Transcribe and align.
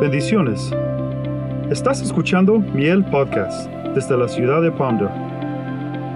Bendiciones. 0.00 0.70
Estás 1.72 2.00
escuchando 2.00 2.60
Miel 2.60 3.04
Podcast 3.06 3.68
desde 3.96 4.16
la 4.16 4.28
ciudad 4.28 4.62
de 4.62 4.70
Ponder. 4.70 5.08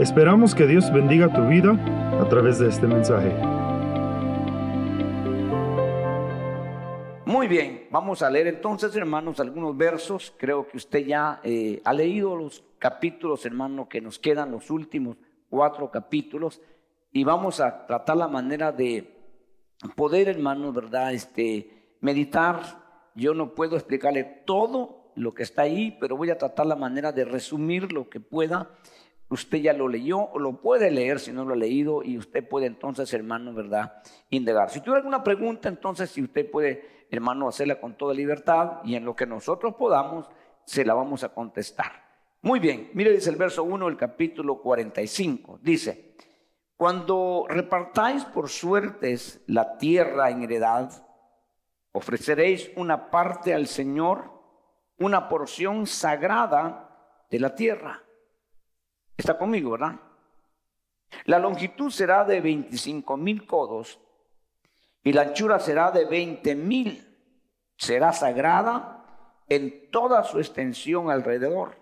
Esperamos 0.01 0.55
que 0.55 0.69
Dios 0.69 0.93
bendiga 0.93 1.33
tu 1.33 1.45
vida 1.49 1.73
a 2.21 2.29
través 2.29 2.61
de 2.61 2.69
este 2.69 2.87
mensaje. 2.87 3.33
Muy 7.27 7.49
bien, 7.49 7.89
vamos 7.91 8.23
a 8.23 8.31
leer 8.31 8.47
entonces, 8.47 8.95
hermanos, 8.95 9.41
algunos 9.41 9.77
versos. 9.77 10.33
Creo 10.39 10.69
que 10.69 10.77
usted 10.77 11.05
ya 11.05 11.41
eh, 11.43 11.83
ha 11.85 11.93
leído 11.93 12.37
los 12.37 12.63
capítulos, 12.79 13.45
hermano, 13.47 13.89
que 13.89 14.01
nos 14.01 14.17
quedan, 14.21 14.53
los 14.53 14.71
últimos 14.71 15.17
cuatro 15.51 15.91
capítulos. 15.91 16.63
Y 17.11 17.25
vamos 17.25 17.59
a 17.59 17.85
tratar 17.85 18.17
la 18.17 18.29
manera 18.29 18.71
de 18.71 19.13
poder, 19.97 20.29
hermano, 20.29 20.73
¿verdad? 20.73 21.13
Este, 21.13 21.97
meditar 22.01 22.82
yo 23.15 23.35
no 23.35 23.55
puedo 23.55 23.77
explicarle 23.77 24.25
todo 24.25 25.13
lo 25.15 25.35
que 25.35 25.43
está 25.43 25.63
ahí, 25.63 25.97
pero 26.01 26.17
voy 26.17 26.31
a 26.31 26.39
tratar 26.39 26.67
la 26.67 26.77
manera 26.77 27.13
de 27.13 27.25
resumir 27.25 27.93
lo 27.93 28.09
que 28.09 28.21
pueda. 28.21 28.71
Usted 29.29 29.59
ya 29.59 29.73
lo 29.73 29.89
leyó 29.89 30.19
o 30.19 30.39
lo 30.39 30.61
puede 30.61 30.91
leer 30.91 31.19
si 31.19 31.33
no 31.33 31.45
lo 31.45 31.55
ha 31.55 31.57
leído 31.57 32.03
y 32.03 32.19
usted 32.19 32.47
puede 32.47 32.67
entonces, 32.67 33.13
hermano, 33.15 33.55
¿verdad? 33.55 34.03
Indagar. 34.31 34.71
Si 34.71 34.81
tuviera 34.81 34.99
alguna 34.99 35.25
pregunta, 35.25 35.69
entonces 35.69 36.11
si 36.11 36.23
usted 36.23 36.51
puede, 36.51 37.07
hermano, 37.11 37.49
hacerla 37.49 37.81
con 37.81 37.97
toda 37.97 38.15
libertad 38.15 38.81
y 38.85 38.95
en 38.95 39.05
lo 39.05 39.17
que 39.17 39.27
nosotros 39.27 39.75
podamos, 39.75 40.29
se 40.65 40.85
la 40.85 40.95
vamos 40.95 41.25
a 41.25 41.31
contestar. 41.31 41.93
Muy 42.43 42.59
bien, 42.59 42.91
mire, 42.95 43.13
dice 43.13 43.31
el 43.31 43.37
verso 43.37 43.63
1 43.65 43.87
del 43.87 43.97
capítulo 43.97 44.61
45. 44.61 45.61
Dice, 45.63 46.17
cuando 46.77 47.47
repartáis 47.49 48.25
por 48.25 48.49
suertes 48.49 49.43
la 49.47 49.79
tierra 49.79 50.31
en 50.31 50.43
heredad, 50.43 50.91
Ofreceréis 51.93 52.71
una 52.77 53.11
parte 53.11 53.55
al 53.55 53.67
Señor, 53.67 54.31
una 54.99 55.29
porción 55.29 55.87
sagrada 55.87 57.27
de 57.31 57.39
la 57.39 57.55
tierra. 57.55 58.03
Está 59.17 59.37
conmigo, 59.37 59.73
¿verdad? 59.73 60.01
La 61.25 61.39
longitud 61.39 61.91
será 61.91 62.25
de 62.25 62.41
25 62.41 63.17
mil 63.17 63.47
codos 63.47 64.01
y 65.05 65.13
la 65.13 65.23
anchura 65.23 65.59
será 65.59 65.91
de 65.91 66.07
20 66.07 66.55
mil. 66.55 67.09
Será 67.77 68.13
sagrada 68.13 69.05
en 69.49 69.91
toda 69.91 70.25
su 70.25 70.39
extensión 70.39 71.11
alrededor. 71.11 71.77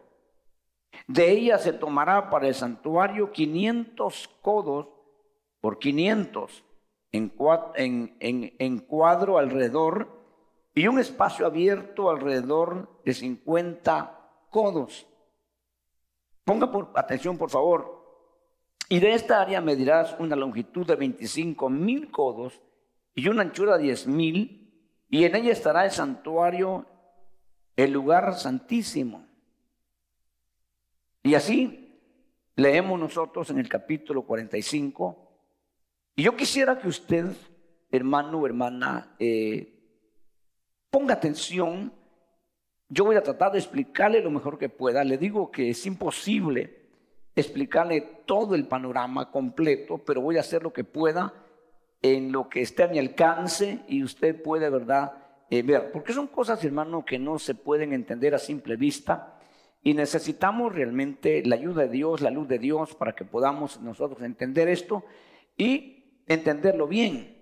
De 1.06 1.30
ella 1.30 1.58
se 1.58 1.72
tomará 1.72 2.30
para 2.30 2.48
el 2.48 2.54
santuario 2.54 3.30
500 3.30 4.28
codos 4.42 4.88
por 5.60 5.78
500 5.78 6.64
en, 7.12 8.78
cuadro 8.86 9.38
alrededor 9.38 10.08
y 10.74 10.86
un 10.86 10.98
espacio 10.98 11.46
abierto 11.46 12.10
alrededor 12.10 13.00
de 13.04 13.14
50 13.14 14.46
codos. 14.50 15.06
Ponga 16.44 16.70
por, 16.70 16.92
atención, 16.94 17.36
por 17.36 17.50
favor. 17.50 18.00
Y 18.88 18.98
de 19.00 19.14
esta 19.14 19.40
área 19.40 19.60
medirás 19.60 20.16
una 20.18 20.36
longitud 20.36 20.86
de 20.86 20.96
25 20.96 21.68
mil 21.70 22.10
codos 22.10 22.60
y 23.14 23.28
una 23.28 23.42
anchura 23.42 23.76
de 23.76 23.84
10 23.84 24.06
mil, 24.06 24.56
y 25.08 25.24
en 25.24 25.34
ella 25.34 25.52
estará 25.52 25.84
el 25.84 25.90
santuario, 25.90 26.86
el 27.76 27.92
lugar 27.92 28.34
santísimo. 28.34 29.26
Y 31.22 31.34
así 31.34 32.00
leemos 32.56 32.98
nosotros 32.98 33.50
en 33.50 33.58
el 33.58 33.68
capítulo 33.68 34.22
45 34.22 35.29
y 36.20 36.22
yo 36.22 36.36
quisiera 36.36 36.78
que 36.78 36.86
usted, 36.86 37.32
hermano 37.90 38.40
o 38.40 38.46
hermana, 38.46 39.14
eh, 39.18 39.72
ponga 40.90 41.14
atención. 41.14 41.94
Yo 42.90 43.06
voy 43.06 43.16
a 43.16 43.22
tratar 43.22 43.52
de 43.52 43.58
explicarle 43.58 44.20
lo 44.20 44.30
mejor 44.30 44.58
que 44.58 44.68
pueda. 44.68 45.02
Le 45.02 45.16
digo 45.16 45.50
que 45.50 45.70
es 45.70 45.86
imposible 45.86 46.90
explicarle 47.34 48.02
todo 48.26 48.54
el 48.54 48.66
panorama 48.66 49.30
completo, 49.30 49.96
pero 49.96 50.20
voy 50.20 50.36
a 50.36 50.40
hacer 50.40 50.62
lo 50.62 50.74
que 50.74 50.84
pueda 50.84 51.32
en 52.02 52.32
lo 52.32 52.50
que 52.50 52.60
esté 52.60 52.82
a 52.82 52.88
mi 52.88 52.98
alcance 52.98 53.78
y 53.88 54.02
usted 54.02 54.42
puede, 54.42 54.68
¿verdad?, 54.68 55.14
eh, 55.48 55.62
ver. 55.62 55.90
Porque 55.90 56.12
son 56.12 56.26
cosas, 56.26 56.62
hermano, 56.62 57.02
que 57.02 57.18
no 57.18 57.38
se 57.38 57.54
pueden 57.54 57.94
entender 57.94 58.34
a 58.34 58.38
simple 58.38 58.76
vista 58.76 59.38
y 59.82 59.94
necesitamos 59.94 60.74
realmente 60.74 61.42
la 61.46 61.54
ayuda 61.54 61.84
de 61.84 61.88
Dios, 61.88 62.20
la 62.20 62.30
luz 62.30 62.46
de 62.46 62.58
Dios, 62.58 62.94
para 62.94 63.14
que 63.14 63.24
podamos 63.24 63.80
nosotros 63.80 64.20
entender 64.20 64.68
esto 64.68 65.02
y 65.56 65.99
entenderlo 66.34 66.86
bien. 66.86 67.36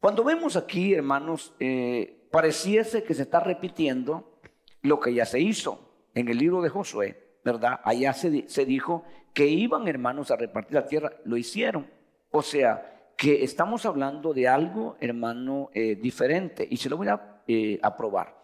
Cuando 0.00 0.24
vemos 0.24 0.56
aquí, 0.56 0.92
hermanos, 0.92 1.54
eh, 1.60 2.26
pareciese 2.30 3.04
que 3.04 3.14
se 3.14 3.22
está 3.22 3.40
repitiendo 3.40 4.38
lo 4.82 5.00
que 5.00 5.14
ya 5.14 5.24
se 5.24 5.40
hizo 5.40 6.08
en 6.14 6.28
el 6.28 6.38
libro 6.38 6.60
de 6.60 6.68
Josué, 6.68 7.38
¿verdad? 7.44 7.80
Allá 7.84 8.12
se, 8.12 8.66
dijo 8.66 9.04
que 9.32 9.46
iban, 9.46 9.86
hermanos, 9.86 10.30
a 10.30 10.36
repartir 10.36 10.74
la 10.74 10.86
tierra, 10.86 11.12
lo 11.24 11.36
hicieron. 11.36 11.86
O 12.32 12.42
sea, 12.42 13.12
que 13.16 13.44
estamos 13.44 13.86
hablando 13.86 14.34
de 14.34 14.48
algo, 14.48 14.96
hermano, 15.00 15.70
eh, 15.72 15.94
diferente, 15.94 16.66
y 16.68 16.76
se 16.78 16.90
lo 16.90 16.96
voy 16.96 17.08
a 17.08 17.42
eh, 17.46 17.78
aprobar. 17.80 18.34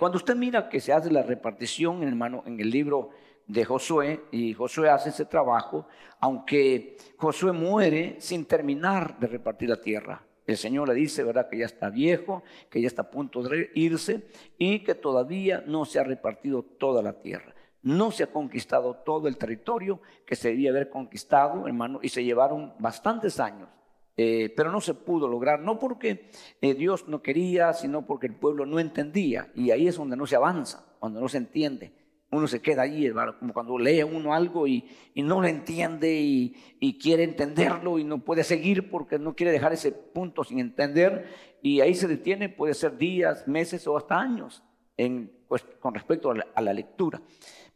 cuando 0.00 0.16
usted 0.16 0.34
mira 0.34 0.68
que 0.68 0.80
se 0.80 0.92
hace 0.92 1.08
la 1.08 1.22
repartición, 1.22 2.02
hermano, 2.02 2.42
en 2.44 2.58
el 2.58 2.70
libro 2.70 3.10
de 3.48 3.64
Josué 3.64 4.26
y 4.30 4.52
Josué 4.52 4.90
hace 4.90 5.08
ese 5.08 5.24
trabajo, 5.24 5.86
aunque 6.20 6.96
Josué 7.16 7.52
muere 7.52 8.16
sin 8.20 8.44
terminar 8.44 9.18
de 9.18 9.26
repartir 9.26 9.70
la 9.70 9.80
tierra. 9.80 10.22
El 10.46 10.56
Señor 10.56 10.88
le 10.88 10.94
dice, 10.94 11.24
¿verdad?, 11.24 11.48
que 11.48 11.58
ya 11.58 11.66
está 11.66 11.90
viejo, 11.90 12.42
que 12.70 12.80
ya 12.80 12.86
está 12.86 13.02
a 13.02 13.10
punto 13.10 13.42
de 13.42 13.70
irse 13.74 14.28
y 14.56 14.82
que 14.84 14.94
todavía 14.94 15.62
no 15.66 15.84
se 15.84 15.98
ha 15.98 16.04
repartido 16.04 16.62
toda 16.62 17.02
la 17.02 17.20
tierra. 17.20 17.54
No 17.82 18.10
se 18.10 18.24
ha 18.24 18.32
conquistado 18.32 18.96
todo 18.96 19.28
el 19.28 19.36
territorio 19.36 20.00
que 20.26 20.36
se 20.36 20.48
debía 20.48 20.70
haber 20.70 20.90
conquistado, 20.90 21.66
hermano, 21.66 22.00
y 22.02 22.08
se 22.08 22.24
llevaron 22.24 22.74
bastantes 22.78 23.40
años. 23.40 23.68
Eh, 24.16 24.52
pero 24.56 24.72
no 24.72 24.80
se 24.80 24.94
pudo 24.94 25.28
lograr, 25.28 25.60
no 25.60 25.78
porque 25.78 26.30
eh, 26.60 26.74
Dios 26.74 27.06
no 27.08 27.22
quería, 27.22 27.72
sino 27.72 28.04
porque 28.04 28.26
el 28.26 28.34
pueblo 28.34 28.66
no 28.66 28.80
entendía. 28.80 29.50
Y 29.54 29.70
ahí 29.70 29.86
es 29.86 29.96
donde 29.96 30.16
no 30.16 30.26
se 30.26 30.34
avanza, 30.34 30.84
cuando 30.98 31.20
no 31.20 31.28
se 31.28 31.38
entiende 31.38 31.97
uno 32.30 32.46
se 32.46 32.60
queda 32.60 32.82
allí, 32.82 33.06
hermano, 33.06 33.38
como 33.38 33.54
cuando 33.54 33.78
lee 33.78 34.02
uno 34.02 34.34
algo 34.34 34.66
y, 34.66 34.84
no 35.16 35.40
lo 35.40 35.48
entiende 35.48 36.12
y, 36.14 36.98
quiere 37.00 37.24
entenderlo 37.24 37.98
y 37.98 38.04
no 38.04 38.18
puede 38.18 38.44
seguir 38.44 38.90
porque 38.90 39.18
no 39.18 39.34
quiere 39.34 39.52
dejar 39.52 39.72
ese 39.72 39.92
punto 39.92 40.44
sin 40.44 40.58
entender 40.58 41.26
y 41.62 41.80
ahí 41.80 41.94
se 41.94 42.06
detiene, 42.06 42.48
puede 42.48 42.74
ser 42.74 42.96
días, 42.96 43.48
meses 43.48 43.86
o 43.86 43.96
hasta 43.96 44.18
años 44.18 44.62
en, 44.96 45.32
pues, 45.48 45.64
con 45.80 45.94
respecto 45.94 46.30
a 46.30 46.62
la, 46.62 46.72
lectura. 46.72 47.20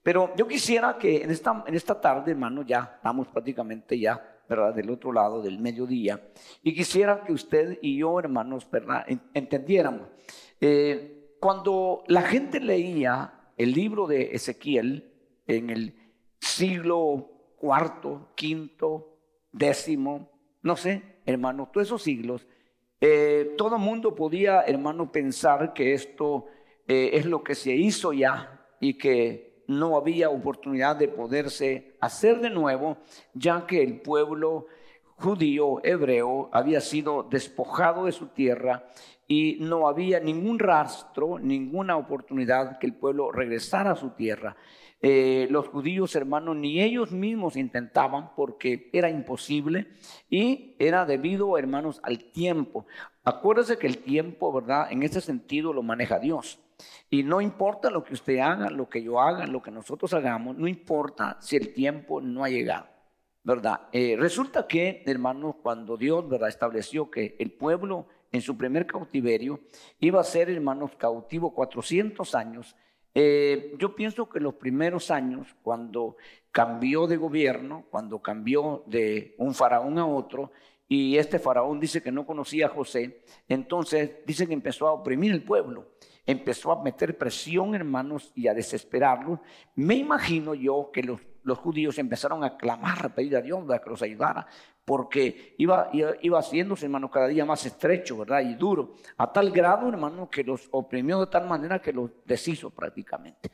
Pero 0.02 0.34
yo 0.36 0.46
quisiera 0.46 0.98
que 0.98 1.22
en 1.22 1.30
esta, 1.30 1.64
en 1.66 1.74
esta 1.74 2.00
tarde, 2.00 2.32
hermano, 2.32 2.62
ya 2.62 2.94
estamos 2.96 3.28
prácticamente 3.28 3.98
ya, 3.98 4.20
¿verdad? 4.48 4.74
Del 4.74 4.91
otro 4.91 5.12
lado 5.12 5.41
del 5.41 5.60
mediodía. 5.60 6.20
Y 6.62 6.74
quisiera 6.74 7.22
que 7.22 7.32
usted 7.32 7.78
y 7.80 7.98
yo, 7.98 8.18
hermanos, 8.18 8.68
¿verdad? 8.70 9.06
Entendiéramos. 9.32 10.08
Eh, 10.60 11.36
cuando 11.41 12.04
la 12.06 12.22
gente 12.22 12.60
leía 12.60 13.41
el 13.56 13.72
libro 13.72 14.06
de 14.06 14.30
Ezequiel 14.32 15.12
en 15.46 15.70
el 15.70 15.94
siglo 16.40 17.30
cuarto, 17.56 18.30
quinto, 18.34 19.18
décimo, 19.52 20.30
no 20.62 20.76
sé, 20.76 21.02
hermano, 21.26 21.70
todos 21.72 21.88
esos 21.88 22.02
siglos, 22.02 22.46
eh, 23.00 23.54
todo 23.56 23.78
mundo 23.78 24.14
podía, 24.14 24.62
hermano, 24.62 25.10
pensar 25.10 25.72
que 25.72 25.92
esto 25.92 26.46
eh, 26.86 27.10
es 27.14 27.26
lo 27.26 27.42
que 27.42 27.54
se 27.54 27.74
hizo 27.74 28.12
ya 28.12 28.66
y 28.80 28.94
que 28.94 29.64
no 29.66 29.96
había 29.96 30.30
oportunidad 30.30 30.96
de 30.96 31.08
poderse 31.08 31.96
hacer 32.00 32.41
de 32.41 32.50
nuevo, 32.50 32.98
ya 33.34 33.66
que 33.66 33.82
el 33.82 34.00
pueblo 34.00 34.66
judío, 35.22 35.81
hebreo, 35.84 36.50
había 36.53 36.81
sido 36.81 37.22
despojado 37.22 38.06
de 38.06 38.12
su 38.12 38.27
tierra 38.27 38.84
y 39.27 39.56
no 39.60 39.88
había 39.88 40.21
ningún 40.21 40.59
rastro, 40.59 41.38
ninguna 41.38 41.97
oportunidad 41.97 42.78
que 42.78 42.86
el 42.86 42.95
pueblo 42.95 43.33
regresara 43.33 43.92
a 43.92 43.97
su 43.97 44.10
tierra. 44.10 44.57
Eh, 45.01 45.48
los 45.51 45.69
judíos, 45.69 46.15
hermanos, 46.15 46.54
ni 46.57 46.80
ellos 46.80 47.10
mismos 47.10 47.57
intentaban 47.57 48.34
porque 48.36 48.91
era 48.92 49.10
imposible 49.10 49.89
y 50.28 50.77
era 50.78 51.07
debido, 51.07 51.57
hermanos, 51.59 52.01
al 52.04 52.30
tiempo. 52.30 52.86
Acuérdese 53.25 53.78
que 53.78 53.86
el 53.86 53.98
tiempo, 53.98 54.53
¿verdad? 54.53 54.92
En 54.92 55.03
ese 55.03 55.21
sentido 55.21 55.72
lo 55.72 55.83
maneja 55.83 56.18
Dios. 56.18 56.60
Y 57.10 57.22
no 57.22 57.41
importa 57.41 57.91
lo 57.91 58.04
que 58.04 58.15
usted 58.15 58.39
haga, 58.39 58.71
lo 58.71 58.89
que 58.89 59.03
yo 59.03 59.21
haga, 59.21 59.47
lo 59.47 59.63
que 59.63 59.71
nosotros 59.71 60.13
hagamos, 60.15 60.57
no 60.57 60.68
importa 60.68 61.36
si 61.41 61.57
el 61.57 61.72
tiempo 61.72 62.21
no 62.21 62.45
ha 62.45 62.48
llegado. 62.48 62.91
¿Verdad? 63.44 63.89
Eh, 63.92 64.16
resulta 64.18 64.66
que, 64.68 65.03
hermanos, 65.06 65.56
cuando 65.62 65.97
Dios, 65.97 66.28
¿verdad?, 66.28 66.48
estableció 66.48 67.10
que 67.10 67.36
el 67.41 67.50
pueblo 67.50 68.06
en 68.33 68.41
su 68.41 68.56
primer 68.56 68.86
cautiverio, 68.86 69.60
iba 70.00 70.21
a 70.21 70.24
ser, 70.24 70.48
hermanos, 70.50 70.92
cautivo 70.97 71.54
400 71.54 72.34
años. 72.34 72.74
Eh, 73.15 73.74
yo 73.78 73.94
pienso 73.94 74.28
que 74.28 74.41
los 74.41 74.54
primeros 74.54 75.10
años, 75.10 75.54
cuando 75.62 76.16
cambió 76.50 77.06
de 77.06 77.18
gobierno, 77.18 77.84
cuando 77.91 78.22
cambió 78.22 78.84
de 78.86 79.34
un 79.36 79.54
faraón 79.54 79.98
a 79.98 80.06
otro, 80.06 80.50
y 80.89 81.16
este 81.18 81.39
faraón 81.39 81.78
dice 81.78 82.03
que 82.03 82.10
no 82.10 82.27
conocía 82.27 82.66
a 82.66 82.71
José, 82.71 83.22
entonces 83.48 84.10
dice 84.27 84.47
que 84.47 84.54
empezó 84.54 84.89
a 84.89 84.92
oprimir 84.92 85.33
el 85.33 85.42
pueblo, 85.42 85.92
empezó 86.24 86.72
a 86.72 86.83
meter 86.83 87.18
presión, 87.18 87.74
hermanos, 87.74 88.33
y 88.34 88.48
a 88.48 88.54
desesperarlos. 88.54 89.41
Me 89.74 89.94
imagino 89.94 90.54
yo 90.54 90.91
que 90.92 91.03
los, 91.03 91.21
los 91.44 91.59
judíos 91.59 91.98
empezaron 91.98 92.44
a 92.44 92.56
clamar, 92.56 93.06
a 93.06 93.15
pedir 93.15 93.36
a 93.36 93.41
Dios 93.41 93.65
que 93.83 93.91
los 93.91 94.03
ayudara, 94.03 94.47
porque 94.84 95.54
iba, 95.59 95.91
iba, 95.92 96.39
haciéndose, 96.39 96.86
hermano, 96.86 97.10
cada 97.10 97.28
día 97.28 97.44
más 97.44 97.65
estrecho, 97.66 98.18
¿verdad? 98.18 98.41
Y 98.42 98.54
duro, 98.54 98.94
a 99.16 99.33
tal 99.33 99.50
grado, 99.50 99.89
hermano, 99.89 100.28
que 100.28 100.42
los 100.42 100.68
oprimió 100.72 101.21
de 101.21 101.27
tal 101.27 101.47
manera 101.47 101.80
que 101.80 101.92
los 101.92 102.10
deshizo 102.24 102.71
prácticamente. 102.71 103.50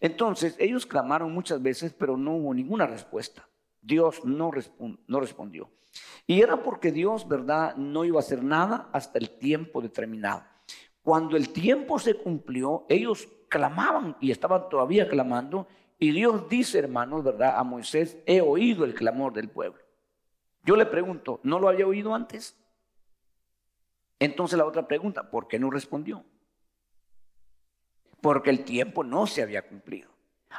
Entonces, 0.00 0.54
ellos 0.58 0.84
clamaron 0.86 1.32
muchas 1.32 1.62
veces, 1.62 1.94
pero 1.98 2.16
no 2.16 2.36
hubo 2.36 2.54
ninguna 2.54 2.86
respuesta. 2.86 3.48
Dios 3.80 4.24
no, 4.24 4.50
no 5.06 5.20
respondió. 5.20 5.70
Y 6.26 6.42
era 6.42 6.62
porque 6.62 6.92
Dios, 6.92 7.26
¿verdad?, 7.26 7.76
no 7.76 8.04
iba 8.04 8.18
a 8.18 8.20
hacer 8.20 8.42
nada 8.42 8.90
hasta 8.92 9.18
el 9.18 9.30
tiempo 9.38 9.80
determinado. 9.80 10.44
Cuando 11.02 11.36
el 11.36 11.50
tiempo 11.50 11.98
se 11.98 12.14
cumplió, 12.14 12.84
ellos 12.88 13.28
clamaban 13.48 14.16
y 14.20 14.32
estaban 14.32 14.68
todavía 14.68 15.08
clamando. 15.08 15.68
Y 15.98 16.12
Dios 16.12 16.48
dice, 16.48 16.78
hermanos, 16.78 17.24
¿verdad?, 17.24 17.58
a 17.58 17.64
Moisés, 17.64 18.18
he 18.26 18.40
oído 18.40 18.84
el 18.84 18.94
clamor 18.94 19.32
del 19.32 19.48
pueblo. 19.48 19.82
Yo 20.64 20.76
le 20.76 20.86
pregunto, 20.86 21.40
¿no 21.42 21.58
lo 21.58 21.68
había 21.68 21.86
oído 21.86 22.14
antes? 22.14 22.56
Entonces 24.18 24.58
la 24.58 24.66
otra 24.66 24.86
pregunta, 24.86 25.30
¿por 25.30 25.46
qué 25.48 25.58
no 25.58 25.70
respondió? 25.70 26.24
Porque 28.20 28.50
el 28.50 28.64
tiempo 28.64 29.04
no 29.04 29.26
se 29.26 29.42
había 29.42 29.66
cumplido. 29.66 30.10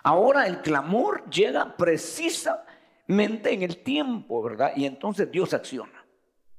Ahora 0.04 0.48
el 0.48 0.62
clamor 0.62 1.30
llega 1.30 1.76
precisa 1.76 2.66
mente 3.08 3.54
en 3.54 3.64
el 3.64 3.84
tiempo, 3.84 4.42
¿verdad? 4.44 4.74
Y 4.76 4.86
entonces 4.86 5.32
Dios 5.32 5.54
acciona. 5.54 6.06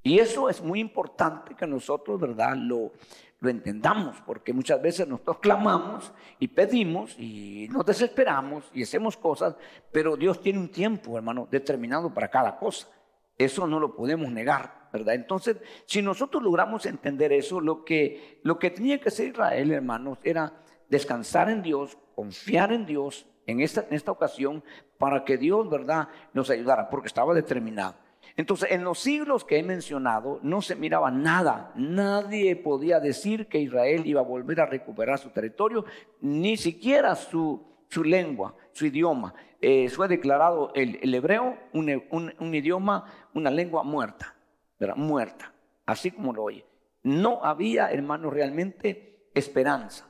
Y 0.02 0.18
eso 0.18 0.48
es 0.48 0.62
muy 0.62 0.80
importante 0.80 1.54
que 1.54 1.66
nosotros, 1.66 2.20
¿verdad? 2.20 2.56
Lo, 2.56 2.92
lo 3.40 3.50
entendamos, 3.50 4.20
porque 4.26 4.52
muchas 4.52 4.82
veces 4.82 5.06
nosotros 5.06 5.38
clamamos 5.38 6.12
y 6.38 6.48
pedimos 6.48 7.16
y 7.18 7.68
nos 7.70 7.86
desesperamos 7.86 8.68
y 8.74 8.82
hacemos 8.82 9.16
cosas, 9.16 9.54
pero 9.92 10.16
Dios 10.16 10.40
tiene 10.40 10.58
un 10.58 10.70
tiempo, 10.70 11.16
hermano, 11.16 11.46
determinado 11.50 12.12
para 12.12 12.28
cada 12.28 12.58
cosa. 12.58 12.88
Eso 13.36 13.66
no 13.68 13.78
lo 13.78 13.94
podemos 13.94 14.30
negar, 14.32 14.88
¿verdad? 14.92 15.14
Entonces, 15.14 15.58
si 15.86 16.02
nosotros 16.02 16.42
logramos 16.42 16.84
entender 16.86 17.32
eso, 17.32 17.60
lo 17.60 17.84
que, 17.84 18.40
lo 18.42 18.58
que 18.58 18.70
tenía 18.70 18.98
que 19.00 19.10
hacer 19.10 19.28
Israel, 19.28 19.70
hermanos, 19.70 20.18
era 20.24 20.52
descansar 20.88 21.48
en 21.48 21.62
Dios, 21.62 21.96
confiar 22.16 22.72
en 22.72 22.86
Dios 22.86 23.26
en 23.46 23.60
esta, 23.60 23.82
en 23.82 23.94
esta 23.94 24.10
ocasión 24.10 24.64
para 24.98 25.24
que 25.24 25.38
Dios, 25.38 25.70
¿verdad?, 25.70 26.08
nos 26.34 26.50
ayudara, 26.50 26.90
porque 26.90 27.06
estaba 27.06 27.32
determinado. 27.34 27.94
Entonces, 28.38 28.70
en 28.70 28.84
los 28.84 29.00
siglos 29.00 29.44
que 29.44 29.58
he 29.58 29.64
mencionado, 29.64 30.38
no 30.44 30.62
se 30.62 30.76
miraba 30.76 31.10
nada. 31.10 31.72
Nadie 31.74 32.54
podía 32.54 33.00
decir 33.00 33.48
que 33.48 33.58
Israel 33.58 34.06
iba 34.06 34.20
a 34.20 34.24
volver 34.24 34.60
a 34.60 34.66
recuperar 34.66 35.18
su 35.18 35.30
territorio, 35.30 35.84
ni 36.20 36.56
siquiera 36.56 37.16
su, 37.16 37.66
lengua, 38.04 38.54
su 38.70 38.86
idioma. 38.86 39.34
Eh, 39.60 39.88
fue 39.88 40.06
declarado 40.06 40.70
el, 40.76 41.12
hebreo 41.12 41.58
un, 41.72 42.54
idioma, 42.54 43.12
una 43.34 43.50
lengua 43.50 43.82
muerta, 43.82 44.36
¿verdad? 44.78 44.94
Muerta, 44.94 45.52
así 45.84 46.12
como 46.12 46.32
lo 46.32 46.44
oye. 46.44 46.64
No 47.02 47.44
había, 47.44 47.90
hermano, 47.90 48.30
realmente 48.30 49.30
esperanza. 49.34 50.06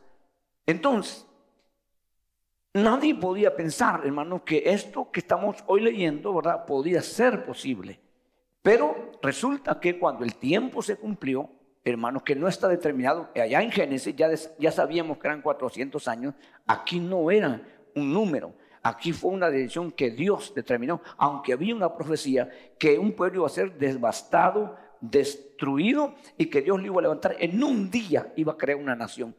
Entonces, 0.66 1.24
Nadie 2.74 3.14
podía 3.14 3.56
pensar, 3.56 4.02
hermano, 4.04 4.44
que 4.44 4.62
esto 4.66 5.10
que 5.10 5.20
estamos 5.20 5.56
hoy 5.66 5.80
leyendo, 5.80 6.34
¿verdad? 6.34 6.66
Podía 6.66 7.00
ser 7.00 7.46
posible. 7.46 7.98
Pero 8.68 9.12
resulta 9.22 9.80
que 9.80 9.98
cuando 9.98 10.24
el 10.26 10.34
tiempo 10.34 10.82
se 10.82 10.96
cumplió, 10.96 11.48
hermanos, 11.82 12.22
que 12.22 12.36
no 12.36 12.48
está 12.48 12.68
determinado, 12.68 13.30
allá 13.34 13.62
en 13.62 13.72
Génesis 13.72 14.14
ya, 14.14 14.28
ya 14.58 14.70
sabíamos 14.70 15.16
que 15.16 15.26
eran 15.26 15.40
400 15.40 16.06
años, 16.06 16.34
aquí 16.66 17.00
no 17.00 17.30
era 17.30 17.62
un 17.94 18.12
número, 18.12 18.52
aquí 18.82 19.14
fue 19.14 19.30
una 19.30 19.48
decisión 19.48 19.90
que 19.90 20.10
Dios 20.10 20.52
determinó, 20.54 21.00
aunque 21.16 21.54
había 21.54 21.74
una 21.74 21.94
profecía 21.94 22.50
que 22.78 22.98
un 22.98 23.12
pueblo 23.12 23.38
iba 23.38 23.46
a 23.46 23.48
ser 23.48 23.72
devastado, 23.78 24.76
destruido 25.00 26.14
y 26.36 26.44
que 26.50 26.60
Dios 26.60 26.78
lo 26.78 26.84
iba 26.84 26.98
a 26.98 27.02
levantar 27.04 27.36
en 27.38 27.64
un 27.64 27.90
día, 27.90 28.34
iba 28.36 28.52
a 28.52 28.58
crear 28.58 28.78
una 28.78 28.94
nación. 28.94 29.34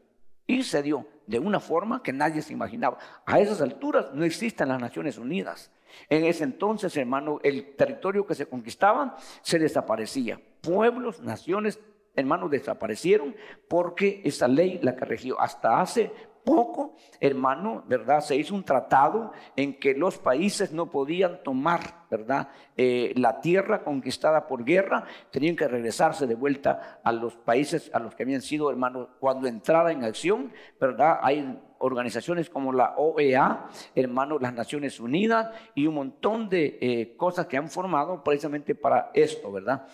Y 0.47 0.63
se 0.63 0.81
dio 0.81 1.05
de 1.29 1.37
una 1.37 1.59
forma 1.59 2.01
que 2.01 2.11
nadie 2.11 2.41
se 2.41 2.53
imaginaba. 2.53 2.97
A 3.25 3.39
esas 3.39 3.61
alturas 3.61 4.11
no 4.13 4.25
existen 4.25 4.67
las 4.67 4.81
Naciones 4.81 5.19
Unidas. 5.19 5.71
En 6.09 6.25
ese 6.25 6.43
entonces, 6.43 6.97
hermano, 6.97 7.39
el 7.43 7.75
territorio 7.75 8.25
que 8.25 8.33
se 8.33 8.47
conquistaba 8.47 9.15
se 9.43 9.59
desaparecía. 9.59 10.41
Pueblos, 10.61 11.21
naciones, 11.21 11.79
hermanos, 12.15 12.49
desaparecieron 12.49 13.35
porque 13.67 14.21
esa 14.23 14.47
ley 14.47 14.79
la 14.81 14.95
que 14.95 15.05
regió 15.05 15.39
hasta 15.39 15.79
hace 15.79 16.11
poco, 16.43 16.95
hermano, 17.19 17.83
¿verdad? 17.87 18.21
Se 18.21 18.35
hizo 18.35 18.55
un 18.55 18.63
tratado 18.63 19.31
en 19.55 19.79
que 19.79 19.93
los 19.93 20.17
países 20.17 20.71
no 20.71 20.89
podían 20.89 21.43
tomar, 21.43 22.05
¿verdad? 22.09 22.49
Eh, 22.75 23.13
la 23.15 23.41
tierra 23.41 23.83
conquistada 23.83 24.47
por 24.47 24.63
guerra, 24.63 25.05
tenían 25.31 25.55
que 25.55 25.67
regresarse 25.67 26.27
de 26.27 26.35
vuelta 26.35 26.99
a 27.03 27.11
los 27.11 27.35
países 27.35 27.91
a 27.93 27.99
los 27.99 28.15
que 28.15 28.23
habían 28.23 28.41
sido, 28.41 28.69
hermano, 28.69 29.09
cuando 29.19 29.47
entrara 29.47 29.91
en 29.91 30.03
acción, 30.03 30.51
¿verdad? 30.79 31.19
Hay 31.21 31.59
organizaciones 31.79 32.49
como 32.49 32.73
la 32.73 32.95
OEA, 32.97 33.67
hermano, 33.95 34.37
las 34.39 34.53
Naciones 34.53 34.99
Unidas 34.99 35.51
y 35.75 35.87
un 35.87 35.95
montón 35.95 36.49
de 36.49 36.77
eh, 36.81 37.15
cosas 37.17 37.47
que 37.47 37.57
han 37.57 37.69
formado 37.69 38.23
precisamente 38.23 38.75
para 38.75 39.11
esto, 39.13 39.51
¿verdad? 39.51 39.87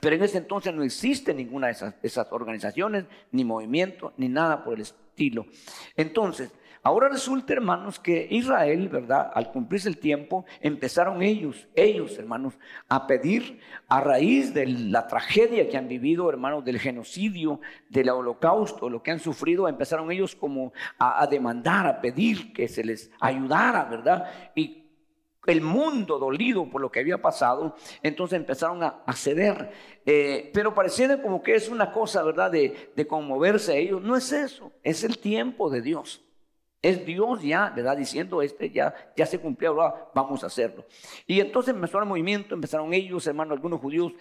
Pero 0.00 0.16
en 0.16 0.22
ese 0.22 0.38
entonces 0.38 0.74
no 0.74 0.82
existe 0.82 1.34
ninguna 1.34 1.68
de 1.68 1.94
esas, 2.02 2.26
organizaciones, 2.30 3.06
ni 3.32 3.44
movimiento, 3.44 4.12
ni 4.16 4.28
nada 4.28 4.62
por 4.62 4.74
el 4.74 4.82
estilo. 4.82 5.46
Entonces, 5.96 6.52
ahora 6.82 7.08
resulta, 7.08 7.52
hermanos, 7.52 7.98
que 7.98 8.28
Israel, 8.30 8.88
¿verdad? 8.88 9.30
Al 9.34 9.50
cumplirse 9.50 9.88
el 9.88 9.98
tiempo, 9.98 10.44
empezaron 10.60 11.22
ellos, 11.22 11.68
ellos, 11.74 12.16
hermanos, 12.18 12.54
a 12.88 13.06
pedir 13.06 13.60
a 13.88 14.00
raíz 14.00 14.54
de 14.54 14.66
la 14.66 15.08
tragedia 15.08 15.68
que 15.68 15.76
han 15.76 15.88
vivido, 15.88 16.30
hermanos, 16.30 16.64
del 16.64 16.78
genocidio, 16.78 17.60
del 17.88 18.10
holocausto, 18.10 18.88
lo 18.88 19.02
que 19.02 19.10
han 19.10 19.20
sufrido, 19.20 19.66
empezaron 19.66 20.12
ellos 20.12 20.36
como 20.36 20.72
a, 20.98 21.22
a 21.22 21.26
demandar, 21.26 21.86
a 21.86 22.00
pedir 22.00 22.52
que 22.52 22.68
se 22.68 22.84
les 22.84 23.10
ayudara, 23.20 23.84
¿verdad? 23.84 24.30
Y 24.54 24.79
el 25.46 25.60
mundo 25.60 26.18
dolido 26.18 26.68
por 26.68 26.80
lo 26.80 26.90
que 26.90 27.00
había 27.00 27.20
pasado, 27.20 27.74
entonces 28.02 28.38
empezaron 28.38 28.82
a, 28.82 29.02
ceder. 29.14 29.70
Eh, 30.04 30.50
pero 30.52 30.74
pareciera 30.74 31.20
como 31.22 31.42
que 31.42 31.54
es 31.54 31.68
una 31.68 31.92
cosa, 31.92 32.22
¿verdad?, 32.22 32.50
de, 32.50 33.06
conmoverse 33.08 33.72
a 33.72 33.76
ellos. 33.76 34.02
No 34.02 34.16
es 34.16 34.32
eso, 34.32 34.72
es 34.82 35.04
el 35.04 35.18
tiempo 35.18 35.70
de 35.70 35.82
Dios. 35.82 36.22
Es 36.82 37.04
Dios 37.04 37.42
ya, 37.42 37.70
¿verdad? 37.76 37.96
Diciendo, 37.96 38.40
este 38.40 38.70
ya, 38.70 38.94
ya 39.16 39.26
se 39.26 39.38
cumplió, 39.38 39.70
ahora 39.70 40.10
vamos 40.14 40.42
a 40.42 40.46
hacerlo. 40.46 40.86
Y 41.26 41.40
entonces 41.40 41.74
empezó 41.74 41.98
el 41.98 42.06
movimiento, 42.06 42.54
empezaron 42.54 42.94
ellos, 42.94 43.26
hermano, 43.26 43.52
algunos 43.52 43.80
judíos 43.80 44.12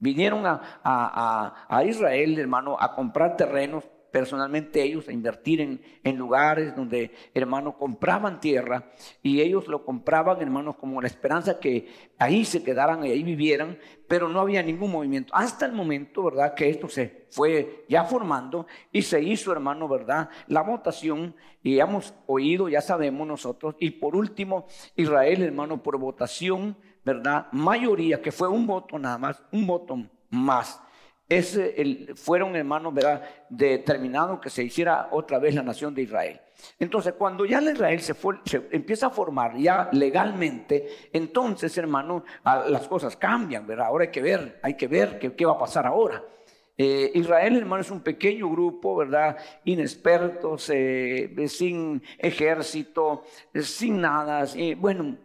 vinieron 0.00 0.44
a, 0.44 1.66
a 1.68 1.84
Israel, 1.84 2.38
hermano, 2.38 2.76
a 2.78 2.94
comprar 2.94 3.36
terrenos 3.36 3.84
personalmente 4.10 4.82
ellos 4.82 5.08
a 5.08 5.12
invertir 5.12 5.60
en, 5.60 5.80
en, 6.02 6.16
lugares 6.16 6.74
donde, 6.74 7.12
hermanos, 7.34 7.74
compraban 7.78 8.40
tierra 8.40 8.90
y 9.22 9.40
ellos 9.40 9.68
lo 9.68 9.84
compraban, 9.84 10.40
hermanos, 10.40 10.76
como 10.76 11.00
la 11.00 11.08
esperanza 11.08 11.58
que 11.58 11.88
ahí 12.18 12.44
se 12.44 12.62
quedaran 12.62 13.04
y 13.04 13.10
ahí 13.10 13.22
vivieran, 13.22 13.78
pero 14.06 14.28
no 14.28 14.40
había 14.40 14.62
ningún 14.62 14.90
movimiento. 14.90 15.34
Hasta 15.34 15.66
el 15.66 15.72
momento, 15.72 16.22
¿verdad? 16.24 16.54
Que 16.54 16.70
esto 16.70 16.88
se 16.88 17.26
fue 17.30 17.84
ya 17.88 18.04
formando 18.04 18.66
y 18.92 19.02
se 19.02 19.20
hizo, 19.22 19.52
hermano, 19.52 19.88
¿verdad? 19.88 20.30
La 20.46 20.62
votación 20.62 21.34
y 21.62 21.78
hemos 21.78 22.14
oído, 22.26 22.68
ya 22.68 22.80
sabemos 22.80 23.26
nosotros. 23.26 23.76
Y 23.78 23.90
por 23.90 24.16
último, 24.16 24.66
Israel, 24.96 25.42
hermano, 25.42 25.82
por 25.82 25.98
votación, 25.98 26.76
¿verdad? 27.04 27.48
Mayoría, 27.52 28.22
que 28.22 28.32
fue 28.32 28.48
un 28.48 28.66
voto 28.66 28.98
nada 28.98 29.18
más, 29.18 29.42
un 29.52 29.66
voto 29.66 29.96
más 30.30 30.80
ese, 31.28 31.80
el, 31.80 32.16
fueron 32.16 32.56
hermanos, 32.56 32.94
¿verdad? 32.94 33.22
Determinado 33.48 34.40
que 34.40 34.48
se 34.48 34.64
hiciera 34.64 35.08
otra 35.10 35.38
vez 35.38 35.54
la 35.54 35.62
nación 35.62 35.94
de 35.94 36.02
Israel. 36.02 36.40
Entonces, 36.78 37.14
cuando 37.16 37.44
ya 37.44 37.60
la 37.60 37.72
Israel 37.72 38.00
se, 38.00 38.14
se 38.44 38.68
empieza 38.72 39.08
a 39.08 39.10
formar 39.10 39.56
ya 39.56 39.88
legalmente, 39.92 40.88
entonces, 41.12 41.76
hermano, 41.78 42.24
las 42.44 42.88
cosas 42.88 43.16
cambian, 43.16 43.66
¿verdad? 43.66 43.86
Ahora 43.86 44.04
hay 44.04 44.10
que 44.10 44.22
ver, 44.22 44.58
hay 44.62 44.74
que 44.74 44.88
ver 44.88 45.18
qué, 45.18 45.34
qué 45.34 45.44
va 45.46 45.52
a 45.52 45.58
pasar 45.58 45.86
ahora. 45.86 46.24
Eh, 46.80 47.10
Israel, 47.14 47.56
hermano, 47.56 47.82
es 47.82 47.90
un 47.90 48.00
pequeño 48.00 48.48
grupo, 48.48 48.94
¿verdad? 48.94 49.36
Inexpertos, 49.64 50.70
eh, 50.72 51.34
sin 51.48 52.00
ejército, 52.18 53.24
sin 53.52 54.00
nada. 54.00 54.46
bueno, 54.76 55.16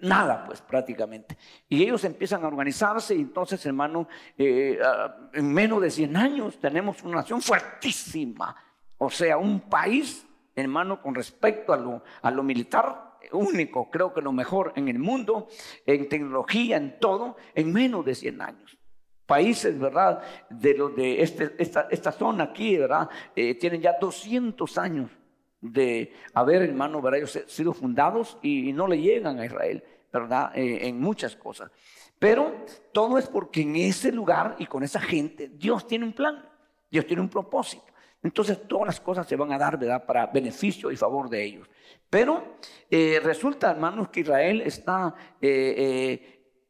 nada, 0.00 0.44
pues 0.44 0.60
prácticamente. 0.60 1.36
Y 1.68 1.82
ellos 1.82 2.04
empiezan 2.04 2.44
a 2.44 2.48
organizarse 2.48 3.14
y 3.14 3.20
entonces, 3.20 3.64
hermano, 3.66 4.08
eh, 4.36 4.78
ah, 4.84 5.30
en 5.32 5.52
menos 5.52 5.80
de 5.80 5.90
100 5.90 6.16
años 6.16 6.58
tenemos 6.58 7.02
una 7.02 7.16
nación 7.16 7.40
fuertísima. 7.42 8.54
O 8.98 9.10
sea, 9.10 9.38
un 9.38 9.60
país, 9.60 10.26
hermano, 10.54 11.00
con 11.00 11.14
respecto 11.14 11.72
a 11.72 11.76
lo, 11.76 12.02
a 12.22 12.30
lo 12.30 12.42
militar, 12.42 13.08
único, 13.32 13.90
creo 13.90 14.12
que 14.12 14.20
lo 14.20 14.32
mejor 14.32 14.72
en 14.76 14.88
el 14.88 14.98
mundo, 14.98 15.48
en 15.86 16.08
tecnología, 16.08 16.76
en 16.76 16.98
todo, 16.98 17.36
en 17.54 17.72
menos 17.72 18.04
de 18.04 18.14
100 18.14 18.42
años. 18.42 18.78
países, 19.26 19.78
¿verdad? 19.78 20.22
De 20.48 20.72
los 20.72 20.96
de 20.96 21.20
este, 21.20 21.54
esta, 21.58 21.86
esta, 21.90 22.12
zona 22.12 22.44
aquí, 22.44 22.78
¿verdad? 22.78 23.10
Eh, 23.36 23.56
tienen 23.56 23.82
ya 23.82 23.98
200 24.00 24.78
años 24.78 25.10
de 25.60 26.12
haber, 26.34 26.62
hermano, 26.62 27.02
¿verdad? 27.02 27.18
Ellos 27.18 27.38
sido 27.46 27.72
fundados 27.72 28.38
y, 28.42 28.72
no 28.72 28.86
le 28.86 29.00
llegan 29.00 29.38
a 29.38 29.46
Israel, 29.46 29.82
¿verdad? 30.12 30.52
Eh, 30.54 30.88
en 30.88 31.00
muchas 31.00 31.36
cosas. 31.36 31.70
Pero 32.18 32.64
todo 32.92 33.18
es 33.18 33.26
porque 33.28 33.62
en 33.62 33.76
ese 33.76 34.12
lugar 34.12 34.56
y 34.58 34.66
con 34.66 34.82
esa 34.82 35.00
gente 35.00 35.48
Dios 35.48 35.86
tiene 35.86 36.04
un 36.04 36.12
plan, 36.12 36.44
Dios 36.90 37.06
tiene 37.06 37.22
un 37.22 37.28
propósito. 37.28 37.84
Entonces 38.22 38.66
todas 38.66 38.86
las 38.86 39.00
cosas 39.00 39.26
se 39.28 39.36
van 39.36 39.52
a 39.52 39.58
dar, 39.58 39.78
¿verdad? 39.78 40.04
Para 40.04 40.26
beneficio 40.26 40.90
y 40.90 40.96
favor 40.96 41.28
de 41.28 41.44
ellos. 41.44 41.68
Pero 42.10 42.56
eh, 42.90 43.20
resulta, 43.22 43.70
hermanos, 43.70 44.08
que 44.08 44.20
Israel 44.20 44.62
está 44.62 45.14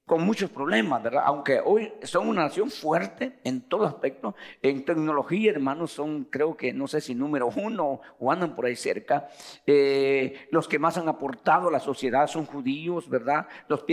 con 0.09 0.23
muchos 0.23 0.49
problemas, 0.51 1.03
¿verdad? 1.03 1.23
Aunque 1.27 1.61
hoy 1.63 1.93
son 2.03 2.29
una 2.29 2.45
nación 2.45 2.71
fuerte 2.71 3.39
en 3.45 3.61
todo 3.61 3.85
aspecto, 3.85 4.35
en 4.63 4.83
tecnología, 4.85 5.53
hermanos, 5.53 5.93
son 5.93 6.25
creo 6.25 6.57
que 6.57 6.73
no 6.73 6.89
sé 6.89 7.03
si 7.03 7.15
número 7.15 7.51
uno 7.55 8.01
o 8.19 8.33
andan 8.33 8.57
por 8.57 8.65
ahí 8.65 8.75
cerca. 8.75 9.29
Eh, 9.67 10.49
los 10.51 10.67
que 10.67 10.79
más 10.79 10.97
han 10.97 11.09
aportado 11.09 11.69
a 11.69 11.71
la 11.71 11.79
sociedad 11.79 12.27
son 12.27 12.47
judíos, 12.47 13.09
¿verdad? 13.09 13.47
Los 13.69 13.85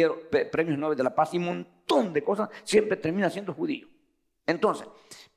premios 0.51 0.79
Nobel 0.79 0.97
de 0.97 1.03
la 1.03 1.13
Paz 1.13 1.33
y 1.33 1.37
un 1.37 1.45
montón 1.45 2.13
de 2.13 2.23
cosas, 2.23 2.49
siempre 2.63 2.95
termina 2.95 3.29
siendo 3.29 3.53
judío. 3.53 3.89
Entonces, 4.47 4.87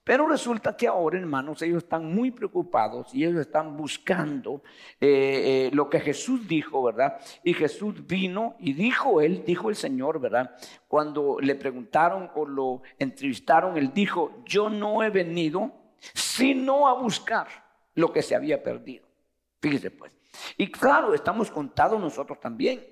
pero 0.08 0.26
resulta 0.26 0.74
que 0.74 0.86
ahora, 0.86 1.18
hermanos, 1.18 1.60
ellos 1.60 1.82
están 1.82 2.14
muy 2.14 2.30
preocupados 2.30 3.14
y 3.14 3.26
ellos 3.26 3.42
están 3.42 3.76
buscando 3.76 4.62
eh, 4.98 5.68
eh, 5.68 5.70
lo 5.74 5.90
que 5.90 6.00
Jesús 6.00 6.48
dijo, 6.48 6.82
¿verdad? 6.82 7.20
Y 7.44 7.52
Jesús 7.52 8.06
vino 8.06 8.56
y 8.58 8.72
dijo 8.72 9.20
él, 9.20 9.44
dijo 9.44 9.68
el 9.68 9.76
Señor, 9.76 10.18
¿verdad? 10.18 10.56
Cuando 10.88 11.36
le 11.42 11.54
preguntaron 11.56 12.30
o 12.34 12.46
lo 12.46 12.80
entrevistaron, 12.98 13.76
él 13.76 13.92
dijo, 13.92 14.42
yo 14.46 14.70
no 14.70 15.02
he 15.02 15.10
venido 15.10 15.72
sino 16.14 16.88
a 16.88 16.94
buscar 16.94 17.46
lo 17.94 18.10
que 18.10 18.22
se 18.22 18.34
había 18.34 18.62
perdido. 18.62 19.06
Fíjese 19.60 19.90
pues. 19.90 20.10
Y 20.56 20.70
claro, 20.70 21.12
estamos 21.12 21.50
contados 21.50 22.00
nosotros 22.00 22.40
también, 22.40 22.82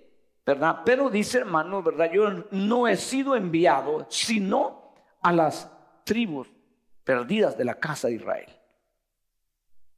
¿verdad? 0.45 0.83
Pero 0.85 1.09
dice 1.09 1.39
hermano, 1.39 1.83
¿verdad? 1.83 2.11
Yo 2.13 2.29
no 2.51 2.87
he 2.87 2.97
sido 2.99 3.35
enviado 3.35 4.05
sino 4.11 4.93
a 5.23 5.33
las 5.33 5.73
tribus 6.05 6.55
perdidas 7.07 7.57
de 7.57 7.65
la 7.65 7.77
casa 7.77 8.09
de 8.09 8.15
Israel. 8.15 8.49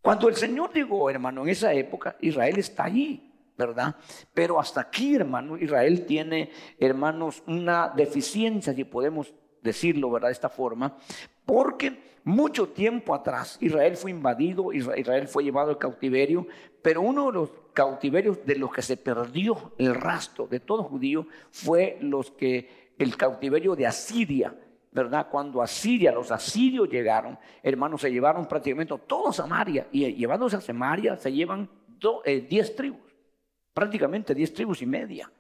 Cuando 0.02 0.28
el 0.28 0.36
Señor 0.36 0.72
llegó, 0.74 1.08
hermano, 1.08 1.42
en 1.42 1.48
esa 1.48 1.72
época, 1.72 2.16
Israel 2.20 2.58
está 2.58 2.84
allí, 2.84 3.32
¿verdad? 3.56 3.96
Pero 4.34 4.60
hasta 4.60 4.82
aquí, 4.82 5.14
hermano, 5.14 5.56
Israel 5.56 6.04
tiene, 6.04 6.50
hermanos, 6.78 7.42
una 7.46 7.88
deficiencia, 7.88 8.74
si 8.74 8.84
podemos 8.84 9.32
decirlo, 9.62 10.10
¿verdad? 10.10 10.28
De 10.28 10.32
esta 10.32 10.50
forma, 10.50 10.98
porque 11.46 11.98
mucho 12.24 12.68
tiempo 12.68 13.14
atrás 13.14 13.56
Israel 13.62 13.96
fue 13.96 14.10
invadido, 14.10 14.70
Israel 14.74 15.28
fue 15.28 15.44
llevado 15.44 15.70
al 15.70 15.78
cautiverio, 15.78 16.46
pero 16.82 17.00
uno 17.00 17.28
de 17.28 17.32
los 17.32 17.50
cautiverios 17.72 18.44
de 18.44 18.56
los 18.56 18.70
que 18.70 18.82
se 18.82 18.98
perdió 18.98 19.72
el 19.78 19.94
rastro 19.94 20.46
de 20.46 20.60
todo 20.60 20.82
judío 20.82 21.26
fue 21.50 21.96
los 22.02 22.30
que 22.32 22.92
el 22.98 23.16
cautiverio 23.16 23.74
de 23.74 23.86
Asiria 23.86 24.54
¿verdad? 24.98 25.28
Cuando 25.30 25.62
Asiria, 25.62 26.10
los 26.10 26.32
asirios 26.32 26.88
llegaron, 26.88 27.38
hermanos, 27.62 28.00
se 28.00 28.10
llevaron 28.10 28.46
prácticamente 28.46 28.94
todos 29.06 29.38
a 29.38 29.42
Samaria. 29.44 29.86
Y 29.92 30.12
llevándose 30.14 30.56
a 30.56 30.60
Samaria 30.60 31.16
se 31.16 31.32
llevan 31.32 31.68
eh, 32.24 32.46
diez 32.48 32.74
tribus, 32.74 33.00
prácticamente 33.72 34.34
diez 34.34 34.52
tribus 34.52 34.82
y 34.82 34.86
media. 34.86 35.30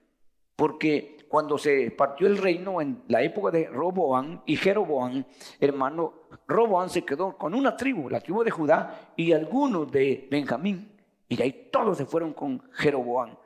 Porque 0.54 1.26
cuando 1.28 1.58
se 1.58 1.90
partió 1.90 2.26
el 2.26 2.38
reino 2.38 2.80
en 2.80 3.02
la 3.08 3.22
época 3.22 3.50
de 3.50 3.66
Roboán 3.66 4.42
y 4.46 4.56
Jeroboán, 4.56 5.26
hermano, 5.60 6.14
Roboán 6.46 6.88
se 6.88 7.04
quedó 7.04 7.36
con 7.36 7.54
una 7.54 7.76
tribu, 7.76 8.08
la 8.08 8.20
tribu 8.20 8.44
de 8.44 8.50
Judá 8.50 9.12
y 9.16 9.32
algunos 9.32 9.90
de 9.90 10.28
Benjamín. 10.30 10.92
Y 11.28 11.36
de 11.36 11.44
ahí 11.44 11.68
todos 11.72 11.98
se 11.98 12.06
fueron 12.06 12.32
con 12.32 12.62
Jeroboán. 12.72 13.36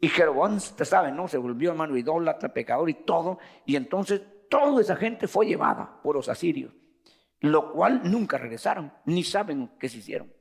Y 0.00 0.08
Jeroboán, 0.08 0.54
usted 0.54 0.84
sabe, 0.84 1.12
¿no? 1.12 1.28
Se 1.28 1.38
volvió 1.38 1.70
hermano 1.70 1.96
idólatra, 1.96 2.52
pecador 2.52 2.90
y 2.90 2.94
todo. 2.94 3.38
Y 3.64 3.76
entonces 3.76 4.20
toda 4.54 4.80
esa 4.80 4.94
gente 4.94 5.26
fue 5.26 5.46
llevada 5.46 6.00
por 6.00 6.14
los 6.14 6.28
asirios, 6.28 6.72
lo 7.40 7.72
cual 7.72 8.02
nunca 8.04 8.38
regresaron, 8.38 8.92
ni 9.04 9.24
saben 9.24 9.68
qué 9.80 9.88
se 9.88 9.98
hicieron. 9.98 10.32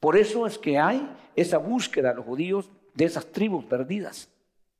Por 0.00 0.16
eso 0.16 0.46
es 0.46 0.56
que 0.58 0.78
hay 0.78 1.14
esa 1.36 1.58
búsqueda 1.58 2.08
de 2.08 2.14
los 2.14 2.24
judíos 2.24 2.70
de 2.94 3.04
esas 3.04 3.30
tribus 3.30 3.66
perdidas. 3.66 4.30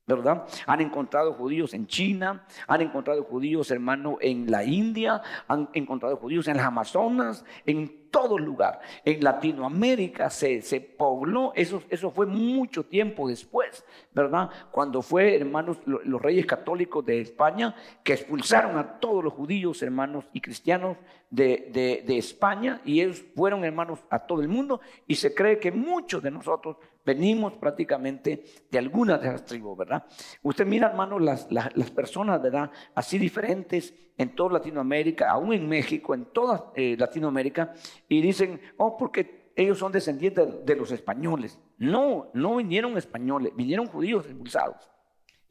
¿verdad? 0.06 0.46
Han 0.66 0.80
encontrado 0.80 1.34
judíos 1.34 1.74
en 1.74 1.86
China, 1.86 2.44
han 2.66 2.80
encontrado 2.80 3.22
judíos, 3.22 3.70
hermano, 3.70 4.16
en 4.20 4.50
la 4.50 4.64
India, 4.64 5.22
han 5.46 5.68
encontrado 5.74 6.16
judíos 6.16 6.48
en 6.48 6.56
las 6.56 6.66
Amazonas, 6.66 7.44
en 7.66 7.99
todo 8.10 8.38
lugar. 8.38 8.80
En 9.04 9.22
Latinoamérica 9.22 10.30
se, 10.30 10.62
se 10.62 10.80
pobló, 10.80 11.52
eso, 11.54 11.82
eso 11.88 12.10
fue 12.10 12.26
mucho 12.26 12.84
tiempo 12.84 13.28
después, 13.28 13.84
¿verdad? 14.12 14.50
Cuando 14.70 15.02
fue, 15.02 15.36
hermanos, 15.36 15.78
los 15.86 16.20
reyes 16.20 16.46
católicos 16.46 17.04
de 17.04 17.20
España 17.20 17.74
que 18.02 18.14
expulsaron 18.14 18.78
a 18.78 18.98
todos 18.98 19.22
los 19.24 19.32
judíos, 19.32 19.82
hermanos 19.82 20.24
y 20.32 20.40
cristianos 20.40 20.96
de, 21.30 22.02
de, 22.04 22.18
España 22.18 22.80
y 22.84 23.00
ellos 23.00 23.22
fueron, 23.36 23.64
hermanos, 23.64 24.00
a 24.10 24.18
todo 24.18 24.42
el 24.42 24.48
mundo 24.48 24.80
y 25.06 25.14
se 25.14 25.32
cree 25.32 25.58
que 25.60 25.70
muchos 25.70 26.22
de 26.22 26.30
nosotros 26.30 26.76
venimos 27.04 27.52
prácticamente 27.54 28.44
de 28.70 28.78
algunas 28.78 29.22
de 29.22 29.28
las 29.28 29.44
tribus, 29.44 29.78
¿verdad? 29.78 30.04
Usted 30.42 30.66
mira, 30.66 30.88
hermano, 30.88 31.18
las, 31.18 31.50
las, 31.50 31.90
personas, 31.92 32.42
¿verdad? 32.42 32.70
Así 32.94 33.16
diferentes 33.18 33.94
en 34.18 34.34
toda 34.34 34.54
Latinoamérica, 34.54 35.30
aún 35.30 35.52
en 35.52 35.68
México, 35.68 36.14
en 36.14 36.26
toda 36.26 36.72
eh, 36.74 36.96
Latinoamérica, 36.98 37.74
y 38.08 38.20
dicen, 38.20 38.60
oh, 38.76 38.96
porque 38.96 39.52
ellos 39.54 39.78
son 39.78 39.92
descendientes 39.92 40.64
de 40.64 40.76
los 40.76 40.90
españoles. 40.90 41.58
No, 41.78 42.30
no 42.34 42.56
vinieron 42.56 42.98
españoles, 42.98 43.52
vinieron 43.54 43.86
judíos 43.86 44.26
expulsados. 44.26 44.89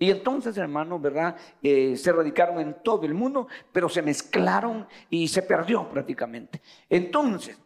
Y 0.01 0.09
entonces, 0.09 0.57
hermano, 0.57 0.97
¿verdad? 0.97 1.35
Eh, 1.61 1.97
se 1.97 2.13
radicaron 2.13 2.61
en 2.61 2.81
todo 2.81 3.05
el 3.05 3.13
mundo, 3.13 3.47
pero 3.73 3.89
se 3.89 4.01
mezclaron 4.01 4.87
y 5.09 5.27
se 5.27 5.41
perdió 5.41 5.89
prácticamente. 5.89 6.61
Entonces, 6.89 7.59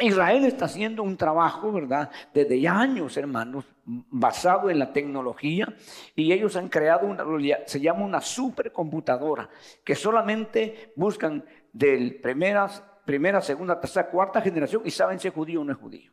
Israel 0.00 0.44
está 0.44 0.66
haciendo 0.66 1.02
un 1.02 1.16
trabajo, 1.16 1.72
¿verdad? 1.72 2.10
Desde 2.34 2.60
ya 2.60 2.78
años, 2.78 3.16
hermanos, 3.16 3.64
basado 3.84 4.68
en 4.68 4.78
la 4.78 4.92
tecnología 4.92 5.74
y 6.14 6.32
ellos 6.32 6.56
han 6.56 6.68
creado 6.68 7.06
una, 7.06 7.24
se 7.66 7.80
llama 7.80 8.04
una 8.04 8.20
supercomputadora 8.20 9.48
que 9.84 9.94
solamente 9.94 10.92
buscan 10.96 11.44
del 11.72 12.20
primeras, 12.20 12.82
primera, 13.04 13.40
segunda, 13.40 13.80
tercera, 13.80 14.10
cuarta 14.10 14.40
generación 14.40 14.82
y 14.84 14.90
saben 14.90 15.18
si 15.18 15.28
es 15.28 15.34
judío 15.34 15.60
o 15.60 15.64
no 15.64 15.72
es 15.72 15.78
judío. 15.78 16.12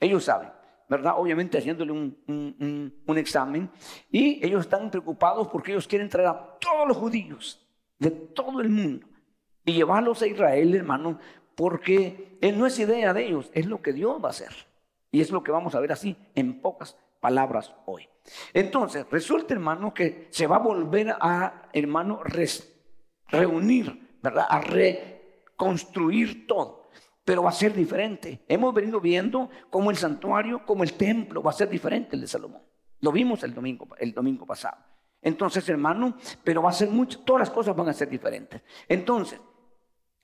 Ellos 0.00 0.24
saben, 0.24 0.50
¿verdad? 0.88 1.14
Obviamente 1.16 1.58
haciéndole 1.58 1.92
un, 1.92 2.92
un 3.06 3.18
examen 3.18 3.70
y 4.10 4.44
ellos 4.44 4.62
están 4.62 4.90
preocupados 4.90 5.48
porque 5.48 5.72
ellos 5.72 5.86
quieren 5.86 6.08
traer 6.08 6.28
a 6.28 6.58
todos 6.58 6.88
los 6.88 6.96
judíos 6.96 7.66
de 7.98 8.10
todo 8.10 8.60
el 8.60 8.70
mundo 8.70 9.06
y 9.64 9.74
llevarlos 9.74 10.22
a 10.22 10.26
Israel, 10.26 10.74
hermano, 10.74 11.18
porque 11.54 12.38
no 12.56 12.66
es 12.66 12.78
idea 12.78 13.12
de 13.12 13.26
ellos, 13.26 13.50
es 13.52 13.66
lo 13.66 13.82
que 13.82 13.92
Dios 13.92 14.22
va 14.22 14.28
a 14.28 14.30
hacer. 14.30 14.52
Y 15.10 15.20
es 15.20 15.30
lo 15.30 15.42
que 15.42 15.50
vamos 15.50 15.74
a 15.74 15.80
ver 15.80 15.92
así, 15.92 16.16
en 16.34 16.60
pocas 16.60 16.96
palabras 17.20 17.74
hoy. 17.86 18.08
Entonces, 18.52 19.06
resulta, 19.10 19.54
hermano, 19.54 19.92
que 19.92 20.28
se 20.30 20.46
va 20.46 20.56
a 20.56 20.60
volver 20.60 21.16
a, 21.20 21.68
hermano, 21.72 22.20
reunir, 23.28 24.18
¿verdad? 24.22 24.46
A 24.48 24.60
reconstruir 24.60 26.46
todo. 26.46 26.77
Pero 27.28 27.42
va 27.42 27.50
a 27.50 27.52
ser 27.52 27.74
diferente. 27.74 28.40
Hemos 28.48 28.72
venido 28.72 29.02
viendo 29.02 29.50
cómo 29.68 29.90
el 29.90 29.98
santuario, 29.98 30.64
como 30.64 30.82
el 30.82 30.94
templo, 30.94 31.42
va 31.42 31.50
a 31.50 31.52
ser 31.52 31.68
diferente 31.68 32.16
el 32.16 32.22
de 32.22 32.26
Salomón. 32.26 32.62
Lo 33.02 33.12
vimos 33.12 33.42
el 33.42 33.52
domingo, 33.52 33.86
el 33.98 34.14
domingo 34.14 34.46
pasado. 34.46 34.78
Entonces, 35.20 35.68
hermano, 35.68 36.16
pero 36.42 36.62
va 36.62 36.70
a 36.70 36.72
ser 36.72 36.88
mucho, 36.88 37.20
todas 37.20 37.40
las 37.40 37.50
cosas 37.50 37.76
van 37.76 37.90
a 37.90 37.92
ser 37.92 38.08
diferentes. 38.08 38.62
Entonces, 38.88 39.38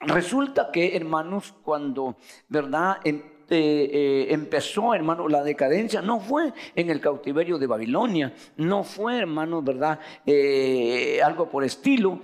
Resulta 0.06 0.70
que, 0.70 0.96
hermanos, 0.96 1.54
cuando, 1.62 2.16
¿verdad? 2.48 2.98
Eh, 3.04 3.22
eh, 3.48 4.26
empezó, 4.30 4.94
hermano, 4.94 5.28
la 5.28 5.42
decadencia, 5.42 6.02
no 6.02 6.20
fue 6.20 6.52
en 6.74 6.90
el 6.90 7.00
cautiverio 7.00 7.58
de 7.58 7.66
Babilonia, 7.66 8.34
no 8.56 8.84
fue, 8.84 9.18
hermano, 9.18 9.62
¿verdad? 9.62 10.00
Eh, 10.26 11.20
algo 11.22 11.48
por 11.48 11.64
estilo, 11.64 12.20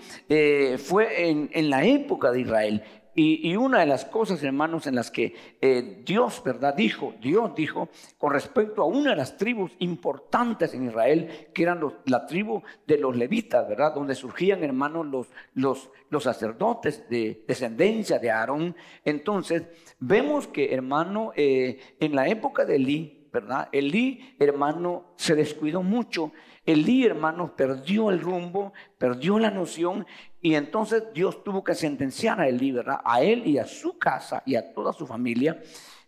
fue 0.78 1.30
en, 1.30 1.70
la 1.70 1.84
época 1.84 2.30
de 2.32 2.40
Israel. 2.40 2.82
Y, 3.14 3.56
una 3.56 3.80
de 3.80 3.86
las 3.86 4.04
cosas, 4.04 4.42
hermanos, 4.42 4.86
en 4.86 4.94
las 4.94 5.10
que 5.10 5.34
eh, 5.60 6.02
Dios, 6.06 6.42
¿verdad? 6.44 6.74
Dijo, 6.74 7.14
Dios 7.20 7.54
dijo, 7.56 7.88
con 8.18 8.32
respecto 8.32 8.82
a 8.82 8.86
una 8.86 9.10
de 9.10 9.16
las 9.16 9.36
tribus 9.36 9.72
importantes 9.80 10.74
en 10.74 10.86
Israel, 10.86 11.48
que 11.52 11.64
eran 11.64 11.80
la 12.06 12.26
tribu 12.26 12.62
de 12.86 12.98
los 12.98 13.16
levitas, 13.16 13.68
¿verdad? 13.68 13.94
Donde 13.94 14.14
surgían, 14.14 14.62
hermanos, 14.62 15.06
los, 15.06 15.26
los, 15.54 15.90
los 16.08 16.22
sacerdotes 16.22 17.08
de 17.10 17.44
descendencia 17.48 18.18
de 18.18 18.30
Aarón. 18.30 18.76
Entonces, 19.04 19.64
vemos 19.98 20.46
que, 20.46 20.72
hermano, 20.72 21.32
eh, 21.34 21.80
en 21.98 22.14
la 22.14 22.28
época 22.28 22.64
de 22.64 22.76
Elí, 22.76 23.28
¿verdad? 23.32 23.68
Elí, 23.72 24.34
hermano, 24.38 25.12
se 25.16 25.34
descuidó 25.34 25.82
mucho. 25.82 26.32
Elí, 26.66 27.04
hermano, 27.04 27.56
perdió 27.56 28.10
el 28.10 28.20
rumbo, 28.20 28.72
perdió 28.98 29.38
la 29.38 29.50
noción 29.50 30.06
Y 30.40 30.54
entonces 30.54 31.04
Dios 31.12 31.44
tuvo 31.44 31.62
que 31.62 31.74
sentenciar 31.74 32.40
a 32.40 32.48
Elí, 32.48 32.72
¿verdad? 32.72 33.00
A 33.04 33.20
él 33.22 33.46
y 33.46 33.58
a 33.58 33.66
su 33.66 33.98
casa 33.98 34.42
y 34.46 34.54
a 34.54 34.72
toda 34.72 34.92
su 34.92 35.06
familia. 35.06 35.60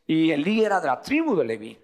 Y 0.06 0.30
Elí 0.30 0.64
era 0.64 0.80
de 0.80 0.86
la 0.86 1.00
tribu 1.00 1.36
de 1.36 1.44
Leví. 1.44 1.78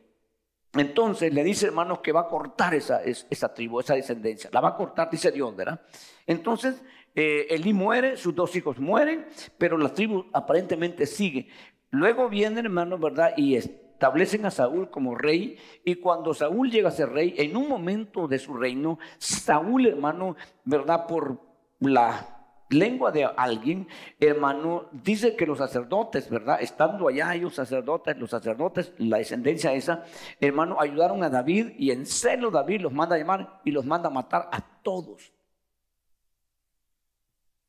Entonces 0.75 1.33
le 1.33 1.45
dice, 1.45 1.67
hermanos, 1.67 2.01
que 2.01 2.13
va 2.13 2.21
a 2.23 2.29
cortar 2.29 2.75
esa, 2.75 3.03
esa 3.03 3.53
tribu, 3.55 3.81
esa 3.81 3.95
descendencia. 3.95 4.51
La 4.53 4.61
va 4.61 4.71
a 4.71 4.77
cortar, 4.77 5.11
dice 5.11 5.31
Dios, 5.31 5.55
¿verdad? 5.57 5.81
Entonces, 6.27 6.83
eh, 7.15 7.47
Elí 7.51 7.73
muere, 7.73 8.17
sus 8.17 8.35
dos 8.35 8.55
hijos 8.57 8.79
mueren, 8.79 9.27
pero 9.57 9.77
la 9.77 9.93
tribu 9.93 10.27
aparentemente 10.33 11.07
sigue. 11.07 11.49
Luego 11.91 12.29
vienen, 12.29 12.67
hermanos, 12.67 13.01
¿verdad? 13.01 13.33
Y 13.37 13.57
establecen 13.57 14.47
a 14.47 14.51
Saúl 14.51 14.91
como 14.91 15.15
rey. 15.15 15.59
Y 15.85 15.97
cuando 15.97 16.35
Saúl 16.35 16.71
llega 16.71 16.89
a 16.89 16.93
ser 16.93 17.11
rey, 17.11 17.35
en 17.39 17.57
un 17.57 17.69
momento 17.69 18.29
de 18.29 18.39
su 18.39 18.55
reino, 18.55 18.99
Saúl, 19.19 19.87
hermano, 19.87 20.37
¿verdad? 20.65 21.07
Por 21.07 21.41
la 21.81 22.38
lengua 22.69 23.11
de 23.11 23.25
alguien, 23.25 23.89
hermano, 24.21 24.89
dice 24.93 25.37
que 25.37 25.47
los 25.47 25.59
sacerdotes, 25.59 26.29
¿verdad? 26.29 26.61
Estando 26.61 27.09
allá 27.09 27.35
ellos 27.35 27.55
sacerdotes, 27.55 28.17
los 28.19 28.31
sacerdotes, 28.31 28.93
la 28.99 29.19
descendencia 29.19 29.73
esa, 29.73 30.05
hermano, 30.41 30.81
ayudaron 30.81 31.23
a 31.23 31.31
David 31.31 31.73
y 31.79 31.91
en 31.91 32.07
celo 32.07 32.51
David 32.51 32.83
los 32.83 32.93
manda 32.93 33.17
a 33.17 33.19
llamar 33.19 33.61
y 33.65 33.71
los 33.71 33.85
manda 33.85 34.09
a 34.09 34.13
matar 34.13 34.49
a 34.53 34.61
todos. 34.83 35.33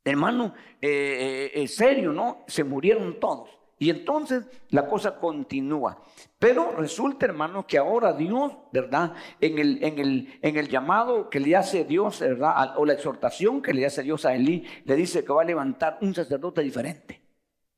Hermano, 0.03 0.53
eh, 0.81 1.51
eh, 1.53 1.67
serio, 1.67 2.13
¿no? 2.13 2.43
Se 2.47 2.63
murieron 2.63 3.19
todos. 3.19 3.58
Y 3.79 3.89
entonces 3.89 4.45
la 4.69 4.87
cosa 4.87 5.15
continúa. 5.17 6.03
Pero 6.37 6.73
resulta, 6.73 7.25
hermano, 7.25 7.65
que 7.65 7.77
ahora 7.77 8.11
Dios, 8.11 8.51
¿verdad? 8.73 9.13
En 9.39 9.57
el, 9.57 9.81
en 9.81 9.99
el, 9.99 10.39
en 10.41 10.57
el 10.57 10.67
llamado 10.67 11.29
que 11.29 11.39
le 11.39 11.55
hace 11.55 11.85
Dios, 11.85 12.19
¿verdad? 12.19 12.73
O 12.77 12.85
la 12.85 12.93
exhortación 12.93 13.61
que 13.61 13.73
le 13.73 13.85
hace 13.85 14.03
Dios 14.03 14.25
a 14.25 14.35
Elí, 14.35 14.65
le 14.83 14.95
dice 14.95 15.23
que 15.23 15.31
va 15.31 15.43
a 15.43 15.45
levantar 15.45 15.97
un 16.01 16.13
sacerdote 16.13 16.61
diferente. 16.61 17.21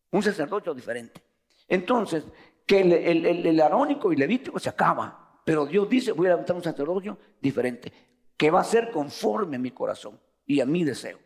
Un 0.10 0.24
sacerdote 0.24 0.74
diferente. 0.74 1.22
Entonces, 1.68 2.26
que 2.66 2.82
el, 2.82 2.94
el, 2.94 3.46
el 3.46 3.62
arónico 3.62 4.12
y 4.12 4.16
levítico 4.16 4.58
se 4.60 4.70
acaba. 4.70 5.40
Pero 5.46 5.68
Dios 5.68 5.88
dice, 5.88 6.14
voy 6.14 6.28
a 6.28 6.32
levantar 6.32 6.56
un 6.56 6.64
sacerdote 6.64 7.16
diferente, 7.40 7.92
que 8.36 8.50
va 8.50 8.62
a 8.62 8.64
ser 8.64 8.92
conforme 8.92 9.58
a 9.58 9.60
mi 9.60 9.72
corazón 9.72 10.20
y 10.46 10.60
a 10.62 10.66
mi 10.66 10.84
deseo. 10.84 11.20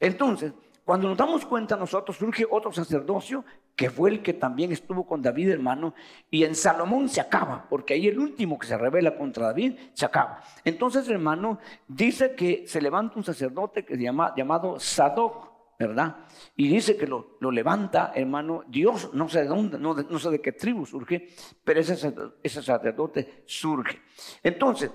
Entonces, 0.00 0.52
cuando 0.88 1.06
nos 1.06 1.18
damos 1.18 1.44
cuenta 1.44 1.76
nosotros, 1.76 2.16
surge 2.16 2.46
otro 2.50 2.72
sacerdocio 2.72 3.44
que 3.76 3.90
fue 3.90 4.08
el 4.08 4.22
que 4.22 4.32
también 4.32 4.72
estuvo 4.72 5.06
con 5.06 5.20
David, 5.20 5.50
hermano, 5.50 5.92
y 6.30 6.44
en 6.44 6.54
Salomón 6.54 7.10
se 7.10 7.20
acaba, 7.20 7.66
porque 7.68 7.92
ahí 7.92 8.08
el 8.08 8.18
último 8.18 8.58
que 8.58 8.66
se 8.66 8.78
revela 8.78 9.14
contra 9.14 9.48
David 9.48 9.74
se 9.92 10.06
acaba. 10.06 10.42
Entonces, 10.64 11.06
hermano, 11.10 11.58
dice 11.86 12.34
que 12.34 12.66
se 12.66 12.80
levanta 12.80 13.16
un 13.16 13.22
sacerdote 13.22 13.84
que 13.84 13.96
se 13.96 14.02
llama, 14.02 14.32
llamado 14.34 14.80
Sadoc, 14.80 15.50
¿verdad? 15.78 16.24
Y 16.56 16.68
dice 16.68 16.96
que 16.96 17.06
lo, 17.06 17.36
levanta, 17.38 18.12
hermano, 18.14 18.64
Dios, 18.66 19.10
no 19.12 19.28
sé 19.28 19.42
de 19.42 19.48
dónde, 19.48 19.78
no, 19.78 19.92
no, 19.92 20.18
sé 20.18 20.30
de 20.30 20.40
qué 20.40 20.52
tribu 20.52 20.86
surge, 20.86 21.28
pero 21.62 21.80
ese, 21.80 22.14
ese 22.42 22.62
sacerdote 22.62 23.42
surge. 23.44 24.00
Entonces, 24.42 24.90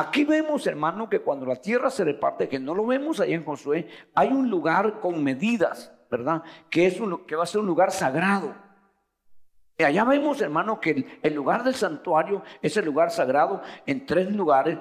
Aquí 0.00 0.24
vemos, 0.24 0.66
hermano, 0.66 1.10
que 1.10 1.20
cuando 1.20 1.44
la 1.44 1.56
tierra 1.56 1.90
se 1.90 2.04
reparte, 2.04 2.48
que 2.48 2.58
no 2.58 2.74
lo 2.74 2.86
vemos 2.86 3.20
ahí 3.20 3.34
en 3.34 3.44
Josué, 3.44 3.86
hay 4.14 4.28
un 4.28 4.48
lugar 4.48 4.98
con 4.98 5.22
medidas, 5.22 5.92
¿verdad? 6.10 6.42
Que, 6.70 6.86
es 6.86 6.98
un, 6.98 7.26
que 7.26 7.36
va 7.36 7.42
a 7.42 7.46
ser 7.46 7.60
un 7.60 7.66
lugar 7.66 7.92
sagrado. 7.92 8.54
Y 9.76 9.84
allá 9.84 10.04
vemos, 10.04 10.40
hermano, 10.40 10.80
que 10.80 10.92
el, 10.92 11.18
el 11.22 11.34
lugar 11.34 11.64
del 11.64 11.74
santuario 11.74 12.42
es 12.62 12.74
el 12.78 12.86
lugar 12.86 13.10
sagrado 13.10 13.60
en 13.84 14.06
tres 14.06 14.34
lugares 14.34 14.78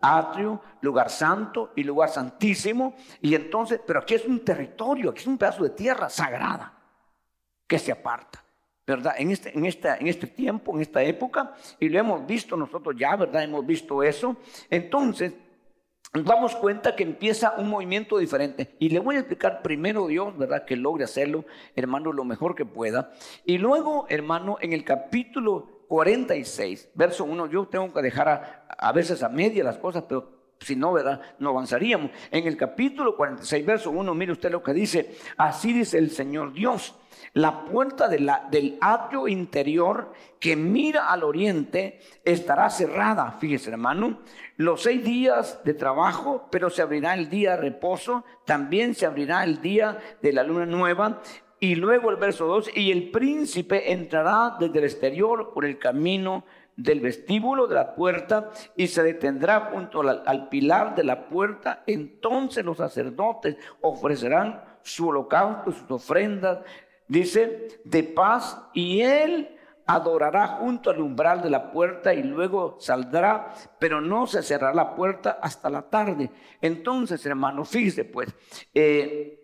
atrio, 0.00 0.62
lugar 0.80 1.10
santo 1.10 1.72
y 1.76 1.84
lugar 1.84 2.08
santísimo. 2.08 2.94
Y 3.20 3.34
entonces, 3.34 3.78
pero 3.86 4.00
aquí 4.00 4.14
es 4.14 4.24
un 4.24 4.42
territorio, 4.42 5.10
aquí 5.10 5.20
es 5.20 5.26
un 5.26 5.36
pedazo 5.36 5.64
de 5.64 5.70
tierra 5.70 6.08
sagrada 6.08 6.72
que 7.66 7.78
se 7.78 7.92
aparta. 7.92 8.42
¿Verdad? 8.86 9.14
En 9.18 9.30
este, 9.30 9.56
en, 9.56 9.66
esta, 9.66 9.96
en 9.96 10.08
este 10.08 10.26
tiempo, 10.26 10.74
en 10.74 10.82
esta 10.82 11.02
época, 11.02 11.54
y 11.78 11.88
lo 11.88 11.98
hemos 11.98 12.26
visto 12.26 12.56
nosotros 12.56 12.94
ya, 12.98 13.14
¿verdad? 13.16 13.44
Hemos 13.44 13.64
visto 13.64 14.02
eso. 14.02 14.36
Entonces, 14.70 15.34
nos 16.14 16.24
damos 16.24 16.54
cuenta 16.56 16.94
que 16.94 17.04
empieza 17.04 17.54
un 17.56 17.70
movimiento 17.70 18.18
diferente. 18.18 18.76
Y 18.78 18.90
le 18.90 18.98
voy 18.98 19.16
a 19.16 19.20
explicar 19.20 19.62
primero 19.62 20.06
Dios, 20.08 20.36
¿verdad? 20.36 20.64
Que 20.64 20.76
logre 20.76 21.04
hacerlo, 21.04 21.44
hermano, 21.74 22.12
lo 22.12 22.24
mejor 22.24 22.54
que 22.54 22.66
pueda. 22.66 23.12
Y 23.46 23.58
luego, 23.58 24.06
hermano, 24.08 24.58
en 24.60 24.72
el 24.72 24.84
capítulo 24.84 25.86
46, 25.88 26.90
verso 26.94 27.24
1, 27.24 27.46
yo 27.46 27.66
tengo 27.68 27.92
que 27.92 28.02
dejar 28.02 28.28
a, 28.28 28.66
a 28.68 28.92
veces 28.92 29.22
a 29.22 29.28
media 29.28 29.64
las 29.64 29.78
cosas, 29.78 30.04
pero 30.08 30.41
si 30.64 30.76
no, 30.76 30.92
¿verdad? 30.92 31.20
No 31.38 31.50
avanzaríamos. 31.50 32.10
En 32.30 32.46
el 32.46 32.56
capítulo 32.56 33.16
46, 33.16 33.66
verso 33.66 33.90
1, 33.90 34.14
mire 34.14 34.32
usted 34.32 34.50
lo 34.50 34.62
que 34.62 34.72
dice. 34.72 35.16
Así 35.36 35.72
dice 35.72 35.98
el 35.98 36.10
Señor 36.10 36.52
Dios. 36.52 36.94
La 37.34 37.64
puerta 37.64 38.08
del 38.08 38.78
atrio 38.80 39.26
interior 39.26 40.12
que 40.38 40.54
mira 40.54 41.10
al 41.10 41.22
oriente 41.22 42.00
estará 42.24 42.68
cerrada, 42.68 43.38
fíjese 43.40 43.70
hermano, 43.70 44.20
los 44.56 44.82
seis 44.82 45.02
días 45.02 45.60
de 45.64 45.72
trabajo, 45.72 46.48
pero 46.50 46.68
se 46.68 46.82
abrirá 46.82 47.14
el 47.14 47.30
día 47.30 47.52
de 47.52 47.56
reposo, 47.58 48.24
también 48.44 48.94
se 48.94 49.06
abrirá 49.06 49.44
el 49.44 49.62
día 49.62 49.98
de 50.20 50.32
la 50.32 50.42
luna 50.42 50.66
nueva. 50.66 51.22
Y 51.58 51.76
luego 51.76 52.10
el 52.10 52.16
verso 52.16 52.46
2, 52.46 52.76
y 52.76 52.90
el 52.90 53.10
príncipe 53.10 53.92
entrará 53.92 54.56
desde 54.58 54.80
el 54.80 54.84
exterior 54.84 55.52
por 55.54 55.64
el 55.64 55.78
camino 55.78 56.44
del 56.76 57.00
vestíbulo 57.00 57.66
de 57.66 57.74
la 57.74 57.94
puerta 57.94 58.50
y 58.76 58.86
se 58.86 59.02
detendrá 59.02 59.70
junto 59.72 60.00
al, 60.00 60.48
pilar 60.48 60.94
de 60.94 61.04
la 61.04 61.26
puerta. 61.26 61.82
Entonces 61.86 62.64
los 62.64 62.78
sacerdotes 62.78 63.56
ofrecerán 63.80 64.62
su 64.82 65.08
holocausto, 65.08 65.72
sus 65.72 65.90
ofrendas 65.90 66.58
Dice, 67.12 67.80
de 67.84 68.04
paz, 68.04 68.58
y 68.72 69.02
él 69.02 69.58
adorará 69.86 70.46
junto 70.46 70.88
al 70.88 71.00
umbral 71.02 71.42
de 71.42 71.50
la 71.50 71.70
puerta 71.70 72.14
y 72.14 72.22
luego 72.22 72.76
saldrá, 72.80 73.52
pero 73.78 74.00
no 74.00 74.26
se 74.26 74.42
cerrará 74.42 74.72
la 74.72 74.94
puerta 74.94 75.38
hasta 75.42 75.68
la 75.68 75.82
tarde. 75.82 76.30
Entonces, 76.62 77.26
hermano, 77.26 77.66
fíjese 77.66 78.06
pues, 78.06 78.34
eh, 78.72 79.41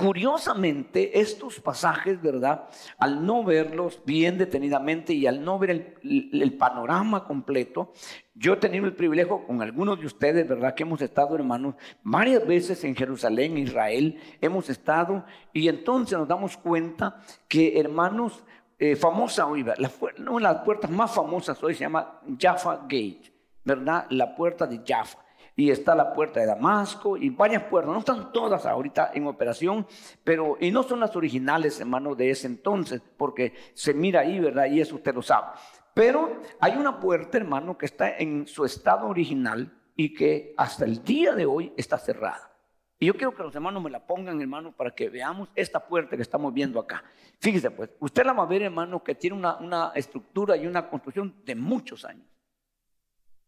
Curiosamente, 0.00 1.20
estos 1.20 1.60
pasajes, 1.60 2.22
¿verdad? 2.22 2.70
Al 2.96 3.26
no 3.26 3.44
verlos 3.44 4.00
bien 4.06 4.38
detenidamente 4.38 5.12
y 5.12 5.26
al 5.26 5.44
no 5.44 5.58
ver 5.58 5.98
el, 6.02 6.56
panorama 6.58 7.24
completo, 7.24 7.92
yo 8.34 8.54
he 8.54 8.56
tenido 8.56 8.86
el 8.86 8.94
privilegio 8.94 9.46
con 9.46 9.60
algunos 9.60 10.00
de 10.00 10.06
ustedes, 10.06 10.48
¿verdad? 10.48 10.74
Que 10.74 10.84
hemos 10.84 11.02
estado, 11.02 11.34
hermanos, 11.34 11.74
varias 12.02 12.46
veces 12.46 12.82
en 12.84 12.96
Jerusalén, 12.96 13.58
Israel, 13.58 14.18
hemos 14.40 14.70
estado 14.70 15.22
y 15.52 15.68
entonces 15.68 16.18
nos 16.18 16.26
damos 16.26 16.56
cuenta 16.56 17.20
que, 17.46 17.78
hermanos, 17.78 18.42
eh, 18.78 18.96
famosa 18.96 19.46
hoy, 19.46 19.62
la, 19.64 19.90
una 20.30 20.48
de 20.48 20.54
las 20.54 20.64
puertas 20.64 20.90
más 20.90 21.14
famosas 21.14 21.62
hoy 21.62 21.74
se 21.74 21.80
llama 21.80 22.22
Jaffa 22.38 22.76
Gate, 22.84 23.34
¿verdad? 23.66 24.06
La 24.08 24.34
puerta 24.34 24.66
de 24.66 24.80
Jaffa 24.82 25.18
y 25.60 25.70
está 25.70 25.94
la 25.94 26.14
puerta 26.14 26.40
de 26.40 26.46
Damasco 26.46 27.18
y 27.18 27.28
varias 27.28 27.64
puertas. 27.64 27.92
No 27.92 27.98
están 27.98 28.32
todas 28.32 28.64
ahorita 28.64 29.10
en 29.12 29.26
operación, 29.26 29.86
pero 30.24 30.56
y 30.58 30.70
no 30.70 30.82
son 30.82 31.00
las 31.00 31.14
originales, 31.14 31.78
hermano, 31.80 32.14
de 32.14 32.30
ese 32.30 32.46
entonces, 32.46 33.02
porque 33.18 33.52
se 33.74 33.92
mira 33.92 34.20
ahí, 34.20 34.40
¿verdad? 34.40 34.66
Y 34.70 34.80
eso 34.80 34.94
usted 34.94 35.14
lo 35.14 35.20
sabe. 35.20 35.48
Pero 35.92 36.40
hay 36.60 36.76
una 36.76 36.98
puerta, 36.98 37.36
hermano, 37.36 37.76
que 37.76 37.84
está 37.84 38.16
en 38.16 38.46
su 38.46 38.64
estado 38.64 39.06
original 39.06 39.70
y 39.96 40.14
que 40.14 40.54
hasta 40.56 40.86
el 40.86 41.04
día 41.04 41.34
de 41.34 41.44
hoy 41.44 41.74
está 41.76 41.98
cerrada. 41.98 42.50
Y 42.98 43.06
yo 43.06 43.14
quiero 43.14 43.34
que 43.34 43.42
los 43.42 43.54
hermanos 43.54 43.82
me 43.82 43.90
la 43.90 44.06
pongan, 44.06 44.40
hermano, 44.40 44.72
para 44.72 44.94
que 44.94 45.10
veamos 45.10 45.50
esta 45.54 45.86
puerta 45.86 46.16
que 46.16 46.22
estamos 46.22 46.54
viendo 46.54 46.80
acá. 46.80 47.04
Fíjese, 47.38 47.70
pues, 47.70 47.90
usted 48.00 48.24
la 48.24 48.32
va 48.32 48.44
a 48.44 48.46
ver, 48.46 48.62
hermano, 48.62 49.04
que 49.04 49.14
tiene 49.14 49.36
una, 49.36 49.56
una 49.56 49.92
estructura 49.94 50.56
y 50.56 50.66
una 50.66 50.88
construcción 50.88 51.34
de 51.44 51.54
muchos 51.54 52.06
años. 52.06 52.26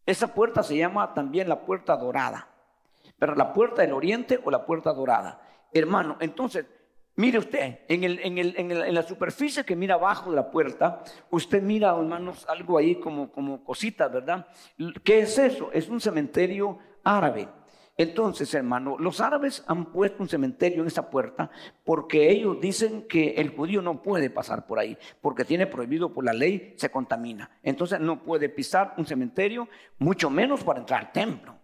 Esa 0.05 0.27
puerta 0.27 0.63
se 0.63 0.77
llama 0.77 1.13
también 1.13 1.47
la 1.47 1.61
puerta 1.61 1.95
dorada. 1.95 2.47
Pero 3.17 3.35
la 3.35 3.53
puerta 3.53 3.81
del 3.81 3.93
oriente 3.93 4.39
o 4.43 4.51
la 4.51 4.65
puerta 4.65 4.93
dorada. 4.93 5.41
Hermano, 5.71 6.17
entonces, 6.19 6.65
mire 7.15 7.39
usted, 7.39 7.79
en, 7.87 8.03
el, 8.03 8.19
en, 8.19 8.37
el, 8.37 8.55
en, 8.57 8.93
la 8.93 9.03
superficie 9.03 9.63
que 9.63 9.75
mira 9.75 9.95
abajo 9.95 10.29
de 10.29 10.35
la 10.35 10.51
puerta, 10.51 11.03
usted 11.29 11.61
mira, 11.61 11.95
hermanos, 11.95 12.45
algo 12.49 12.77
ahí 12.77 12.95
como, 12.95 13.31
como 13.31 13.63
cositas, 13.63 14.11
¿verdad? 14.11 14.45
¿Qué 15.03 15.19
es 15.19 15.37
eso? 15.37 15.71
Es 15.71 15.87
un 15.89 16.01
cementerio 16.01 16.77
árabe. 17.03 17.47
Entonces, 17.95 18.51
hermano, 18.55 18.97
los 18.97 19.21
árabes 19.21 19.63
han 19.67 19.91
puesto 19.91 20.23
un 20.23 20.29
cementerio 20.29 20.81
en 20.81 20.87
esa 20.87 21.11
puerta 21.11 21.51
porque 21.83 22.31
ellos 22.31 22.59
dicen 22.59 23.05
que 23.07 23.35
el 23.35 23.49
judío 23.49 23.81
no 23.83 24.01
puede 24.01 24.31
pasar 24.31 24.65
por 24.65 24.79
ahí, 24.79 24.97
porque 25.21 25.45
tiene 25.45 25.67
prohibido 25.67 26.11
por 26.11 26.25
la 26.25 26.33
ley, 26.33 26.73
se 26.77 26.89
contamina. 26.89 27.51
Entonces 27.61 27.99
no 27.99 28.23
puede 28.23 28.49
pisar 28.49 28.95
un 28.97 29.05
cementerio, 29.05 29.67
mucho 29.99 30.29
menos 30.31 30.63
para 30.63 30.79
entrar 30.79 31.01
al 31.01 31.11
templo. 31.11 31.55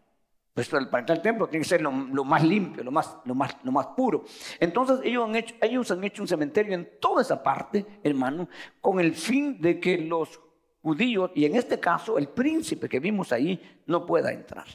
Pues 0.54 0.68
para 0.70 1.00
entrar 1.00 1.18
al 1.18 1.22
templo 1.22 1.48
tiene 1.48 1.64
que 1.64 1.70
ser 1.70 1.82
lo, 1.82 1.92
más 1.92 2.44
limpio, 2.44 2.84
lo 2.84 2.92
más, 2.92 3.18
lo, 3.26 3.34
más, 3.34 3.58
lo 3.64 3.72
más 3.72 3.88
puro. 3.88 4.26
Entonces 4.60 5.00
ellos 5.04 5.28
han, 5.28 5.36
hecho, 5.36 5.56
ellos 5.62 5.90
han 5.90 6.04
hecho 6.04 6.22
un 6.22 6.28
cementerio 6.28 6.74
en 6.74 7.00
toda 7.00 7.22
esa 7.22 7.42
parte, 7.42 7.86
hermano, 8.04 8.50
con 8.82 9.00
el 9.00 9.16
fin 9.16 9.60
de 9.62 9.80
que 9.80 9.98
los 9.98 10.40
judíos, 10.82 11.32
y 11.34 11.46
en 11.46 11.56
este 11.56 11.80
caso 11.80 12.18
el 12.20 12.28
príncipe 12.28 12.88
que 12.88 13.00
vimos 13.00 13.32
ahí, 13.32 13.82
no 13.88 14.06
pueda 14.06 14.32
entrar. 14.32 14.68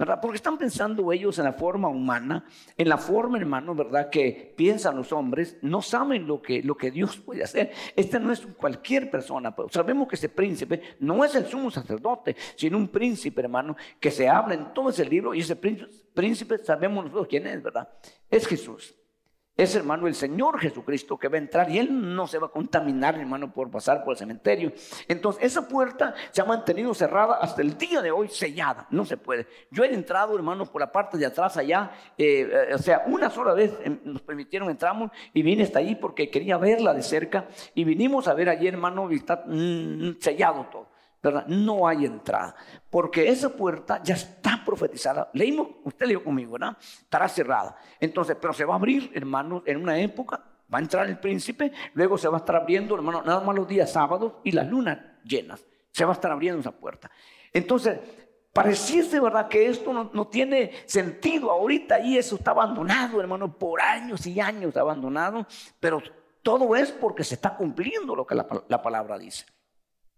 ¿Verdad? 0.00 0.18
Porque 0.18 0.36
están 0.36 0.56
pensando 0.56 1.12
ellos 1.12 1.38
en 1.38 1.44
la 1.44 1.52
forma 1.52 1.86
humana, 1.86 2.46
en 2.78 2.88
la 2.88 2.96
forma, 2.96 3.36
hermano, 3.36 3.74
¿verdad? 3.74 4.08
Que 4.08 4.54
piensan 4.56 4.96
los 4.96 5.12
hombres, 5.12 5.58
no 5.60 5.82
saben 5.82 6.26
lo 6.26 6.40
que, 6.40 6.62
lo 6.62 6.74
que 6.74 6.90
Dios 6.90 7.18
puede 7.18 7.44
hacer. 7.44 7.70
Este 7.94 8.18
no 8.18 8.32
es 8.32 8.40
cualquier 8.56 9.10
persona, 9.10 9.54
pero 9.54 9.68
sabemos 9.68 10.08
que 10.08 10.14
ese 10.16 10.30
príncipe 10.30 10.96
no 11.00 11.22
es 11.22 11.34
el 11.34 11.44
sumo 11.44 11.70
sacerdote, 11.70 12.34
sino 12.56 12.78
un 12.78 12.88
príncipe, 12.88 13.42
hermano, 13.42 13.76
que 14.00 14.10
se 14.10 14.26
habla 14.26 14.54
en 14.54 14.72
todo 14.72 14.88
ese 14.88 15.04
libro 15.04 15.34
y 15.34 15.40
ese 15.40 15.54
príncipe, 15.54 15.90
príncipe 16.14 16.56
sabemos 16.56 17.04
nosotros 17.04 17.26
quién 17.28 17.46
es, 17.46 17.62
¿verdad? 17.62 17.86
Es 18.30 18.46
Jesús 18.46 18.94
es, 19.62 19.74
hermano, 19.74 20.06
el 20.06 20.14
Señor 20.14 20.58
Jesucristo 20.58 21.18
que 21.18 21.28
va 21.28 21.36
a 21.36 21.38
entrar 21.38 21.70
y 21.70 21.78
Él 21.78 22.14
no 22.14 22.26
se 22.26 22.38
va 22.38 22.46
a 22.46 22.50
contaminar, 22.50 23.18
hermano, 23.18 23.52
por 23.52 23.70
pasar 23.70 24.02
por 24.04 24.12
el 24.12 24.18
cementerio. 24.18 24.72
Entonces, 25.08 25.44
esa 25.44 25.68
puerta 25.68 26.14
se 26.30 26.40
ha 26.40 26.44
mantenido 26.44 26.94
cerrada 26.94 27.38
hasta 27.40 27.62
el 27.62 27.76
día 27.76 28.00
de 28.02 28.10
hoy, 28.10 28.28
sellada. 28.28 28.86
No 28.90 29.04
se 29.04 29.16
puede. 29.16 29.46
Yo 29.70 29.84
he 29.84 29.92
entrado, 29.92 30.34
hermano, 30.36 30.66
por 30.66 30.80
la 30.80 30.90
parte 30.90 31.18
de 31.18 31.26
atrás 31.26 31.56
allá, 31.56 31.90
eh, 32.16 32.48
eh, 32.70 32.74
o 32.74 32.78
sea, 32.78 33.04
una 33.06 33.30
sola 33.30 33.54
vez 33.54 33.72
em, 33.84 33.98
nos 34.04 34.22
permitieron, 34.22 34.70
entramos 34.70 35.10
y 35.32 35.42
vine 35.42 35.62
hasta 35.62 35.78
ahí 35.78 35.94
porque 35.94 36.30
quería 36.30 36.56
verla 36.56 36.94
de 36.94 37.02
cerca 37.02 37.48
y 37.74 37.84
vinimos 37.84 38.28
a 38.28 38.34
ver 38.34 38.48
allí, 38.48 38.66
hermano, 38.66 39.10
y 39.12 39.16
está 39.16 39.44
mm, 39.46 40.18
sellado 40.20 40.66
todo. 40.70 40.89
No 41.22 41.86
hay 41.86 42.06
entrada, 42.06 42.54
porque 42.88 43.28
esa 43.28 43.50
puerta 43.50 44.02
ya 44.02 44.14
está 44.14 44.62
profetizada. 44.64 45.30
Leímos, 45.34 45.68
usted 45.84 46.06
leyó 46.06 46.24
conmigo, 46.24 46.52
¿verdad? 46.52 46.78
Estará 46.80 47.28
cerrada. 47.28 47.76
Entonces, 47.98 48.36
pero 48.40 48.54
se 48.54 48.64
va 48.64 48.74
a 48.74 48.76
abrir, 48.78 49.10
hermanos, 49.14 49.62
en 49.66 49.82
una 49.82 49.98
época, 49.98 50.42
va 50.72 50.78
a 50.78 50.80
entrar 50.80 51.06
el 51.08 51.18
príncipe, 51.18 51.72
luego 51.92 52.16
se 52.16 52.28
va 52.28 52.38
a 52.38 52.40
estar 52.40 52.56
abriendo, 52.56 52.94
hermano, 52.94 53.22
nada 53.22 53.40
más 53.40 53.54
los 53.54 53.68
días 53.68 53.92
sábados 53.92 54.34
y 54.44 54.52
las 54.52 54.66
lunas 54.66 54.98
llenas. 55.22 55.62
Se 55.92 56.04
va 56.04 56.12
a 56.12 56.14
estar 56.14 56.30
abriendo 56.30 56.60
esa 56.60 56.72
puerta. 56.72 57.10
Entonces, 57.52 57.98
pareciese, 58.54 59.20
¿verdad? 59.20 59.46
Que 59.48 59.66
esto 59.66 59.92
no, 59.92 60.26
tiene 60.28 60.72
sentido 60.86 61.50
ahorita 61.50 62.00
y 62.00 62.16
eso 62.16 62.36
está 62.36 62.52
abandonado, 62.52 63.20
hermano, 63.20 63.58
por 63.58 63.82
años 63.82 64.26
y 64.26 64.40
años 64.40 64.74
abandonado, 64.74 65.46
pero 65.80 66.00
todo 66.42 66.74
es 66.74 66.92
porque 66.92 67.24
se 67.24 67.34
está 67.34 67.54
cumpliendo 67.54 68.16
lo 68.16 68.26
que 68.26 68.34
la 68.34 68.82
palabra 68.82 69.18
dice. 69.18 69.44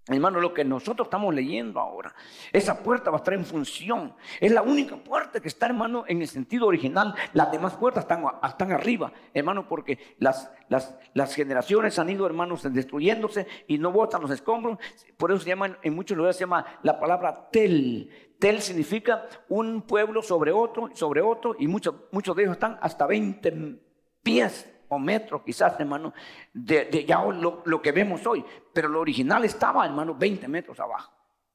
Hermano, 0.08 0.40
lo 0.40 0.52
que 0.52 0.64
nosotros 0.64 1.06
estamos 1.06 1.32
leyendo 1.32 1.78
ahora, 1.78 2.12
esa 2.52 2.82
puerta 2.82 3.10
va 3.10 3.18
a 3.18 3.20
estar 3.20 3.34
en 3.34 3.44
función. 3.44 4.14
Es 4.40 4.50
la 4.50 4.62
única 4.62 4.96
puerta 4.96 5.38
que 5.38 5.46
está, 5.46 5.66
hermano, 5.66 6.04
en 6.08 6.20
el 6.20 6.26
sentido 6.26 6.66
original. 6.66 7.14
Las 7.34 7.52
demás 7.52 7.74
puertas 7.76 8.02
están, 8.02 8.24
están 8.42 8.72
arriba, 8.72 9.12
hermano, 9.32 9.68
porque 9.68 10.16
las, 10.18 10.50
las, 10.68 10.98
las, 11.14 11.32
generaciones 11.36 12.00
han 12.00 12.10
ido, 12.10 12.26
hermanos, 12.26 12.64
destruyéndose 12.72 13.46
y 13.68 13.78
no 13.78 13.92
botan 13.92 14.22
los 14.22 14.32
escombros. 14.32 14.78
Por 15.16 15.30
eso 15.30 15.40
se 15.40 15.50
llama, 15.50 15.78
en 15.82 15.94
muchos 15.94 16.16
lugares 16.16 16.36
se 16.36 16.40
llama 16.40 16.66
la 16.82 16.98
palabra 16.98 17.48
tel. 17.52 18.10
Tel 18.40 18.60
significa 18.60 19.28
un 19.48 19.82
pueblo 19.82 20.20
sobre 20.20 20.50
otro, 20.50 20.90
sobre 20.94 21.22
otro, 21.22 21.54
y 21.60 21.68
muchos, 21.68 21.94
muchos 22.10 22.34
de 22.34 22.42
ellos 22.42 22.54
están 22.54 22.76
hasta 22.80 23.06
20 23.06 23.78
pies 24.20 24.68
o 24.94 24.98
metros 24.98 25.42
quizás, 25.42 25.78
hermano, 25.78 26.12
de, 26.52 27.04
ya 27.06 27.22
lo, 27.24 27.82
que 27.82 27.92
vemos 27.92 28.26
hoy. 28.26 28.44
Pero 28.72 28.88
lo 28.88 29.00
original 29.00 29.44
estaba, 29.44 29.84
hermano, 29.86 30.14
20 30.14 30.48
metros 30.48 30.78
abajo. 30.80 31.12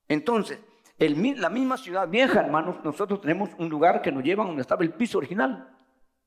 Entonces, 0.08 0.60
el, 0.98 1.40
la 1.40 1.50
misma 1.50 1.78
ciudad 1.78 2.08
vieja, 2.08 2.40
hermanos, 2.40 2.78
nosotros 2.84 3.22
tenemos 3.22 3.50
un 3.60 3.70
lugar 3.70 4.02
que 4.02 4.12
nos 4.12 4.24
lleva 4.24 4.44
donde 4.44 4.62
estaba 4.62 4.84
el 4.84 4.94
piso 4.94 5.20
original. 5.20 5.76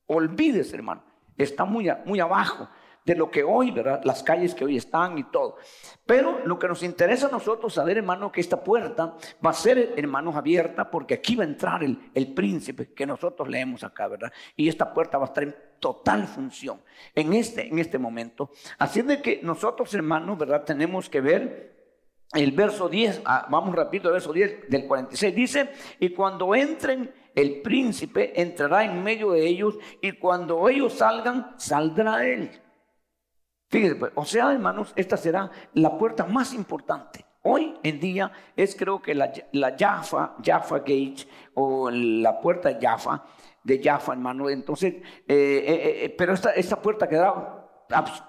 Olvídese, 0.05 0.75
hermano, 0.75 1.03
está 1.37 1.65
muy, 1.65 1.91
muy 2.05 2.19
abajo 2.19 2.69
de 3.03 3.15
lo 3.15 3.31
que 3.31 3.43
hoy, 3.43 3.71
¿verdad? 3.71 4.01
Las 4.03 4.23
calles 4.23 4.53
que 4.53 4.63
hoy 4.63 4.77
están 4.77 5.17
y 5.17 5.23
todo. 5.25 5.57
Pero 6.05 6.39
lo 6.45 6.59
que 6.59 6.67
nos 6.67 6.83
interesa 6.83 7.27
a 7.27 7.31
nosotros 7.31 7.73
saber, 7.73 7.97
hermano, 7.97 8.31
que 8.31 8.41
esta 8.41 8.63
puerta 8.63 9.15
va 9.43 9.49
a 9.49 9.53
ser, 9.53 9.93
hermanos, 9.97 10.35
abierta 10.35 10.89
porque 10.89 11.15
aquí 11.15 11.35
va 11.35 11.43
a 11.43 11.47
entrar 11.47 11.83
el, 11.83 12.11
el 12.13 12.33
príncipe 12.33 12.93
que 12.93 13.05
nosotros 13.05 13.49
leemos 13.49 13.83
acá, 13.83 14.07
¿verdad? 14.07 14.31
Y 14.55 14.69
esta 14.69 14.93
puerta 14.93 15.17
va 15.17 15.25
a 15.25 15.27
estar 15.27 15.70
total 15.81 16.27
función 16.27 16.79
en 17.13 17.33
este, 17.33 17.67
en 17.67 17.79
este 17.79 17.97
momento. 17.97 18.51
Así 18.77 19.01
de 19.01 19.21
que 19.21 19.41
nosotros, 19.43 19.93
hermanos, 19.93 20.37
¿verdad? 20.37 20.63
Tenemos 20.63 21.09
que 21.09 21.19
ver 21.19 21.71
el 22.33 22.51
verso 22.53 22.87
10, 22.87 23.23
ah, 23.25 23.47
vamos 23.49 23.75
rápido 23.75 24.07
al 24.07 24.13
verso 24.13 24.31
10 24.31 24.69
del 24.69 24.87
46, 24.87 25.35
dice, 25.35 25.69
y 25.99 26.09
cuando 26.11 26.55
entren, 26.55 27.13
el 27.35 27.61
príncipe 27.61 28.39
entrará 28.41 28.85
en 28.85 29.03
medio 29.03 29.31
de 29.31 29.45
ellos, 29.45 29.77
y 30.01 30.13
cuando 30.13 30.69
ellos 30.69 30.93
salgan, 30.93 31.53
saldrá 31.57 32.25
él. 32.25 32.49
Fíjense, 33.69 33.95
pues, 33.95 34.11
o 34.15 34.25
sea, 34.25 34.51
hermanos, 34.51 34.93
esta 34.95 35.17
será 35.17 35.49
la 35.73 35.97
puerta 35.97 36.25
más 36.25 36.53
importante. 36.53 37.25
Hoy 37.43 37.73
en 37.83 37.99
día 37.99 38.31
es 38.55 38.75
creo 38.75 39.01
que 39.01 39.15
la, 39.15 39.31
la 39.53 39.75
Jaffa, 39.77 40.35
Jaffa 40.43 40.79
Gate 40.79 41.27
o 41.55 41.89
la 41.89 42.39
puerta 42.39 42.77
Jaffa, 42.79 43.23
de 43.63 43.81
Jaffa, 43.83 44.13
hermano. 44.13 44.49
Entonces, 44.49 44.95
eh, 44.95 45.03
eh, 45.27 46.05
eh, 46.05 46.15
pero 46.17 46.33
esta, 46.33 46.51
esta 46.51 46.81
puerta 46.81 47.07
quedará 47.07 47.57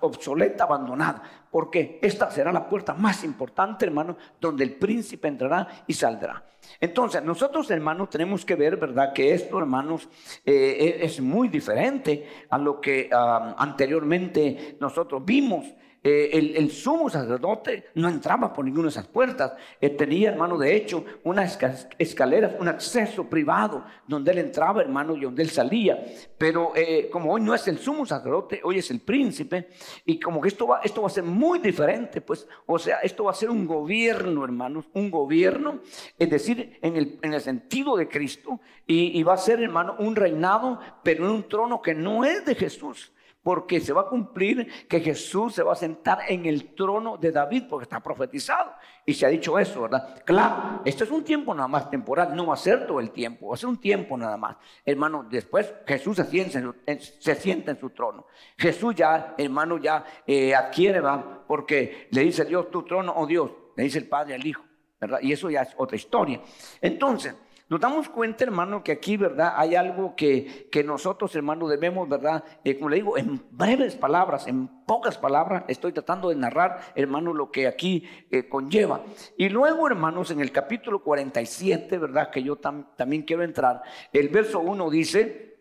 obsoleta, 0.00 0.64
abandonada, 0.64 1.22
porque 1.48 2.00
esta 2.02 2.30
será 2.32 2.50
la 2.50 2.68
puerta 2.68 2.94
más 2.94 3.22
importante, 3.22 3.84
hermano, 3.84 4.16
donde 4.40 4.64
el 4.64 4.74
príncipe 4.74 5.28
entrará 5.28 5.84
y 5.86 5.92
saldrá. 5.94 6.44
Entonces, 6.80 7.22
nosotros, 7.22 7.70
hermanos, 7.70 8.10
tenemos 8.10 8.44
que 8.44 8.56
ver, 8.56 8.76
¿verdad?, 8.76 9.12
que 9.12 9.32
esto, 9.32 9.58
hermanos, 9.58 10.08
es 10.44 11.20
muy 11.20 11.46
diferente 11.46 12.26
a 12.50 12.58
lo 12.58 12.80
que 12.80 13.08
ah, 13.12 13.54
anteriormente 13.56 14.76
nosotros 14.80 15.24
vimos. 15.24 15.64
Eh, 16.04 16.54
el, 16.56 16.70
sumo 16.72 17.08
sacerdote 17.08 17.90
no 17.94 18.08
entraba 18.08 18.52
por 18.52 18.64
ninguna 18.64 18.84
de 18.84 18.90
esas 18.90 19.06
puertas. 19.06 19.52
tenía, 19.96 20.30
hermano, 20.30 20.58
de 20.58 20.74
hecho, 20.74 21.04
unas 21.22 21.58
escaleras, 21.98 22.54
un 22.58 22.66
acceso 22.66 23.28
privado 23.28 23.84
donde 24.06 24.32
él 24.32 24.38
entraba, 24.38 24.80
hermano, 24.80 25.16
y 25.16 25.20
donde 25.20 25.42
él 25.42 25.50
salía. 25.50 26.04
Pero 26.36 26.72
eh, 26.74 27.08
como 27.10 27.32
hoy 27.32 27.40
no 27.40 27.54
es 27.54 27.68
el 27.68 27.78
sumo 27.78 28.04
sacerdote, 28.04 28.60
hoy 28.64 28.78
es 28.78 28.90
el 28.90 29.00
príncipe, 29.00 29.68
y 30.04 30.18
como 30.18 30.40
que 30.40 30.48
esto 30.48 30.66
va, 30.66 30.80
esto 30.82 31.02
va 31.02 31.06
a 31.06 31.10
ser 31.10 31.24
muy 31.24 31.60
diferente, 31.60 32.20
pues, 32.20 32.48
o 32.66 32.78
sea, 32.78 32.98
esto 32.98 33.24
va 33.24 33.30
a 33.30 33.34
ser 33.34 33.50
un 33.50 33.66
gobierno, 33.66 34.44
hermanos, 34.44 34.88
un 34.94 35.10
gobierno, 35.10 35.80
es 36.18 36.30
decir, 36.30 36.78
en 36.82 36.96
el, 36.96 37.18
en 37.22 37.34
el 37.34 37.40
sentido 37.40 37.96
de 37.96 38.08
Cristo, 38.08 38.60
y, 38.86 39.18
y 39.18 39.22
va 39.22 39.34
a 39.34 39.38
ser, 39.38 39.62
hermano, 39.62 39.94
un 40.00 40.16
reinado, 40.16 40.80
pero 41.04 41.26
en 41.26 41.30
un 41.30 41.48
trono 41.48 41.80
que 41.80 41.94
no 41.94 42.24
es 42.24 42.44
de 42.44 42.54
Jesús 42.56 43.12
porque 43.42 43.80
se 43.80 43.92
va 43.92 44.02
a 44.02 44.06
cumplir 44.06 44.86
que 44.88 45.00
Jesús 45.00 45.54
se 45.54 45.62
va 45.62 45.72
a 45.72 45.76
sentar 45.76 46.20
en 46.28 46.46
el 46.46 46.74
trono 46.74 47.16
de 47.16 47.32
David, 47.32 47.64
porque 47.68 47.84
está 47.84 48.00
profetizado. 48.00 48.72
Y 49.04 49.14
se 49.14 49.26
ha 49.26 49.28
dicho 49.28 49.58
eso, 49.58 49.82
¿verdad? 49.82 50.22
Claro, 50.24 50.82
esto 50.84 51.04
es 51.04 51.10
un 51.10 51.24
tiempo 51.24 51.54
nada 51.54 51.66
más 51.66 51.90
temporal, 51.90 52.36
no 52.36 52.46
va 52.46 52.54
a 52.54 52.56
ser 52.56 52.86
todo 52.86 53.00
el 53.00 53.10
tiempo, 53.10 53.48
va 53.48 53.54
a 53.54 53.58
ser 53.58 53.68
un 53.68 53.80
tiempo 53.80 54.16
nada 54.16 54.36
más. 54.36 54.56
Hermano, 54.84 55.26
después 55.28 55.74
Jesús 55.86 56.16
se 56.16 56.24
sienta 56.24 57.70
en 57.70 57.80
su, 57.80 57.90
trono. 57.90 58.26
Jesús 58.56 58.94
ya, 58.94 59.34
hermano, 59.36 59.78
ya 59.78 60.04
eh, 60.26 60.54
adquiere, 60.54 61.00
¿verdad? 61.00 61.24
Porque 61.46 62.08
le 62.12 62.22
dice 62.22 62.44
Dios, 62.44 62.70
tu 62.70 62.84
trono, 62.84 63.12
oh 63.16 63.26
Dios, 63.26 63.50
le 63.76 63.84
dice 63.84 63.98
el 63.98 64.08
Padre 64.08 64.34
al 64.34 64.46
Hijo, 64.46 64.62
¿verdad? 65.00 65.18
Y 65.20 65.32
eso 65.32 65.50
ya 65.50 65.62
es 65.62 65.74
otra 65.76 65.96
historia. 65.96 66.40
Entonces, 66.80 67.34
nos 67.72 67.80
damos 67.80 68.10
cuenta, 68.10 68.44
hermano, 68.44 68.84
que 68.84 68.92
aquí, 68.92 69.16
¿verdad? 69.16 69.54
Hay 69.56 69.76
algo 69.76 70.14
que, 70.14 70.68
que 70.70 70.84
nosotros, 70.84 71.34
hermano, 71.34 71.66
debemos, 71.68 72.06
¿verdad? 72.06 72.44
Eh, 72.64 72.76
como 72.76 72.90
le 72.90 72.96
digo, 72.96 73.16
en 73.16 73.42
breves 73.50 73.96
palabras, 73.96 74.46
en 74.46 74.68
pocas 74.84 75.16
palabras, 75.16 75.64
estoy 75.68 75.92
tratando 75.92 76.28
de 76.28 76.36
narrar, 76.36 76.92
hermano, 76.94 77.32
lo 77.32 77.50
que 77.50 77.66
aquí 77.66 78.06
eh, 78.30 78.46
conlleva. 78.46 79.00
Y 79.38 79.48
luego, 79.48 79.86
hermanos, 79.86 80.30
en 80.30 80.42
el 80.42 80.52
capítulo 80.52 81.02
47, 81.02 81.96
¿verdad? 81.96 82.28
Que 82.28 82.42
yo 82.42 82.56
también 82.56 83.22
quiero 83.22 83.42
entrar, 83.42 83.80
el 84.12 84.28
verso 84.28 84.60
1 84.60 84.90
dice, 84.90 85.56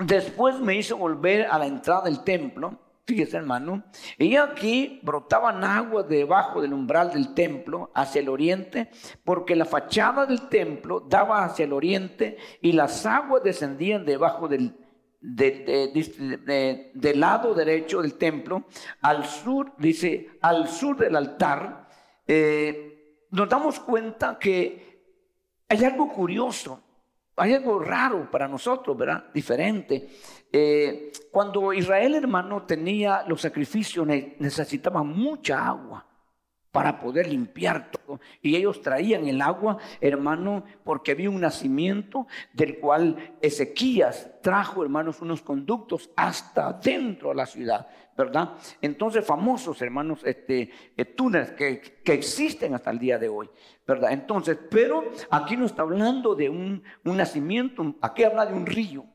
después 0.00 0.60
me 0.60 0.76
hizo 0.76 0.98
volver 0.98 1.46
a 1.46 1.58
la 1.58 1.66
entrada 1.66 2.02
del 2.02 2.22
templo 2.24 2.78
Fíjese, 3.06 3.36
hermano. 3.36 3.84
Y 4.18 4.36
aquí 4.36 5.00
brotaban 5.02 5.62
aguas 5.62 6.08
debajo 6.08 6.62
del 6.62 6.72
umbral 6.72 7.12
del 7.12 7.34
templo 7.34 7.90
hacia 7.94 8.22
el 8.22 8.30
oriente, 8.30 8.88
porque 9.24 9.54
la 9.54 9.66
fachada 9.66 10.24
del 10.24 10.48
templo 10.48 11.00
daba 11.00 11.44
hacia 11.44 11.66
el 11.66 11.74
oriente 11.74 12.38
y 12.62 12.72
las 12.72 13.04
aguas 13.04 13.42
descendían 13.42 14.06
debajo 14.06 14.48
del, 14.48 14.74
del 15.20 17.20
lado 17.20 17.54
derecho 17.54 18.00
del 18.00 18.14
templo, 18.14 18.64
al 19.02 19.26
sur, 19.26 19.74
dice, 19.76 20.38
al 20.40 20.68
sur 20.68 20.96
del 20.96 21.16
altar. 21.16 21.86
Eh, 22.26 23.26
nos 23.32 23.50
damos 23.50 23.80
cuenta 23.80 24.38
que 24.38 24.94
hay 25.68 25.84
algo 25.84 26.10
curioso, 26.10 26.80
hay 27.36 27.52
algo 27.52 27.80
raro 27.80 28.30
para 28.30 28.48
nosotros, 28.48 28.96
¿verdad? 28.96 29.26
Diferente. 29.34 30.08
Eh, 30.56 31.10
cuando 31.32 31.72
Israel, 31.72 32.14
hermano, 32.14 32.62
tenía 32.62 33.24
los 33.26 33.40
sacrificios, 33.40 34.06
necesitaba 34.06 35.02
mucha 35.02 35.66
agua. 35.66 36.06
para 36.70 36.98
poder 36.98 37.28
limpiar 37.28 37.88
todo. 37.92 38.18
Y 38.42 38.56
ellos 38.56 38.82
traían 38.82 39.28
el 39.28 39.40
agua, 39.40 39.78
hermano, 40.00 40.64
porque 40.82 41.12
había 41.12 41.30
un 41.30 41.40
nacimiento 41.40 42.26
del 42.52 42.80
cual 42.80 43.36
Ezequías 43.40 44.28
trajo, 44.42 44.82
hermanos, 44.82 45.22
unos 45.22 45.40
conductos 45.40 46.10
hasta 46.16 46.72
dentro 46.72 47.28
de 47.28 47.36
la 47.36 47.46
ciudad, 47.46 47.86
¿verdad? 48.16 48.54
Entonces, 48.80 49.24
famosos, 49.24 49.80
hermanos, 49.82 50.22
este, 50.24 50.68
eh, 50.96 51.04
túneles 51.04 51.52
que, 51.52 51.80
que, 51.80 52.12
existen 52.12 52.74
hasta 52.74 52.90
el 52.90 52.98
día 52.98 53.18
de 53.18 53.28
hoy, 53.28 53.48
¿verdad? 53.86 54.10
Entonces, 54.10 54.58
pero 54.68 55.04
aquí 55.30 55.56
no 55.56 55.66
está 55.66 55.82
hablando 55.82 56.34
de 56.34 56.48
un, 56.48 56.82
un 57.04 57.16
nacimiento, 57.16 57.94
aquí 58.00 58.24
habla 58.24 58.46
de 58.46 58.54
un 58.54 58.66
río. 58.66 59.13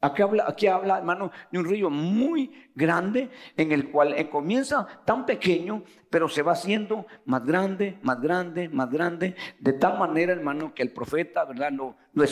Aquí 0.00 0.22
habla, 0.22 0.44
aquí 0.46 0.68
habla, 0.68 0.98
hermano, 0.98 1.32
de 1.50 1.58
un 1.58 1.64
río 1.64 1.90
muy 1.90 2.52
grande 2.72 3.30
en 3.56 3.72
el 3.72 3.90
cual 3.90 4.14
eh, 4.16 4.30
comienza 4.30 4.86
tan 5.04 5.26
pequeño, 5.26 5.82
pero 6.08 6.28
se 6.28 6.42
va 6.42 6.52
haciendo 6.52 7.04
más 7.24 7.44
grande, 7.44 7.98
más 8.02 8.20
grande, 8.20 8.68
más 8.68 8.88
grande, 8.90 9.34
de 9.58 9.72
tal 9.72 9.98
manera, 9.98 10.32
hermano, 10.32 10.72
que 10.72 10.84
el 10.84 10.92
profeta, 10.92 11.44
¿verdad? 11.44 11.72
Lo, 11.72 11.96
lo 12.12 12.24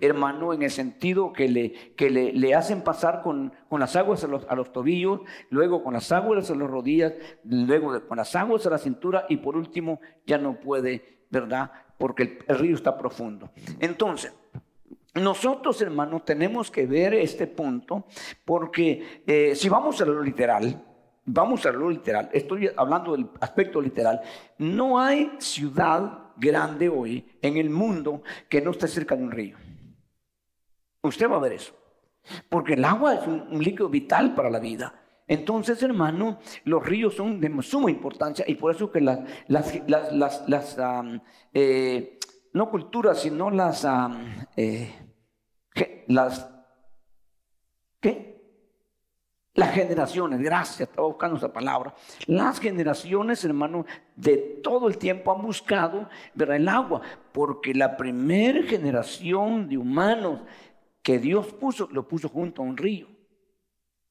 hermano, 0.00 0.54
en 0.54 0.62
el 0.62 0.70
sentido 0.70 1.34
que 1.34 1.46
le, 1.46 1.94
que 1.94 2.08
le, 2.08 2.54
hacen 2.54 2.82
pasar 2.82 3.20
con, 3.20 3.52
con 3.68 3.78
las 3.78 3.94
aguas 3.94 4.24
a 4.24 4.28
los, 4.28 4.46
a 4.48 4.54
los, 4.54 4.72
tobillos, 4.72 5.20
luego 5.50 5.84
con 5.84 5.92
las 5.92 6.10
aguas 6.10 6.50
a 6.50 6.54
las 6.54 6.70
rodillas, 6.70 7.12
luego 7.44 8.00
con 8.08 8.16
las 8.16 8.34
aguas 8.34 8.66
a 8.66 8.70
la 8.70 8.78
cintura 8.78 9.26
y 9.28 9.36
por 9.36 9.58
último 9.58 10.00
ya 10.26 10.38
no 10.38 10.58
puede, 10.58 11.26
¿verdad? 11.28 11.70
Porque 11.98 12.38
el 12.48 12.58
río 12.58 12.74
está 12.74 12.96
profundo. 12.96 13.50
Entonces, 13.78 14.32
nosotros, 15.14 15.80
hermanos, 15.82 16.24
tenemos 16.24 16.70
que 16.70 16.86
ver 16.86 17.14
este 17.14 17.46
punto 17.46 18.06
porque 18.44 19.22
eh, 19.26 19.54
si 19.54 19.68
vamos 19.68 20.00
a 20.00 20.06
lo 20.06 20.22
literal, 20.22 20.82
vamos 21.24 21.66
a 21.66 21.72
lo 21.72 21.90
literal, 21.90 22.30
estoy 22.32 22.70
hablando 22.76 23.12
del 23.12 23.28
aspecto 23.40 23.80
literal, 23.80 24.20
no 24.58 24.98
hay 24.98 25.32
ciudad 25.38 26.30
grande 26.36 26.88
hoy 26.88 27.26
en 27.42 27.58
el 27.58 27.68
mundo 27.68 28.22
que 28.48 28.62
no 28.62 28.70
esté 28.70 28.88
cerca 28.88 29.14
de 29.14 29.22
un 29.22 29.30
río. 29.30 29.56
Usted 31.02 31.28
va 31.28 31.36
a 31.36 31.40
ver 31.40 31.52
eso, 31.52 31.74
porque 32.48 32.74
el 32.74 32.84
agua 32.84 33.14
es 33.14 33.26
un, 33.26 33.62
líquido 33.62 33.88
vital 33.88 34.34
para 34.34 34.48
la 34.48 34.60
vida. 34.60 34.94
Entonces, 35.26 35.82
hermano, 35.82 36.38
los 36.64 36.84
ríos 36.84 37.14
son 37.14 37.40
de 37.40 37.62
suma 37.62 37.90
importancia 37.90 38.44
y 38.48 38.54
por 38.54 38.74
eso 38.74 38.90
que 38.90 39.00
las, 39.00 39.24
eh, 41.54 42.18
no 42.52 42.70
culturas, 42.70 43.20
sino 43.20 43.50
las, 43.50 43.86
eh, 44.56 44.94
las, 46.06 46.48
¿qué? 48.00 48.32
Las 49.54 49.74
generaciones, 49.74 50.40
gracias, 50.40 50.88
estaba 50.88 51.08
buscando 51.08 51.36
esa 51.36 51.52
palabra. 51.52 51.94
Las 52.26 52.58
generaciones, 52.58 53.44
hermano, 53.44 53.84
de 54.16 54.38
todo 54.62 54.88
el 54.88 54.96
tiempo 54.96 55.30
han 55.30 55.42
buscado 55.42 56.08
ver 56.34 56.52
el 56.52 56.68
agua, 56.68 57.02
porque 57.32 57.74
la 57.74 57.96
primera 57.96 58.62
generación 58.62 59.68
de 59.68 59.76
humanos 59.76 60.40
que 61.02 61.18
Dios 61.18 61.52
puso, 61.52 61.88
lo 61.92 62.08
puso 62.08 62.30
junto 62.30 62.62
a 62.62 62.64
un 62.64 62.78
río. 62.78 63.08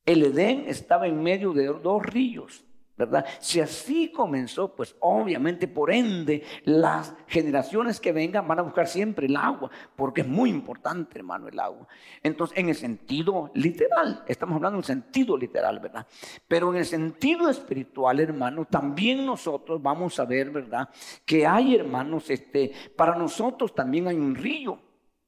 El 0.05 0.23
Edén 0.23 0.65
estaba 0.67 1.07
en 1.07 1.21
medio 1.23 1.53
de 1.53 1.67
dos 1.67 2.03
ríos. 2.03 2.63
¿Verdad? 3.01 3.25
Si 3.39 3.59
así 3.59 4.11
comenzó, 4.11 4.75
pues 4.75 4.95
obviamente 4.99 5.67
por 5.67 5.91
ende 5.91 6.43
las 6.63 7.13
generaciones 7.27 7.99
que 7.99 8.11
vengan 8.11 8.47
van 8.47 8.59
a 8.59 8.63
buscar 8.63 8.87
siempre 8.87 9.27
el 9.27 9.35
agua, 9.35 9.69
porque 9.95 10.21
es 10.21 10.27
muy 10.27 10.49
importante, 10.49 11.17
hermano, 11.17 11.47
el 11.47 11.59
agua. 11.59 11.87
Entonces, 12.21 12.57
en 12.57 12.69
el 12.69 12.75
sentido 12.75 13.51
literal, 13.53 14.23
estamos 14.27 14.55
hablando 14.55 14.77
en 14.77 14.81
el 14.81 14.85
sentido 14.85 15.37
literal, 15.37 15.79
¿verdad? 15.79 16.05
Pero 16.47 16.71
en 16.71 16.77
el 16.77 16.85
sentido 16.85 17.49
espiritual, 17.49 18.19
hermano, 18.19 18.65
también 18.65 19.25
nosotros 19.25 19.81
vamos 19.81 20.19
a 20.19 20.25
ver, 20.25 20.51
¿verdad? 20.51 20.89
Que 21.25 21.45
hay, 21.45 21.75
hermanos, 21.75 22.29
este, 22.29 22.71
para 22.95 23.15
nosotros 23.15 23.73
también 23.73 24.07
hay 24.07 24.15
un 24.15 24.35
río, 24.35 24.79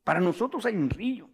para 0.03 0.19
nosotros 0.19 0.65
hay 0.65 0.75
un 0.75 0.89
río. 0.89 1.32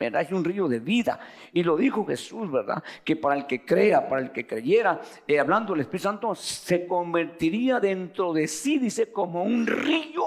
Es 0.00 0.32
un 0.32 0.42
río 0.42 0.66
de 0.66 0.80
vida. 0.80 1.20
Y 1.52 1.62
lo 1.62 1.76
dijo 1.76 2.06
Jesús, 2.06 2.50
¿verdad? 2.50 2.82
Que 3.04 3.16
para 3.16 3.36
el 3.36 3.46
que 3.46 3.66
crea, 3.66 4.08
para 4.08 4.22
el 4.22 4.32
que 4.32 4.46
creyera, 4.46 4.98
eh, 5.26 5.38
hablando 5.38 5.74
del 5.74 5.82
Espíritu 5.82 6.04
Santo, 6.04 6.34
se 6.34 6.86
convertiría 6.86 7.78
dentro 7.80 8.32
de 8.32 8.48
sí, 8.48 8.78
dice, 8.78 9.12
como 9.12 9.42
un 9.42 9.66
río. 9.66 10.24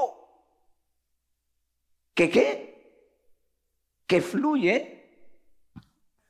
¿Que 2.14 2.30
qué? 2.30 3.18
Que 4.06 4.22
fluye 4.22 4.94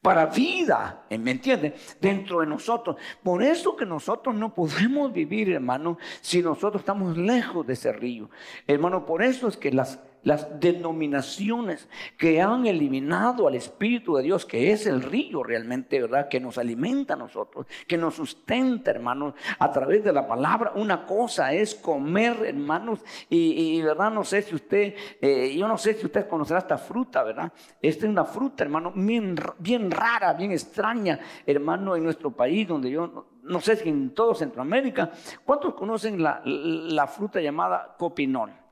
para 0.02 0.28
vida, 0.28 1.06
¿me 1.10 1.32
entiende? 1.32 1.76
Dentro 2.00 2.40
de 2.40 2.46
nosotros. 2.46 2.96
Por 3.22 3.44
eso 3.44 3.76
que 3.76 3.86
nosotros 3.86 4.34
no 4.36 4.54
podemos 4.54 5.12
vivir, 5.12 5.50
hermano, 5.52 5.98
si 6.22 6.42
nosotros 6.42 6.82
estamos 6.82 7.18
lejos 7.18 7.68
de 7.68 7.74
ese 7.74 7.92
río. 7.92 8.30
Hermano, 8.68 9.06
por 9.06 9.22
eso 9.22 9.50
es 9.50 9.58
que 9.58 9.72
las 9.72 10.00
las 10.24 10.60
denominaciones 10.60 11.88
que 12.18 12.42
han 12.42 12.66
eliminado 12.66 13.48
al 13.48 13.56
Espíritu 13.56 14.16
de 14.16 14.24
Dios, 14.24 14.46
que 14.46 14.72
es 14.72 14.86
el 14.88 15.02
río 15.02 15.44
realmente, 15.44 16.02
¿verdad? 16.02 16.28
Que 16.30 16.40
nos 16.40 16.58
alimenta 16.58 17.14
a 17.14 17.18
nosotros, 17.18 17.68
que 17.88 17.98
nos 17.98 18.16
sustenta, 18.16 18.92
hermanos, 18.92 19.34
a 19.60 19.72
través 19.72 20.04
de 20.04 20.14
la 20.14 20.28
palabra. 20.28 20.74
Una 20.76 21.06
cosa 21.06 21.54
es 21.54 21.76
comer, 21.76 22.38
hermanos, 22.46 23.00
y, 23.30 23.82
¿verdad? 23.82 24.12
No 24.12 24.24
sé 24.24 24.42
si 24.42 24.56
usted, 24.56 24.96
eh, 25.22 25.56
yo 25.56 25.68
no 25.68 25.78
sé 25.78 25.94
si 25.94 26.06
usted 26.06 26.28
conocerá 26.28 26.60
esta 26.60 26.78
fruta, 26.78 27.24
¿verdad? 27.24 27.52
Esta 27.82 28.06
es 28.06 28.12
una 28.12 28.26
fruta, 28.26 28.64
hermano, 28.64 28.92
bien, 28.96 29.36
bien 29.60 29.92
rara, 29.92 30.34
bien 30.34 30.52
extraña, 30.52 31.20
hermano, 31.46 31.96
en 31.96 32.04
nuestro 32.04 32.32
país, 32.32 32.68
donde 32.68 32.90
yo 32.90 33.28
no 33.44 33.60
sé 33.60 33.76
si 33.76 33.90
en 33.90 34.14
todo 34.14 34.34
Centroamérica. 34.34 35.12
¿Cuántos 35.44 35.74
conocen 35.74 36.22
la, 36.24 36.42
la 36.46 37.08
fruta 37.08 37.42
llamada 37.42 37.96
copinol? 37.98 38.63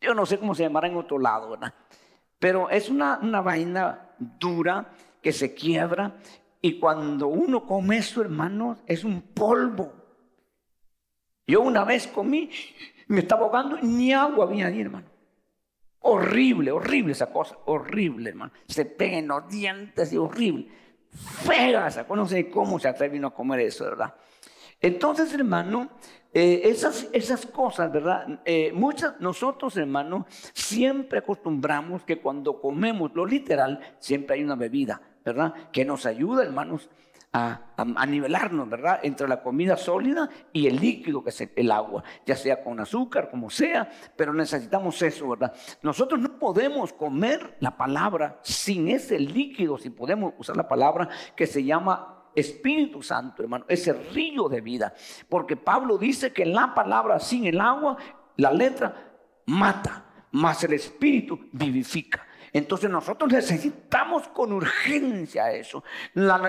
Yo 0.00 0.14
no 0.14 0.26
sé 0.26 0.38
cómo 0.38 0.54
se 0.54 0.62
llamará 0.62 0.88
en 0.88 0.96
otro 0.96 1.18
lado, 1.18 1.50
¿verdad? 1.50 1.74
Pero 2.38 2.70
es 2.70 2.88
una, 2.88 3.18
una 3.20 3.40
vaina 3.40 4.10
dura 4.18 4.92
que 5.20 5.32
se 5.32 5.54
quiebra 5.54 6.16
y 6.60 6.78
cuando 6.78 7.28
uno 7.28 7.66
come 7.66 7.98
eso, 7.98 8.20
hermano, 8.20 8.78
es 8.86 9.04
un 9.04 9.22
polvo. 9.22 9.92
Yo 11.46 11.62
una 11.62 11.84
vez 11.84 12.06
comí, 12.06 12.50
me 13.08 13.20
estaba 13.20 13.46
ahogando, 13.46 13.78
ni 13.80 14.12
agua 14.12 14.44
había 14.44 14.66
ahí, 14.66 14.80
hermano. 14.80 15.06
Horrible, 16.00 16.70
horrible 16.70 17.12
esa 17.12 17.32
cosa, 17.32 17.56
horrible, 17.66 18.30
hermano. 18.30 18.52
Se 18.66 18.84
pega 18.84 19.18
en 19.18 19.28
los 19.28 19.48
dientes 19.48 20.12
y 20.12 20.16
horrible. 20.16 20.68
Fea 21.10 21.86
esa 21.86 22.06
no 22.08 22.26
sé 22.26 22.50
cómo 22.50 22.78
se 22.78 22.88
atreve 22.88 23.24
a 23.24 23.30
comer 23.30 23.60
eso, 23.60 23.84
¿verdad? 23.84 24.14
Entonces, 24.80 25.32
hermano, 25.32 25.90
eh, 26.32 26.62
esas, 26.64 27.08
esas 27.12 27.46
cosas, 27.46 27.90
¿verdad? 27.90 28.40
Eh, 28.44 28.70
muchas, 28.74 29.18
nosotros, 29.20 29.76
hermano, 29.76 30.26
siempre 30.52 31.20
acostumbramos 31.20 32.04
que 32.04 32.20
cuando 32.20 32.60
comemos 32.60 33.12
lo 33.14 33.24
literal, 33.24 33.80
siempre 33.98 34.36
hay 34.36 34.44
una 34.44 34.54
bebida, 34.54 35.00
¿verdad? 35.24 35.54
Que 35.72 35.86
nos 35.86 36.04
ayuda, 36.04 36.44
hermanos, 36.44 36.90
a, 37.32 37.60
a, 37.76 38.06
nivelarnos, 38.06 38.68
¿verdad? 38.68 39.00
Entre 39.02 39.26
la 39.26 39.42
comida 39.42 39.76
sólida 39.76 40.28
y 40.52 40.66
el 40.66 40.76
líquido 40.76 41.22
que 41.22 41.30
es 41.30 41.48
el 41.56 41.70
agua, 41.70 42.02
ya 42.26 42.36
sea 42.36 42.62
con 42.62 42.80
azúcar, 42.80 43.30
como 43.30 43.50
sea, 43.50 43.88
pero 44.16 44.32
necesitamos 44.32 45.00
eso, 45.02 45.28
¿verdad? 45.30 45.54
Nosotros 45.82 46.20
no 46.20 46.38
podemos 46.38 46.92
comer 46.92 47.56
la 47.60 47.76
palabra 47.76 48.38
sin 48.42 48.88
ese 48.88 49.18
líquido, 49.18 49.78
si 49.78 49.90
podemos 49.90 50.34
usar 50.38 50.56
la 50.56 50.68
palabra 50.68 51.08
que 51.36 51.46
se 51.46 51.64
llama 51.64 52.17
Espíritu 52.38 53.02
Santo, 53.02 53.42
hermano, 53.42 53.64
ese 53.68 53.92
río 53.92 54.48
de 54.48 54.60
vida. 54.60 54.94
Porque 55.28 55.56
Pablo 55.56 55.98
dice 55.98 56.32
que 56.32 56.46
la 56.46 56.74
palabra 56.74 57.18
sin 57.18 57.46
el 57.46 57.60
agua, 57.60 57.96
la 58.36 58.52
letra 58.52 59.08
mata, 59.46 60.26
mas 60.32 60.62
el 60.64 60.74
Espíritu 60.74 61.48
vivifica. 61.52 62.28
Entonces 62.52 62.90
nosotros 62.90 63.32
necesitamos 63.32 64.28
con 64.28 64.52
urgencia 64.52 65.52
eso. 65.52 65.84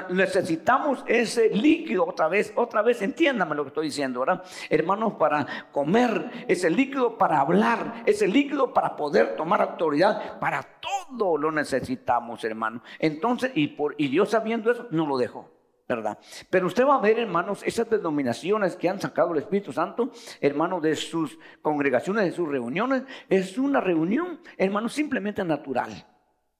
necesitamos 0.10 1.04
ese 1.08 1.50
líquido 1.50 2.06
otra 2.08 2.28
vez, 2.28 2.54
otra 2.56 2.82
vez, 2.82 3.02
entiéndame 3.02 3.56
lo 3.56 3.64
que 3.64 3.70
estoy 3.70 3.88
diciendo, 3.88 4.22
¿verdad? 4.22 4.44
Hermanos, 4.70 5.14
para 5.20 5.46
comer, 5.72 6.46
ese 6.48 6.70
líquido 6.70 7.18
para 7.18 7.40
hablar, 7.40 8.04
ese 8.06 8.28
líquido 8.28 8.74
para 8.74 8.96
poder 8.96 9.36
tomar 9.36 9.62
autoridad, 9.62 10.40
para 10.40 10.64
todo 10.64 11.38
lo 11.38 11.52
necesitamos, 11.52 12.44
hermano. 12.44 12.82
Entonces, 13.00 13.52
y, 13.56 13.68
por, 13.68 13.96
y 13.98 14.08
Dios 14.08 14.30
sabiendo 14.30 14.72
eso, 14.72 14.88
no 14.92 15.06
lo 15.06 15.18
dejó. 15.18 15.59
¿Verdad? 15.90 16.20
Pero 16.52 16.68
usted 16.68 16.86
va 16.86 16.96
a 16.96 17.02
ver, 17.02 17.18
hermanos, 17.18 17.64
esas 17.66 17.90
denominaciones 17.90 18.76
que 18.76 18.88
han 18.88 19.02
sacado 19.02 19.34
el 19.34 19.40
Espíritu 19.40 19.74
Santo, 19.74 20.12
hermanos, 20.40 20.84
de 20.84 20.96
sus 20.96 21.40
congregaciones, 21.64 22.26
de 22.26 22.32
sus 22.32 22.48
reuniones, 22.48 23.04
es 23.28 23.58
una 23.58 23.82
reunión, 23.82 24.40
hermanos, 24.56 24.94
simplemente 24.94 25.44
natural. 25.44 26.06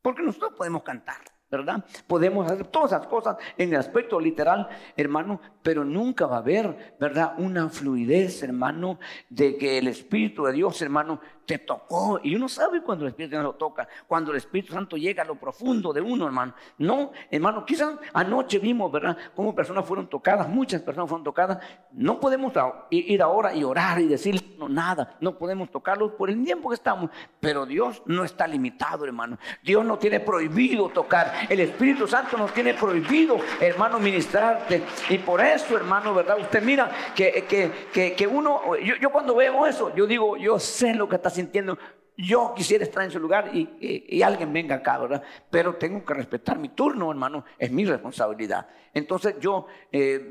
Porque 0.02 0.24
nosotros 0.24 0.54
podemos 0.58 0.82
cantar. 0.82 1.18
¿verdad? 1.52 1.84
Podemos 2.06 2.50
hacer 2.50 2.68
todas 2.68 2.92
esas 2.92 3.08
cosas 3.08 3.38
en 3.58 3.70
el 3.70 3.80
aspecto 3.80 4.20
literal, 4.20 4.70
hermano, 4.96 5.42
pero 5.64 5.84
nunca 5.84 6.28
va 6.28 6.36
a 6.36 6.40
haber, 6.40 6.96
¿verdad? 7.00 7.34
Una 7.40 7.70
fluidez, 7.70 8.44
hermano, 8.44 9.00
de 9.30 9.58
que 9.58 9.80
el 9.80 9.88
Espíritu 9.88 10.46
de 10.46 10.54
Dios, 10.54 10.80
hermano, 10.84 11.20
te 11.50 11.58
tocó. 11.58 12.20
Y 12.22 12.36
uno 12.36 12.48
sabe 12.48 12.84
cuando 12.84 13.06
el 13.06 13.10
Espíritu 13.10 13.36
Santo 13.36 13.54
toca, 13.54 13.88
cuando 14.06 14.30
el 14.30 14.38
Espíritu 14.38 14.72
Santo 14.72 14.98
llega 14.98 15.24
a 15.24 15.26
lo 15.26 15.34
profundo 15.34 15.92
de 15.92 16.00
uno, 16.00 16.28
hermano. 16.28 16.54
No, 16.78 17.12
hermano, 17.32 17.66
quizás 17.66 17.96
anoche 18.14 18.60
vimos, 18.60 18.92
¿verdad? 18.92 19.18
Cómo 19.36 19.56
personas 19.56 19.84
fueron 19.84 20.08
tocadas, 20.08 20.48
muchas 20.48 20.84
personas 20.84 21.10
fueron 21.10 21.24
tocadas. 21.24 21.58
No 21.92 22.20
podemos 22.20 22.54
ir 22.92 23.20
ahora 23.24 23.56
y 23.56 23.64
orar 23.64 24.00
y 24.00 24.06
decir 24.06 24.58
no, 24.60 24.70
nada. 24.70 25.18
No 25.22 25.40
podemos 25.40 25.72
tocarlos 25.72 26.12
por 26.12 26.30
el 26.30 26.44
tiempo 26.44 26.70
que 26.70 26.76
estamos. 26.76 27.10
Pero 27.40 27.66
Dios 27.66 28.04
no 28.06 28.24
está 28.24 28.46
limitado, 28.46 29.06
hermano. 29.06 29.40
Dios 29.64 29.84
no 29.84 29.98
tiene 29.98 30.20
prohibido 30.20 30.90
tocar. 30.90 31.48
El 31.50 31.62
Espíritu 31.62 32.08
Santo 32.08 32.38
nos 32.38 32.54
tiene 32.54 32.76
prohibido, 32.76 33.38
hermano, 33.60 33.98
ministrarte. 33.98 34.84
Y 35.10 35.18
por 35.18 35.42
eso, 35.42 35.76
hermano, 35.76 36.14
¿verdad? 36.14 36.38
Usted 36.40 36.62
mira 36.62 36.92
que, 37.16 37.44
que, 37.92 38.14
que, 38.14 38.28
uno, 38.28 38.76
yo, 38.76 38.98
yo 38.98 39.10
cuando 39.10 39.34
veo 39.34 39.66
eso, 39.66 39.96
yo 39.96 40.06
digo, 40.06 40.38
yo 40.38 40.60
sé 40.60 40.94
lo 40.94 41.10
que 41.10 41.16
está 41.16 41.30
haciendo 41.30 41.39
sintiendo, 41.40 41.78
yo 42.18 42.54
quisiera 42.54 42.84
estar 42.84 43.04
en 43.04 43.12
su 43.12 43.20
lugar 43.20 43.50
y, 43.56 44.22
alguien 44.22 44.52
venga 44.52 44.76
acá, 44.76 44.98
¿verdad? 44.98 45.24
Pero 45.50 45.76
tengo 45.76 46.04
que 46.04 46.14
respetar 46.14 46.60
mi 46.60 46.70
turno, 46.70 47.10
hermano, 47.10 47.46
es 47.58 47.72
mi 47.72 47.86
responsabilidad. 47.86 48.68
Entonces 48.94 49.36
yo, 49.40 49.68
eh, 49.90 50.30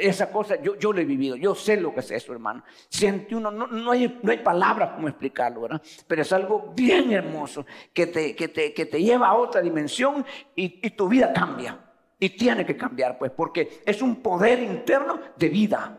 esa 0.00 0.32
cosa, 0.32 0.60
yo, 0.60 0.76
yo 0.76 0.92
lo 0.92 1.00
he 1.00 1.04
vivido, 1.04 1.36
yo 1.36 1.54
sé 1.54 1.80
lo 1.80 1.94
que 1.94 2.00
es 2.00 2.10
eso, 2.10 2.32
hermano. 2.32 2.64
Siente 2.88 3.36
uno, 3.36 3.52
no, 3.52 3.90
hay, 3.92 4.18
no 4.22 4.32
hay 4.32 4.38
palabras 4.38 4.90
como 4.90 5.06
explicarlo, 5.06 5.60
¿verdad? 5.60 5.82
Pero 6.08 6.22
es 6.22 6.32
algo 6.32 6.72
bien 6.74 7.12
hermoso 7.12 7.64
que 7.92 8.08
te, 8.08 8.34
que 8.34 8.48
te, 8.48 8.74
que 8.74 8.86
te 8.86 9.00
lleva 9.00 9.28
a 9.28 9.34
otra 9.34 9.60
dimensión 9.60 10.26
y 10.56 10.90
tu 10.90 11.08
vida 11.08 11.32
cambia. 11.32 11.78
Y 12.18 12.30
tiene 12.30 12.66
que 12.66 12.76
cambiar, 12.76 13.16
pues, 13.16 13.30
porque 13.30 13.80
es 13.86 14.02
un 14.02 14.16
poder 14.16 14.62
interno 14.62 15.20
de 15.36 15.48
vida. 15.48 15.98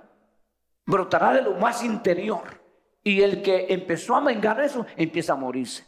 Brotará 0.85 1.33
de 1.33 1.41
lo 1.41 1.53
más 1.55 1.83
interior. 1.83 2.60
Y 3.03 3.21
el 3.21 3.41
que 3.41 3.67
empezó 3.69 4.15
a 4.15 4.21
vengar 4.21 4.61
eso, 4.61 4.85
empieza 4.95 5.33
a 5.33 5.37
morirse. 5.37 5.85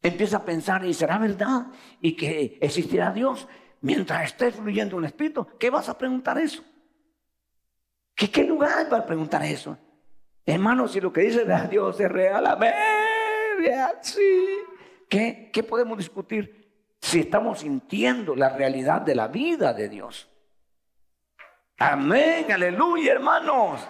Empieza 0.00 0.38
a 0.38 0.44
pensar, 0.44 0.84
¿y 0.84 0.94
será 0.94 1.18
verdad? 1.18 1.66
¿Y 2.00 2.14
que 2.16 2.58
existirá 2.60 3.12
Dios? 3.12 3.46
Mientras 3.80 4.24
esté 4.24 4.50
fluyendo 4.52 4.96
un 4.96 5.04
espíritu, 5.04 5.46
¿qué 5.58 5.70
vas 5.70 5.88
a 5.88 5.98
preguntar 5.98 6.38
eso? 6.38 6.62
¿Qué, 8.14 8.30
qué 8.30 8.44
lugar 8.44 8.88
para 8.88 9.04
preguntar 9.06 9.42
eso? 9.44 9.76
Hermano, 10.44 10.88
si 10.88 11.00
lo 11.00 11.12
que 11.12 11.22
dice 11.22 11.46
Dios 11.70 11.98
es 12.00 12.10
real, 12.10 12.46
amén, 12.46 12.72
sí. 14.02 14.58
¿Qué, 15.08 15.50
¿Qué 15.52 15.62
podemos 15.62 15.98
discutir 15.98 16.96
si 17.00 17.20
estamos 17.20 17.60
sintiendo 17.60 18.34
la 18.34 18.48
realidad 18.56 19.02
de 19.02 19.14
la 19.14 19.28
vida 19.28 19.72
de 19.72 19.88
Dios? 19.88 20.28
Amén, 21.78 22.50
aleluya, 22.50 23.12
hermanos. 23.12 23.86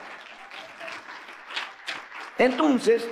Entonces, 2.43 3.09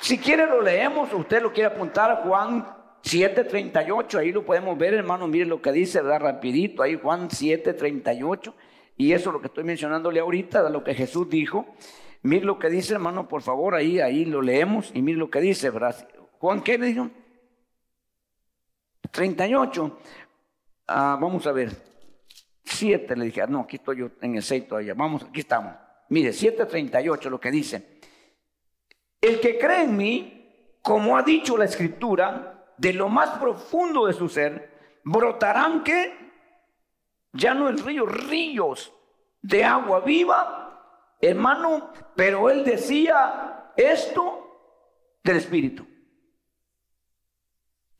si 0.00 0.16
quiere 0.16 0.46
lo 0.46 0.62
leemos, 0.62 1.12
usted 1.12 1.42
lo 1.42 1.52
quiere 1.52 1.66
apuntar 1.66 2.10
a 2.10 2.16
Juan 2.16 2.66
7:38, 3.02 4.18
ahí 4.18 4.32
lo 4.32 4.46
podemos 4.46 4.78
ver, 4.78 4.94
hermano, 4.94 5.28
mire 5.28 5.44
lo 5.44 5.60
que 5.60 5.70
dice, 5.70 6.02
da 6.02 6.18
rapidito, 6.18 6.82
ahí 6.82 6.98
Juan 6.98 7.28
7:38, 7.28 8.54
y 8.96 9.12
eso 9.12 9.28
es 9.28 9.34
lo 9.34 9.40
que 9.42 9.48
estoy 9.48 9.64
mencionándole 9.64 10.20
ahorita, 10.20 10.62
de 10.62 10.70
lo 10.70 10.82
que 10.82 10.94
Jesús 10.94 11.28
dijo. 11.28 11.74
Mire 12.22 12.46
lo 12.46 12.58
que 12.58 12.70
dice, 12.70 12.94
hermano, 12.94 13.28
por 13.28 13.42
favor, 13.42 13.74
ahí, 13.74 14.00
ahí 14.00 14.24
lo 14.24 14.40
leemos, 14.40 14.90
y 14.94 15.02
mire 15.02 15.18
lo 15.18 15.28
que 15.28 15.42
dice, 15.42 15.68
¿verdad? 15.68 16.08
Juan, 16.38 16.62
¿qué 16.62 16.78
le 16.78 16.86
dijo? 16.86 17.10
38. 19.10 19.98
Ah, 20.86 21.18
vamos 21.20 21.46
a 21.46 21.52
ver. 21.52 21.70
7 22.64 23.14
le 23.14 23.26
dije, 23.26 23.42
ah, 23.42 23.46
no, 23.46 23.60
aquí 23.60 23.76
estoy 23.76 23.98
yo 23.98 24.10
en 24.22 24.36
el 24.36 24.42
6 24.42 24.68
todavía. 24.68 24.94
Vamos, 24.94 25.22
aquí 25.22 25.40
estamos. 25.40 25.74
Mire, 26.08 26.30
7:38 26.30 27.28
lo 27.28 27.38
que 27.38 27.50
dice. 27.50 27.91
El 29.22 29.40
que 29.40 29.56
cree 29.56 29.84
en 29.84 29.96
mí, 29.96 30.78
como 30.82 31.16
ha 31.16 31.22
dicho 31.22 31.56
la 31.56 31.64
escritura, 31.64 32.74
de 32.76 32.92
lo 32.92 33.08
más 33.08 33.38
profundo 33.38 34.06
de 34.06 34.12
su 34.12 34.28
ser, 34.28 35.00
brotarán 35.04 35.84
que 35.84 36.12
ya 37.32 37.54
no 37.54 37.68
el 37.68 37.78
río, 37.78 38.04
ríos 38.04 38.92
de 39.40 39.64
agua 39.64 40.00
viva, 40.00 41.16
hermano, 41.20 41.92
pero 42.16 42.50
él 42.50 42.64
decía 42.64 43.72
esto 43.76 44.42
del 45.22 45.36
Espíritu. 45.36 45.86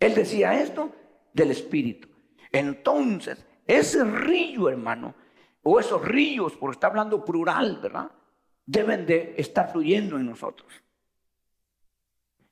Él 0.01 0.17
decía 0.17 0.61
esto 0.61 0.91
del 1.33 1.53
Espíritu. 1.53 2.09
Entonces, 2.51 3.47
ese 3.69 4.03
río, 4.03 4.69
hermano, 4.69 5.15
o 5.63 5.79
esos 5.79 6.05
ríos, 6.05 6.57
porque 6.57 6.75
está 6.75 6.89
hablando 6.89 7.25
plural, 7.25 7.79
¿verdad? 7.81 8.11
Deben 8.67 9.07
de 9.07 9.37
estar 9.39 9.71
fluyendo 9.71 10.17
en 10.17 10.27
nosotros. 10.27 10.83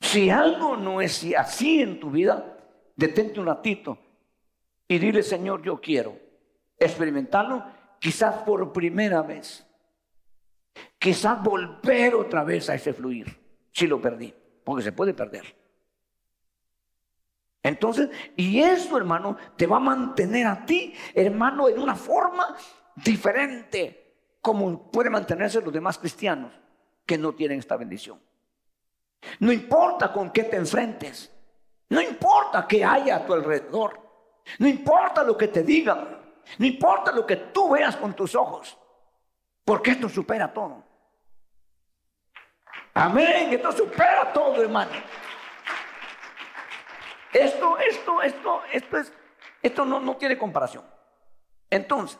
Si 0.00 0.30
algo 0.30 0.76
no 0.76 1.00
es 1.00 1.24
así 1.36 1.82
en 1.82 2.00
tu 2.00 2.10
vida, 2.10 2.58
detente 2.96 3.38
un 3.38 3.46
ratito 3.46 3.98
y 4.88 4.98
dile, 4.98 5.22
Señor, 5.22 5.62
yo 5.62 5.80
quiero 5.80 6.18
experimentarlo, 6.78 7.64
quizás 7.98 8.42
por 8.42 8.72
primera 8.72 9.22
vez. 9.22 9.66
Quizás 10.98 11.42
volver 11.42 12.14
otra 12.14 12.44
vez 12.44 12.68
a 12.70 12.74
ese 12.74 12.92
fluir, 12.92 13.38
si 13.72 13.86
lo 13.86 14.00
perdí, 14.00 14.34
porque 14.64 14.82
se 14.82 14.92
puede 14.92 15.14
perder. 15.14 15.56
Entonces, 17.62 18.10
y 18.36 18.60
eso, 18.60 18.96
hermano, 18.96 19.36
te 19.56 19.66
va 19.66 19.76
a 19.76 19.80
mantener 19.80 20.46
a 20.46 20.64
ti, 20.64 20.94
hermano, 21.14 21.68
en 21.68 21.78
una 21.78 21.94
forma 21.94 22.56
diferente, 22.96 24.14
como 24.40 24.90
puede 24.90 25.10
mantenerse 25.10 25.60
los 25.60 25.72
demás 25.72 25.98
cristianos 25.98 26.52
que 27.04 27.18
no 27.18 27.34
tienen 27.34 27.58
esta 27.58 27.76
bendición. 27.76 28.18
No 29.38 29.52
importa 29.52 30.12
con 30.12 30.30
qué 30.30 30.44
te 30.44 30.56
enfrentes. 30.56 31.30
No 31.88 32.00
importa 32.00 32.66
qué 32.66 32.84
haya 32.84 33.16
a 33.16 33.26
tu 33.26 33.34
alrededor. 33.34 34.00
No 34.58 34.68
importa 34.68 35.22
lo 35.22 35.36
que 35.36 35.48
te 35.48 35.62
digan. 35.62 36.18
No 36.58 36.66
importa 36.66 37.12
lo 37.12 37.26
que 37.26 37.36
tú 37.36 37.70
veas 37.70 37.96
con 37.96 38.14
tus 38.14 38.34
ojos. 38.34 38.78
Porque 39.64 39.92
esto 39.92 40.08
supera 40.08 40.52
todo. 40.52 40.84
Amén. 42.94 43.52
Esto 43.52 43.72
supera 43.72 44.32
todo, 44.32 44.62
hermano. 44.62 44.92
Esto, 47.32 47.78
esto, 47.78 48.22
esto, 48.22 48.62
esto 48.72 48.96
es, 48.96 49.12
esto 49.62 49.84
no, 49.84 50.00
no 50.00 50.16
tiene 50.16 50.36
comparación. 50.36 50.84
Entonces, 51.68 52.18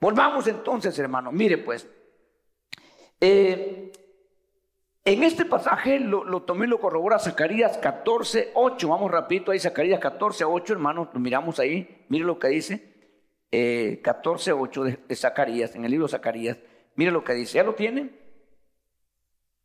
volvamos 0.00 0.46
entonces, 0.46 0.98
hermano. 0.98 1.30
Mire, 1.30 1.58
pues, 1.58 1.86
eh, 3.20 3.92
en 5.04 5.24
este 5.24 5.44
pasaje 5.44 5.98
lo, 5.98 6.42
tomé 6.42 6.66
y 6.66 6.68
lo 6.68 6.78
corrobora 6.78 7.18
Zacarías 7.18 7.76
14, 7.78 8.52
8. 8.54 8.88
Vamos 8.88 9.10
rapidito 9.10 9.50
ahí, 9.50 9.58
Zacarías 9.58 9.98
14, 9.98 10.44
8, 10.44 10.72
hermanos. 10.72 11.08
Lo 11.12 11.18
miramos 11.18 11.58
ahí. 11.58 12.04
Mire 12.08 12.24
lo 12.24 12.38
que 12.38 12.48
dice. 12.48 12.92
Eh, 13.50 14.00
14, 14.02 14.52
8 14.52 14.84
de, 14.84 15.16
Zacarías, 15.16 15.74
en 15.74 15.84
el 15.84 15.90
libro 15.90 16.06
de 16.06 16.12
Zacarías. 16.12 16.56
Mire 16.94 17.10
lo 17.10 17.24
que 17.24 17.34
dice. 17.34 17.58
¿Ya 17.58 17.64
lo 17.64 17.74
tiene? 17.74 18.10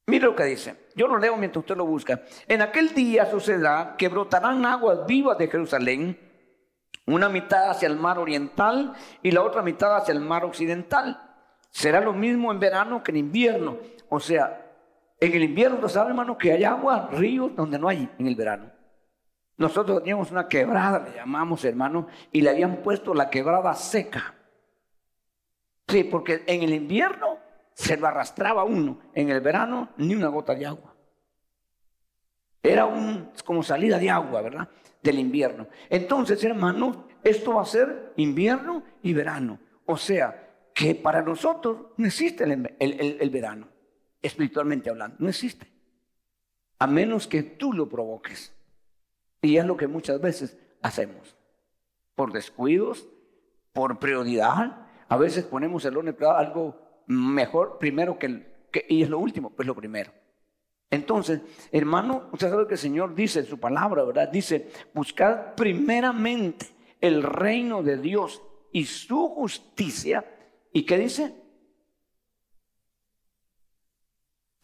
Mire 0.08 0.26
lo 0.26 0.36
que 0.36 0.46
dice. 0.46 0.76
Yo 0.96 1.08
lo 1.08 1.20
leo 1.20 1.38
mientras 1.38 1.62
usted 1.62 1.78
lo 1.78 1.86
busca. 1.86 2.24
En 2.48 2.64
aquel 2.64 2.96
día 2.96 3.28
sucederá 3.28 3.96
que 3.96 4.08
brotarán 4.08 4.66
aguas 4.66 5.06
vivas 5.06 5.38
de 5.38 5.50
Jerusalén, 5.50 6.20
una 7.06 7.30
mitad 7.30 7.70
hacia 7.70 7.88
el 7.88 7.96
mar 7.96 8.18
oriental 8.18 8.94
y 9.22 9.30
la 9.30 9.44
otra 9.44 9.62
mitad 9.62 9.96
hacia 9.96 10.14
el 10.14 10.20
mar 10.20 10.44
occidental. 10.46 11.22
Será 11.70 12.02
lo 12.02 12.14
mismo 12.14 12.52
en 12.52 12.60
verano 12.60 13.04
que 13.04 13.12
en 13.12 13.18
invierno. 13.18 13.78
O 14.10 14.20
sea, 14.20 14.67
en 15.20 15.34
el 15.34 15.44
invierno, 15.44 15.90
¿sabe, 15.90 16.10
hermano? 16.10 16.38
Que 16.38 16.52
hay 16.52 16.64
agua, 16.64 17.10
ríos, 17.12 17.56
donde 17.56 17.80
no 17.80 17.88
hay 17.88 18.10
en 18.20 18.28
el 18.28 18.36
verano. 18.36 18.72
Nosotros 19.58 20.00
teníamos 20.00 20.30
una 20.30 20.48
quebrada, 20.48 21.00
le 21.00 21.16
llamamos, 21.16 21.66
hermano, 21.66 22.08
y 22.32 22.42
le 22.42 22.52
habían 22.52 22.78
puesto 22.84 23.14
la 23.14 23.30
quebrada 23.30 23.74
seca. 23.74 24.36
Sí, 25.88 26.04
porque 26.04 26.44
en 26.46 26.62
el 26.62 26.74
invierno 26.74 27.40
se 27.74 27.98
lo 27.98 28.08
arrastraba 28.08 28.64
uno, 28.64 29.00
en 29.14 29.30
el 29.30 29.42
verano 29.42 29.90
ni 29.98 30.14
una 30.14 30.28
gota 30.28 30.54
de 30.54 30.68
agua. 30.68 30.94
Era 32.62 32.86
un, 32.86 33.32
como 33.46 33.64
salida 33.64 33.98
de 33.98 34.10
agua, 34.12 34.42
¿verdad? 34.42 34.70
Del 35.02 35.18
invierno. 35.18 35.68
Entonces, 35.90 36.44
hermano, 36.44 37.08
esto 37.24 37.56
va 37.56 37.64
a 37.64 37.66
ser 37.66 38.14
invierno 38.18 38.84
y 39.02 39.14
verano. 39.14 39.60
O 39.86 39.98
sea, 39.98 40.44
que 40.74 40.94
para 40.94 41.24
nosotros 41.24 41.94
no 41.98 42.06
existe 42.06 42.44
el 42.44 43.30
verano 43.32 43.77
espiritualmente 44.28 44.90
hablando. 44.90 45.18
No 45.20 45.30
existe. 45.30 45.68
A 46.80 46.88
menos 46.88 47.28
que 47.28 47.44
tú 47.44 47.74
lo 47.74 47.90
provoques. 47.90 48.54
Y 49.42 49.58
es 49.58 49.66
lo 49.66 49.78
que 49.78 49.88
muchas 49.88 50.22
veces 50.22 50.58
hacemos. 50.82 51.36
Por 52.16 52.32
descuidos, 52.32 53.08
por 53.74 54.00
prioridad. 54.00 54.88
A 55.08 55.18
veces 55.18 55.46
ponemos 55.46 55.86
el 55.86 55.98
orden 55.98 56.16
algo 56.36 57.04
mejor 57.08 57.78
primero 57.80 58.20
que, 58.20 58.26
el, 58.26 58.48
que 58.72 58.86
y 58.90 59.04
es 59.04 59.10
lo 59.10 59.20
último, 59.20 59.52
pues 59.52 59.68
lo 59.68 59.76
primero. 59.76 60.12
Entonces, 60.90 61.42
hermano, 61.72 62.30
usted 62.32 62.50
sabe 62.50 62.68
que 62.68 62.76
el 62.76 62.80
Señor 62.80 63.14
dice 63.14 63.40
en 63.40 63.46
su 63.46 63.60
palabra, 63.60 64.04
¿verdad? 64.04 64.30
Dice, 64.30 64.70
buscad 64.94 65.56
primeramente 65.56 66.68
el 67.02 67.24
reino 67.24 67.84
de 67.84 67.98
Dios 67.98 68.42
y 68.72 68.86
su 68.86 69.30
justicia. 69.30 70.26
¿Y 70.72 70.84
qué 70.84 70.98
dice? 70.98 71.36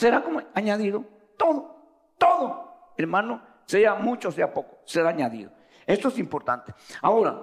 Será 0.04 0.22
como 0.22 0.42
añadido 0.54 1.06
todo, 1.38 1.78
todo, 2.18 2.92
hermano, 2.98 3.42
sea 3.64 3.96
mucho, 3.96 4.34
sea 4.34 4.54
poco, 4.54 4.80
será 4.84 5.12
añadido. 5.12 5.50
Esto 5.86 6.10
es 6.10 6.20
importante. 6.20 6.74
Ahora, 7.02 7.42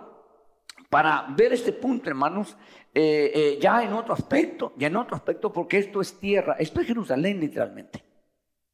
para 0.91 1.25
ver 1.35 1.55
este 1.55 1.73
punto, 1.73 2.11
hermanos, 2.11 2.59
eh, 2.93 3.33
eh, 3.35 3.59
ya 3.59 3.83
en 3.83 3.95
otro 3.95 4.13
aspecto, 4.13 4.75
ya 4.77 4.89
en 4.89 4.97
otro 4.97 5.17
aspecto, 5.17 5.51
porque 5.51 5.79
esto 5.79 6.03
es 6.03 6.21
tierra, 6.21 6.57
esto 6.59 6.83
es 6.83 6.87
Jerusalén 6.87 7.41
literalmente. 7.41 8.05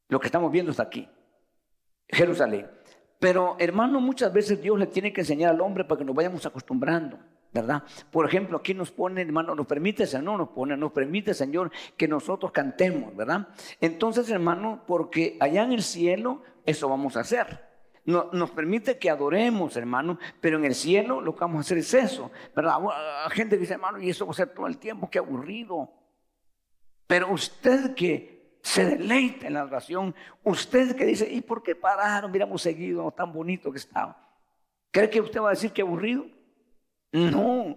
Lo 0.08 0.18
que 0.18 0.26
estamos 0.26 0.50
viendo 0.50 0.72
está 0.72 0.82
aquí, 0.82 1.08
Jerusalén. 2.08 2.68
Pero, 3.20 3.54
hermano, 3.60 4.00
muchas 4.00 4.32
veces 4.32 4.60
Dios 4.60 4.80
le 4.80 4.88
tiene 4.88 5.12
que 5.12 5.20
enseñar 5.20 5.54
al 5.54 5.60
hombre 5.60 5.84
para 5.84 6.00
que 6.00 6.04
nos 6.04 6.16
vayamos 6.16 6.44
acostumbrando. 6.44 7.20
¿Verdad? 7.60 7.82
Por 8.10 8.26
ejemplo, 8.26 8.58
aquí 8.58 8.74
nos 8.74 8.90
pone, 8.90 9.22
hermano, 9.22 9.54
nos 9.54 9.66
permite, 9.66 10.06
no 10.22 10.36
nos 10.38 10.48
pone, 10.50 10.76
nos 10.76 10.92
permite, 10.92 11.34
Señor, 11.34 11.70
que 11.96 12.08
nosotros 12.08 12.52
cantemos, 12.52 13.14
¿verdad? 13.16 13.48
Entonces, 13.80 14.28
hermano, 14.30 14.82
porque 14.86 15.36
allá 15.40 15.64
en 15.64 15.72
el 15.72 15.82
cielo 15.82 16.42
eso 16.64 16.88
vamos 16.88 17.16
a 17.16 17.20
hacer. 17.20 17.64
nos 18.04 18.50
permite 18.52 18.98
que 18.98 19.10
adoremos, 19.10 19.76
hermano, 19.76 20.18
pero 20.40 20.58
en 20.58 20.64
el 20.64 20.74
cielo 20.74 21.20
lo 21.20 21.34
que 21.34 21.40
vamos 21.40 21.58
a 21.58 21.60
hacer 21.60 21.78
es 21.78 21.92
eso, 21.92 22.30
¿verdad? 22.54 22.76
Hay 23.24 23.30
gente 23.36 23.56
dice, 23.56 23.74
hermano, 23.74 24.00
y 24.00 24.10
eso 24.10 24.26
va 24.26 24.32
a 24.32 24.34
ser 24.34 24.54
todo 24.54 24.66
el 24.66 24.78
tiempo, 24.78 25.10
qué 25.10 25.18
aburrido. 25.18 25.90
Pero 27.06 27.32
usted 27.32 27.94
que 27.94 28.36
se 28.66 28.84
deleita 28.84 29.46
en 29.46 29.54
la 29.54 29.62
oración. 29.62 30.12
Usted 30.42 30.96
que 30.96 31.04
dice, 31.04 31.30
¿y 31.30 31.40
por 31.40 31.62
qué 31.62 31.76
pararon? 31.76 32.32
Miramos 32.32 32.62
seguido, 32.62 33.12
tan 33.12 33.32
bonito 33.32 33.70
que 33.70 33.78
estaba. 33.78 34.16
¿Cree 34.90 35.08
que 35.08 35.20
usted 35.20 35.40
va 35.40 35.48
a 35.48 35.50
decir 35.52 35.70
que 35.70 35.82
aburrido? 35.82 36.26
No, 37.12 37.76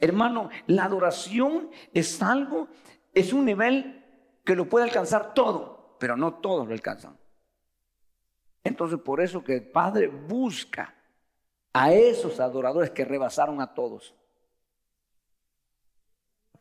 hermano, 0.00 0.50
la 0.66 0.84
adoración 0.84 1.70
es 1.94 2.22
algo, 2.22 2.68
es 3.14 3.32
un 3.32 3.44
nivel 3.44 4.04
que 4.44 4.56
lo 4.56 4.68
puede 4.68 4.84
alcanzar 4.84 5.32
todo, 5.34 5.96
pero 5.98 6.16
no 6.16 6.34
todos 6.34 6.66
lo 6.66 6.72
alcanzan. 6.72 7.16
Entonces, 8.64 8.98
por 8.98 9.20
eso 9.20 9.42
que 9.42 9.54
el 9.54 9.70
Padre 9.70 10.08
busca 10.08 10.94
a 11.72 11.92
esos 11.92 12.40
adoradores 12.40 12.90
que 12.90 13.04
rebasaron 13.04 13.60
a 13.60 13.74
todos. 13.74 14.14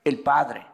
El 0.03 0.19
Padre. 0.19 0.65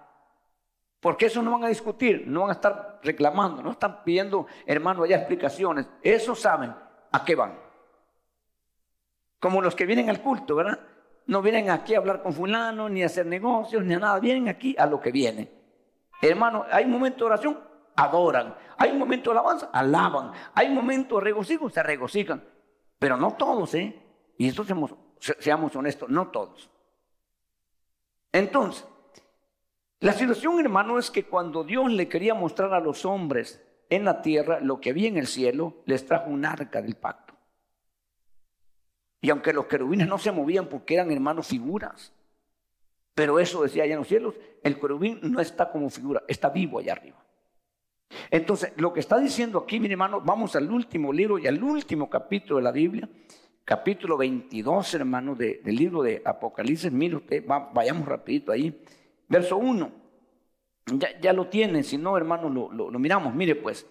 Porque 0.99 1.27
eso 1.27 1.41
no 1.41 1.51
van 1.51 1.65
a 1.65 1.69
discutir, 1.69 2.25
no 2.27 2.41
van 2.41 2.49
a 2.49 2.53
estar 2.53 2.99
reclamando, 3.03 3.61
no 3.61 3.71
están 3.71 4.03
pidiendo, 4.03 4.47
hermano, 4.65 5.03
allá 5.03 5.17
explicaciones. 5.17 5.87
Eso 6.01 6.35
saben 6.35 6.73
a 7.11 7.23
qué 7.23 7.35
van. 7.35 7.59
Como 9.39 9.61
los 9.61 9.75
que 9.75 9.85
vienen 9.85 10.09
al 10.09 10.21
culto, 10.21 10.55
¿verdad? 10.55 10.79
No 11.27 11.41
vienen 11.41 11.69
aquí 11.69 11.95
a 11.95 11.97
hablar 11.97 12.21
con 12.21 12.33
fulano, 12.33 12.87
ni 12.87 13.03
a 13.03 13.07
hacer 13.07 13.25
negocios, 13.25 13.83
ni 13.83 13.95
a 13.95 13.99
nada. 13.99 14.19
Vienen 14.19 14.47
aquí 14.47 14.75
a 14.77 14.85
lo 14.85 15.01
que 15.01 15.11
viene. 15.11 15.51
Hermano, 16.21 16.65
hay 16.71 16.85
momento 16.85 17.19
de 17.19 17.25
oración, 17.25 17.59
adoran. 17.95 18.55
Hay 18.77 18.91
un 18.91 18.99
momento 18.99 19.31
de 19.31 19.39
alabanza, 19.39 19.69
alaban. 19.73 20.31
Hay 20.53 20.69
momento 20.69 21.15
de 21.15 21.21
regocijo, 21.21 21.69
se 21.69 21.81
regocijan. 21.81 22.43
Pero 22.99 23.17
no 23.17 23.33
todos, 23.33 23.73
¿eh? 23.73 24.01
Y 24.37 24.47
esto 24.47 24.63
seamos, 24.63 24.93
seamos 25.19 25.75
honestos, 25.75 26.09
no 26.09 26.27
todos. 26.27 26.69
Entonces, 28.31 28.85
la 29.99 30.13
situación, 30.13 30.59
hermano, 30.59 30.99
es 30.99 31.09
que 31.09 31.25
cuando 31.25 31.63
Dios 31.63 31.91
le 31.91 32.07
quería 32.07 32.33
mostrar 32.33 32.73
a 32.73 32.79
los 32.79 33.05
hombres 33.05 33.61
en 33.89 34.05
la 34.05 34.21
tierra 34.21 34.59
lo 34.59 34.79
que 34.79 34.91
había 34.91 35.07
en 35.07 35.17
el 35.17 35.27
cielo, 35.27 35.81
les 35.85 36.05
trajo 36.05 36.29
un 36.29 36.45
arca 36.45 36.81
del 36.81 36.95
pacto. 36.95 37.24
Y 39.25 39.31
aunque 39.31 39.53
los 39.53 39.65
querubines 39.65 40.07
no 40.07 40.19
se 40.19 40.31
movían 40.31 40.69
porque 40.69 40.93
eran 40.93 41.09
hermanos 41.09 41.47
figuras, 41.47 42.13
pero 43.15 43.39
eso 43.39 43.63
decía 43.63 43.81
allá 43.81 43.93
en 43.93 43.99
los 44.01 44.07
cielos, 44.07 44.35
el 44.61 44.79
querubín 44.79 45.17
no 45.23 45.39
está 45.39 45.71
como 45.71 45.89
figura, 45.89 46.21
está 46.27 46.49
vivo 46.49 46.77
allá 46.77 46.91
arriba. 46.91 47.25
Entonces, 48.29 48.73
lo 48.77 48.93
que 48.93 48.99
está 48.99 49.17
diciendo 49.17 49.57
aquí, 49.57 49.79
mi 49.79 49.89
hermano, 49.89 50.21
vamos 50.21 50.55
al 50.55 50.71
último 50.71 51.11
libro 51.11 51.39
y 51.39 51.47
al 51.47 51.63
último 51.63 52.07
capítulo 52.07 52.57
de 52.57 52.61
la 52.61 52.71
Biblia, 52.71 53.09
capítulo 53.63 54.15
22, 54.15 54.93
hermano, 54.93 55.33
del 55.33 55.75
libro 55.75 56.03
de 56.03 56.21
Apocalipsis. 56.23 56.91
Mire 56.91 57.15
usted, 57.15 57.43
vayamos 57.47 58.07
rapidito 58.07 58.51
ahí. 58.51 58.79
Verso 59.27 59.57
1. 59.57 59.91
Ya, 61.19 61.33
lo 61.33 61.47
tienen, 61.47 61.83
si 61.83 61.97
no, 61.97 62.15
hermano, 62.15 62.47
lo, 62.47 62.99
miramos. 62.99 63.33
Mire 63.33 63.55
pues, 63.55 63.87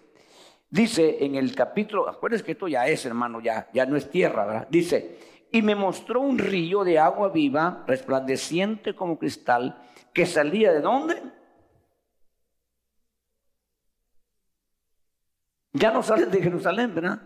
dice 0.69 1.23
en 1.23 1.35
el 1.35 1.55
capítulo, 1.55 2.07
acuérdense 2.07 2.45
que 2.45 2.53
esto 2.53 2.67
ya 2.67 2.87
es, 2.87 3.05
hermano, 3.05 3.41
ya, 3.41 3.69
ya 3.73 3.85
no 3.85 3.95
es 3.95 4.09
tierra, 4.09 4.45
¿verdad? 4.45 4.67
Dice, 4.69 5.19
y 5.51 5.61
me 5.61 5.75
mostró 5.75 6.21
un 6.21 6.37
río 6.37 6.83
de 6.83 6.99
agua 6.99 7.29
viva, 7.29 7.83
resplandeciente 7.87 8.95
como 8.95 9.17
cristal, 9.17 9.81
que 10.13 10.25
salía 10.25 10.71
de 10.71 10.81
dónde? 10.81 11.21
Ya 15.73 15.91
no 15.91 16.01
sale 16.03 16.25
de 16.25 16.41
Jerusalén, 16.41 16.95
¿verdad? 16.95 17.21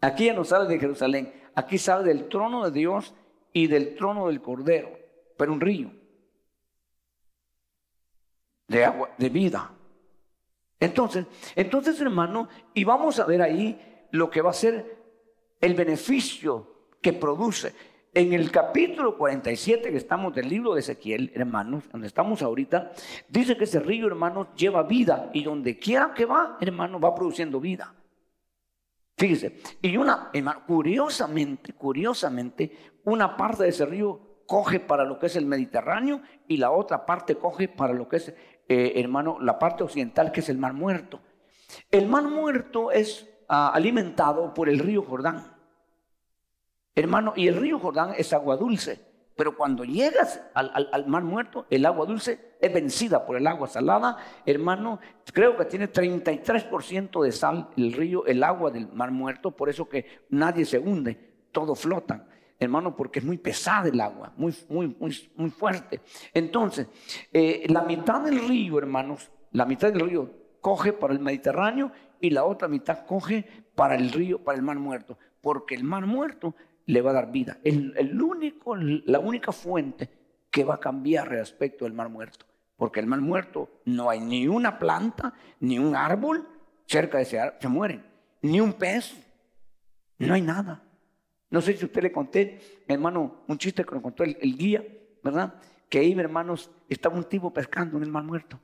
Aquí 0.00 0.26
ya 0.26 0.34
no 0.34 0.44
sale 0.44 0.68
de 0.68 0.78
Jerusalén. 0.78 1.32
Aquí 1.54 1.78
sale 1.78 2.04
del 2.04 2.28
trono 2.28 2.64
de 2.64 2.70
Dios 2.70 3.14
y 3.52 3.66
del 3.66 3.96
trono 3.96 4.28
del 4.28 4.40
Cordero, 4.40 4.90
pero 5.36 5.52
un 5.52 5.60
río 5.60 5.90
de 8.68 8.84
agua, 8.84 9.10
de 9.18 9.28
vida. 9.28 9.70
Entonces, 10.82 11.26
entonces 11.54 12.00
hermano, 12.00 12.48
y 12.74 12.82
vamos 12.82 13.20
a 13.20 13.24
ver 13.24 13.40
ahí 13.40 14.06
lo 14.10 14.28
que 14.28 14.42
va 14.42 14.50
a 14.50 14.52
ser 14.52 14.96
el 15.60 15.74
beneficio 15.74 16.90
que 17.00 17.12
produce. 17.12 17.72
En 18.12 18.32
el 18.32 18.50
capítulo 18.50 19.16
47 19.16 19.92
que 19.92 19.96
estamos 19.96 20.34
del 20.34 20.48
libro 20.48 20.74
de 20.74 20.80
Ezequiel, 20.80 21.30
hermanos, 21.36 21.84
donde 21.92 22.08
estamos 22.08 22.42
ahorita, 22.42 22.90
dice 23.28 23.56
que 23.56 23.62
ese 23.62 23.78
río, 23.78 24.08
hermanos, 24.08 24.48
lleva 24.56 24.82
vida 24.82 25.30
y 25.32 25.44
donde 25.44 25.78
quiera 25.78 26.12
que 26.14 26.26
va, 26.26 26.58
hermano, 26.60 26.98
va 26.98 27.14
produciendo 27.14 27.60
vida. 27.60 27.94
Fíjese, 29.16 29.60
y 29.80 29.96
una, 29.96 30.30
hermano, 30.32 30.64
curiosamente, 30.66 31.74
curiosamente, 31.74 32.76
una 33.04 33.36
parte 33.36 33.62
de 33.62 33.68
ese 33.68 33.86
río 33.86 34.32
coge 34.46 34.80
para 34.80 35.04
lo 35.04 35.18
que 35.18 35.26
es 35.26 35.36
el 35.36 35.46
Mediterráneo 35.46 36.20
y 36.48 36.56
la 36.56 36.72
otra 36.72 37.06
parte 37.06 37.36
coge 37.36 37.68
para 37.68 37.92
lo 37.92 38.08
que 38.08 38.16
es 38.16 38.34
eh, 38.68 38.92
hermano, 38.96 39.38
la 39.40 39.58
parte 39.58 39.82
occidental 39.82 40.32
que 40.32 40.40
es 40.40 40.48
el 40.48 40.58
Mar 40.58 40.72
Muerto. 40.72 41.20
El 41.90 42.08
Mar 42.08 42.24
Muerto 42.24 42.90
es 42.90 43.28
ah, 43.48 43.72
alimentado 43.74 44.54
por 44.54 44.68
el 44.68 44.78
río 44.78 45.02
Jordán. 45.02 45.52
Hermano, 46.94 47.32
y 47.36 47.48
el 47.48 47.56
río 47.56 47.78
Jordán 47.78 48.12
es 48.18 48.32
agua 48.32 48.56
dulce, 48.56 49.00
pero 49.34 49.56
cuando 49.56 49.82
llegas 49.82 50.42
al, 50.52 51.06
Mar 51.06 51.22
Muerto, 51.22 51.66
el 51.70 51.86
agua 51.86 52.04
dulce 52.04 52.56
es 52.60 52.72
vencida 52.72 53.24
por 53.24 53.36
el 53.36 53.46
agua 53.46 53.66
salada. 53.66 54.18
Hermano, 54.44 55.00
creo 55.32 55.56
que 55.56 55.64
tiene 55.64 55.90
33% 55.90 57.22
de 57.24 57.32
sal 57.32 57.70
el 57.78 57.94
río, 57.94 58.26
el 58.26 58.42
agua 58.44 58.70
del 58.70 58.92
Mar 58.92 59.10
Muerto, 59.10 59.52
por 59.52 59.70
eso 59.70 59.88
que 59.88 60.20
nadie 60.28 60.66
se 60.66 60.78
hunde, 60.78 61.46
todo 61.50 61.74
flota 61.74 62.26
hermano, 62.64 62.96
porque 62.96 63.18
es 63.18 63.24
muy 63.24 63.38
pesada 63.38 63.88
el 63.88 64.00
agua, 64.00 64.32
muy, 64.36 64.54
muy, 64.68 64.96
muy, 64.98 65.30
muy 65.36 65.50
fuerte. 65.50 66.00
Entonces, 66.32 66.86
eh, 67.32 67.66
la 67.68 67.82
mitad 67.82 68.22
del 68.22 68.48
río, 68.48 68.78
hermanos, 68.78 69.30
la 69.52 69.66
mitad 69.66 69.92
del 69.92 70.08
río 70.08 70.30
coge 70.60 70.92
para 70.92 71.12
el 71.12 71.20
Mediterráneo 71.20 71.92
y 72.20 72.30
la 72.30 72.44
otra 72.44 72.68
mitad 72.68 73.04
coge 73.04 73.44
para 73.74 73.96
el 73.96 74.10
río, 74.12 74.42
para 74.42 74.56
el 74.56 74.62
mar 74.62 74.78
muerto, 74.78 75.18
porque 75.40 75.74
el 75.74 75.84
mar 75.84 76.06
muerto 76.06 76.54
le 76.86 77.02
va 77.02 77.10
a 77.10 77.14
dar 77.14 77.32
vida. 77.32 77.58
Es 77.64 77.74
el 77.74 78.20
único, 78.20 78.76
la 78.76 79.18
única 79.18 79.52
fuente 79.52 80.08
que 80.50 80.64
va 80.64 80.74
a 80.74 80.80
cambiar 80.80 81.28
respecto 81.28 81.86
al 81.86 81.92
mar 81.92 82.08
muerto, 82.08 82.46
porque 82.76 83.00
el 83.00 83.06
mar 83.06 83.20
muerto 83.20 83.70
no 83.84 84.10
hay 84.10 84.20
ni 84.20 84.46
una 84.46 84.78
planta, 84.78 85.34
ni 85.60 85.78
un 85.78 85.96
árbol 85.96 86.46
cerca 86.86 87.18
de 87.18 87.24
ese 87.24 87.40
árbol, 87.40 87.58
se 87.60 87.68
mueren, 87.68 88.06
ni 88.42 88.60
un 88.60 88.72
pez, 88.72 89.14
no 90.18 90.34
hay 90.34 90.42
nada. 90.42 90.82
No 91.52 91.60
sé 91.60 91.76
si 91.76 91.84
usted 91.84 92.02
le 92.02 92.10
conté, 92.10 92.82
hermano, 92.88 93.44
un 93.46 93.58
chiste 93.58 93.84
que 93.84 93.92
nos 93.94 94.02
contó 94.02 94.24
el, 94.24 94.56
guía, 94.56 94.82
¿verdad? 95.22 95.54
Que 95.90 95.98
ahí, 95.98 96.18
hermanos, 96.18 96.70
estaba 96.88 97.14
un 97.14 97.24
tipo 97.24 97.52
pescando 97.52 97.98
en 97.98 98.04
el 98.04 98.10
mar 98.10 98.24
muerto. 98.24 98.58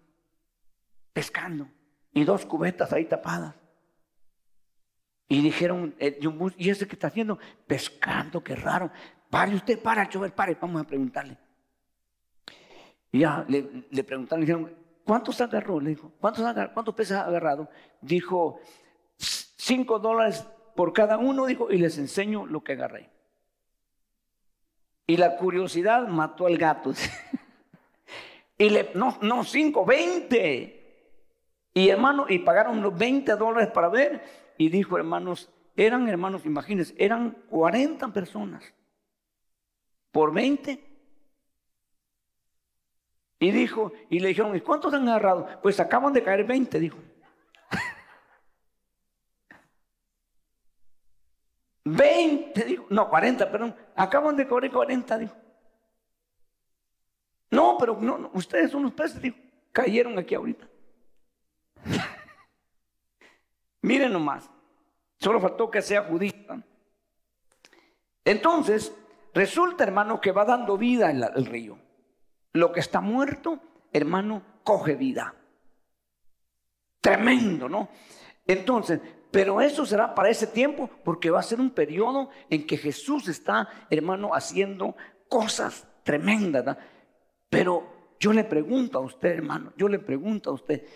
Pescando. 1.12 1.68
Y 2.14 2.24
dos 2.24 2.46
cubetas 2.46 2.90
ahí 2.94 3.04
tapadas. 3.04 3.54
Y 5.28 5.42
dijeron, 5.42 5.94
eh, 5.98 6.18
¿y 6.56 6.70
ese 6.70 6.88
que 6.88 6.94
está 6.94 7.08
haciendo? 7.08 7.38
Pescando, 7.66 8.42
qué 8.42 8.56
raro. 8.56 8.90
Pare 9.28 9.54
usted, 9.54 9.78
para, 9.82 10.08
chover, 10.08 10.34
pare, 10.34 10.56
vamos 10.58 10.80
a 10.80 10.86
preguntarle. 10.86 11.36
Y 13.12 13.18
ya 13.18 13.44
le, 13.46 14.02
preguntaron, 14.02 14.40
le 14.40 14.46
dijeron, 14.46 14.74
¿cuántos 15.04 15.38
agarró? 15.42 15.78
Le 15.78 15.90
dijo, 15.90 16.10
¿cuántos, 16.18 16.42
¿cuántos 16.72 16.94
peces 16.94 17.18
ha 17.18 17.26
agarrado? 17.26 17.68
Dijo, 18.00 18.60
cinco 19.18 19.98
dólares 19.98 20.46
por 20.78 20.92
cada 20.92 21.18
uno, 21.18 21.46
dijo, 21.46 21.72
y 21.72 21.78
les 21.78 21.98
enseño 21.98 22.46
lo 22.46 22.62
que 22.62 22.74
agarré. 22.74 23.10
Y 25.08 25.16
la 25.16 25.36
curiosidad 25.36 26.06
mató 26.06 26.46
al 26.46 26.56
gato. 26.56 26.92
y 28.58 28.70
le, 28.70 28.92
no, 28.94 29.18
no, 29.22 29.42
cinco, 29.42 29.84
veinte. 29.84 31.10
Y 31.74 31.88
hermano, 31.88 32.26
y 32.28 32.38
pagaron 32.38 32.80
los 32.80 32.96
20 32.96 33.34
dólares 33.34 33.72
para 33.74 33.88
ver. 33.88 34.22
Y 34.56 34.68
dijo, 34.68 34.96
hermanos, 34.96 35.50
eran 35.74 36.08
hermanos, 36.08 36.46
imagínense, 36.46 36.94
eran 36.96 37.32
40 37.50 38.12
personas. 38.12 38.62
Por 40.12 40.32
20. 40.32 40.80
Y 43.40 43.50
dijo, 43.50 43.90
y 44.10 44.20
le 44.20 44.28
dijeron, 44.28 44.54
¿y 44.54 44.60
cuántos 44.60 44.94
han 44.94 45.08
agarrado? 45.08 45.48
Pues 45.60 45.80
acaban 45.80 46.12
de 46.12 46.22
caer 46.22 46.44
20, 46.44 46.78
dijo. 46.78 46.98
20, 51.96 52.64
dijo. 52.64 52.86
No, 52.90 53.08
40, 53.08 53.50
perdón. 53.50 53.74
Acaban 53.94 54.36
de 54.36 54.46
caer 54.46 54.70
40, 54.70 55.18
dijo. 55.18 55.34
No, 57.50 57.76
pero 57.78 57.98
no, 58.00 58.30
ustedes 58.34 58.70
son 58.70 58.82
los 58.82 58.92
peces, 58.92 59.20
dijo. 59.20 59.36
Cayeron 59.72 60.18
aquí 60.18 60.34
ahorita. 60.34 60.68
Miren 63.82 64.12
nomás. 64.12 64.50
Solo 65.18 65.40
faltó 65.40 65.70
que 65.70 65.82
sea 65.82 66.04
judía. 66.04 66.62
Entonces, 68.24 68.94
resulta, 69.34 69.84
hermano, 69.84 70.20
que 70.20 70.32
va 70.32 70.44
dando 70.44 70.76
vida 70.76 71.10
en 71.10 71.22
el 71.22 71.46
río. 71.46 71.78
Lo 72.52 72.72
que 72.72 72.80
está 72.80 73.00
muerto, 73.00 73.60
hermano, 73.92 74.42
coge 74.62 74.94
vida. 74.94 75.34
Tremendo, 77.00 77.68
¿no? 77.68 77.88
Entonces, 78.46 79.00
pero 79.30 79.60
eso 79.60 79.84
será 79.84 80.14
para 80.14 80.30
ese 80.30 80.46
tiempo, 80.46 80.88
porque 81.04 81.30
va 81.30 81.40
a 81.40 81.42
ser 81.42 81.60
un 81.60 81.70
periodo 81.70 82.30
en 82.48 82.66
que 82.66 82.76
Jesús 82.76 83.28
está, 83.28 83.68
hermano, 83.90 84.30
haciendo 84.34 84.96
cosas 85.28 85.86
tremendas. 86.02 86.76
Pero 87.50 88.14
yo 88.18 88.32
le 88.32 88.44
pregunto 88.44 88.98
a 88.98 89.02
usted, 89.02 89.30
hermano, 89.30 89.72
yo 89.76 89.88
le 89.88 89.98
pregunto 89.98 90.50
a 90.50 90.54
usted, 90.54 90.86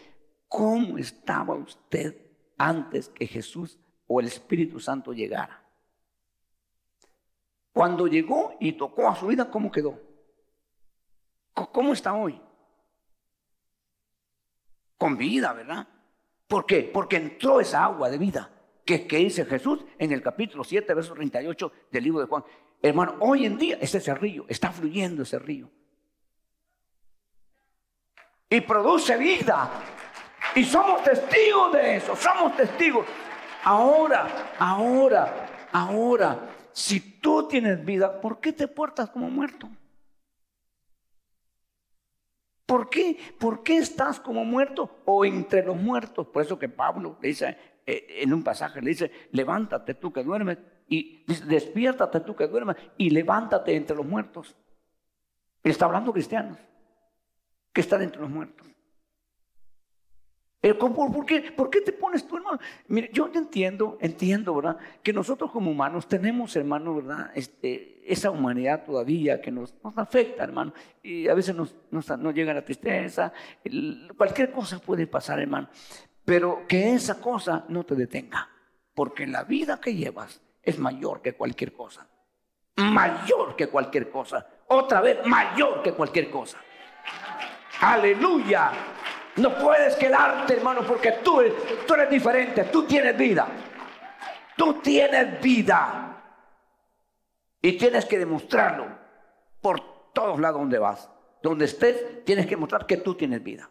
¿cómo 0.49 0.97
estaba 0.97 1.55
usted 1.55 2.16
antes 2.57 3.09
que 3.11 3.26
Jesús 3.26 3.78
o 4.07 4.20
el 4.20 4.26
Espíritu 4.26 4.80
Santo 4.80 5.12
llegara? 5.12 5.62
Cuando 7.72 8.07
llegó 8.07 8.55
y 8.61 8.72
tocó 8.72 9.09
a 9.09 9.16
su 9.16 9.26
vida, 9.26 9.51
¿cómo 9.51 9.70
quedó? 9.70 9.99
¿Cómo 11.53 11.93
está 11.93 12.14
hoy? 12.14 12.41
Con 14.97 15.16
vida, 15.16 15.53
¿verdad? 15.53 15.87
¿Por 16.53 16.66
qué? 16.66 16.82
Porque 16.92 17.16
entró 17.16 17.61
esa 17.62 17.82
agua 17.82 18.11
de 18.11 18.18
vida 18.18 18.50
que, 18.84 19.07
que 19.07 19.16
dice 19.16 19.46
Jesús 19.46 19.86
en 19.98 20.12
el 20.12 20.20
capítulo 20.20 20.62
7, 20.62 20.92
verso 20.92 21.14
38 21.14 21.72
del 21.90 22.05
libro 22.05 22.20
de 22.20 22.26
Juan. 22.26 22.44
Hermano, 22.82 23.16
hoy 23.20 23.46
en 23.46 23.57
día 23.57 23.78
es 23.80 23.94
ese 23.94 24.14
río, 24.14 24.44
está 24.48 24.70
fluyendo 24.70 25.22
ese 25.22 25.38
río. 25.38 25.70
Y 28.50 28.61
produce 28.61 29.16
vida. 29.16 29.70
Y 30.55 30.64
somos 30.64 31.03
testigos 31.03 31.72
de 31.72 31.96
eso, 31.96 32.14
somos 32.14 32.55
testigos. 32.55 33.07
Ahora, 33.64 34.55
ahora, 34.59 35.68
ahora, 35.72 36.50
si 36.70 37.18
tú 37.18 37.48
tienes 37.48 37.82
vida, 37.82 38.20
¿por 38.20 38.40
qué 38.40 38.53
te 38.53 38.68
portas 38.68 39.09
como 39.09 39.30
muerto? 39.30 39.70
¿Por 42.73 42.89
qué? 42.89 43.18
¿Por 43.39 43.62
qué 43.62 43.77
estás 43.77 44.18
como 44.18 44.47
muerto 44.47 45.03
o 45.05 45.27
entre 45.27 45.62
los 45.62 45.77
muertos? 45.77 46.27
Por 46.29 46.41
eso 46.41 46.59
que 46.59 46.70
Pablo 46.70 47.18
le 47.20 47.29
dice 47.29 47.55
eh, 47.85 48.07
en 48.23 48.33
un 48.33 48.43
pasaje, 48.43 48.81
le 48.81 48.89
dice, 48.89 49.11
levántate 49.33 49.93
tú 49.93 50.11
que 50.11 50.25
duermes 50.25 50.57
y 50.89 51.23
despiértate 51.45 52.20
tú 52.20 52.35
que 52.35 52.47
duermes 52.47 52.77
y 52.97 53.11
levántate 53.11 53.77
entre 53.77 53.95
los 53.95 54.07
muertos. 54.07 54.57
Está 55.62 55.85
hablando 55.85 56.14
cristianos 56.14 56.57
que 57.75 57.83
están 57.83 58.01
entre 58.01 58.23
los 58.23 58.31
muertos. 58.31 58.66
¿Por, 60.79 61.27
qué, 61.27 61.51
¿Por 61.51 61.71
qué 61.71 61.81
te 61.81 61.93
pones 61.93 62.25
tú, 62.25 62.37
hermano? 62.37 62.61
Mire, 62.87 63.11
yo 63.13 63.29
entiendo, 63.35 63.99
entiendo, 64.01 64.55
¿verdad? 64.55 64.77
Que 65.03 65.13
nosotros 65.13 65.51
como 65.51 65.73
humanos 65.73 66.07
tenemos, 66.07 66.55
hermano, 66.55 66.95
¿verdad? 66.95 67.33
Este, 67.35 68.01
esa 68.07 68.31
humanidad 68.31 68.85
todavía 68.85 69.41
que 69.41 69.51
nos, 69.51 69.75
nos 69.83 69.99
afecta, 69.99 70.45
hermano. 70.45 70.73
Y 71.03 71.27
a 71.27 71.35
veces 71.35 71.57
nos, 71.57 71.75
nos, 71.91 72.09
llega 72.33 72.55
la 72.55 72.65
tristeza, 72.65 73.33
cualquier 74.17 74.53
cosa 74.53 74.79
puede 74.79 75.09
pasar, 75.09 75.41
hermano. 75.41 75.69
Pero 76.25 76.65
que 76.69 76.95
esa 76.95 77.21
cosa 77.21 77.65
no 77.69 77.83
te 77.85 77.97
detenga, 77.97 78.49
porque 78.95 79.27
la 79.27 79.43
vida 79.43 79.81
que 79.81 79.97
llevas 79.97 80.41
es 80.63 80.79
mayor 80.79 81.23
que 81.23 81.33
cualquier 81.33 81.73
cosa. 81.73 82.07
Mayor 82.77 83.57
que 83.57 83.67
cualquier 83.67 84.11
cosa. 84.11 84.47
Otra 84.69 85.01
vez, 85.01 85.27
mayor 85.27 85.83
que 85.83 85.93
cualquier 85.93 86.31
cosa. 86.31 86.59
Aleluya. 87.81 88.71
No 89.37 89.59
puedes 89.59 89.97
quedarte, 89.97 90.55
hermano, 90.55 90.83
porque 90.87 91.12
tú, 91.24 91.43
tú 91.87 91.95
eres 91.95 92.11
diferente, 92.11 92.64
tú 92.64 92.85
tienes 92.85 93.16
vida. 93.16 93.47
Tú 94.57 94.74
tienes 94.74 95.41
vida. 95.41 96.09
Y 97.61 97.72
tienes 97.78 98.05
que 98.05 98.18
demostrarlo 98.18 98.87
por 99.61 100.12
todos 100.12 100.39
lados 100.39 100.61
donde 100.61 100.78
vas. 100.78 101.09
Donde 101.43 101.64
estés, 101.64 102.24
tienes 102.24 102.47
que 102.47 102.57
mostrar 102.57 102.87
que 102.87 102.99
tú 102.99 103.14
tienes 103.14 103.43
vida. 103.43 103.70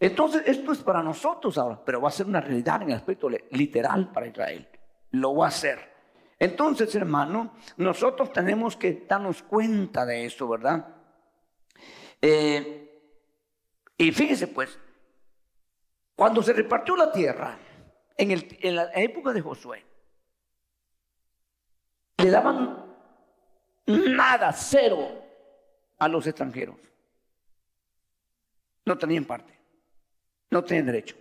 Entonces, 0.00 0.42
esto 0.46 0.72
es 0.72 0.78
para 0.78 1.02
nosotros 1.02 1.58
ahora, 1.58 1.80
pero 1.84 2.00
va 2.00 2.08
a 2.08 2.12
ser 2.12 2.26
una 2.26 2.40
realidad 2.40 2.82
en 2.82 2.90
el 2.90 2.96
aspecto 2.96 3.28
literal 3.28 4.12
para 4.12 4.26
Israel. 4.26 4.68
Lo 5.10 5.36
va 5.36 5.46
a 5.46 5.48
hacer. 5.48 5.78
Entonces, 6.38 6.94
hermano, 6.94 7.54
nosotros 7.76 8.32
tenemos 8.32 8.76
que 8.76 9.04
darnos 9.08 9.42
cuenta 9.42 10.06
de 10.06 10.24
eso, 10.24 10.48
¿verdad? 10.48 10.86
Eh, 12.22 12.87
y 13.98 14.12
fíjese 14.12 14.46
pues, 14.46 14.78
cuando 16.14 16.42
se 16.42 16.52
repartió 16.52 16.96
la 16.96 17.12
tierra, 17.12 17.58
en, 18.16 18.30
en 18.30 18.76
la 18.76 18.90
época 18.94 19.32
de 19.32 19.40
Josué, 19.40 19.84
le 22.16 22.30
daban 22.30 22.84
nada, 23.86 24.52
cero, 24.52 25.24
a 25.98 26.08
los 26.08 26.26
extranjeros. 26.26 26.76
No 28.84 28.96
tenían 28.96 29.24
parte, 29.24 29.52
no 30.50 30.64
tenían 30.64 30.86
derecho. 30.86 31.16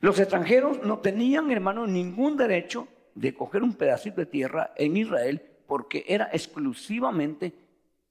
Los 0.00 0.18
extranjeros 0.18 0.82
no 0.82 0.98
tenían, 0.98 1.50
hermano, 1.50 1.86
ningún 1.86 2.36
derecho 2.36 2.88
de 3.14 3.34
coger 3.34 3.62
un 3.62 3.74
pedacito 3.74 4.16
de 4.16 4.26
tierra 4.26 4.72
en 4.76 4.96
Israel 4.96 5.40
porque 5.66 6.04
era 6.06 6.28
exclusivamente 6.32 7.52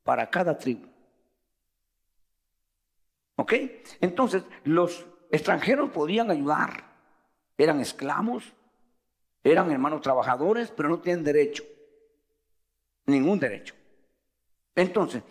para 0.03 0.29
cada 0.29 0.57
tribu. 0.57 0.87
¿Ok? 3.35 3.53
Entonces, 4.01 4.43
los 4.63 5.05
extranjeros 5.31 5.89
podían 5.89 6.29
ayudar. 6.29 6.91
Eran 7.57 7.79
esclavos, 7.79 8.53
eran 9.43 9.71
hermanos 9.71 10.01
trabajadores, 10.01 10.71
pero 10.71 10.89
no 10.89 10.99
tienen 10.99 11.23
derecho. 11.23 11.63
Ningún 13.05 13.39
derecho. 13.39 13.75
Entonces, 14.75 15.23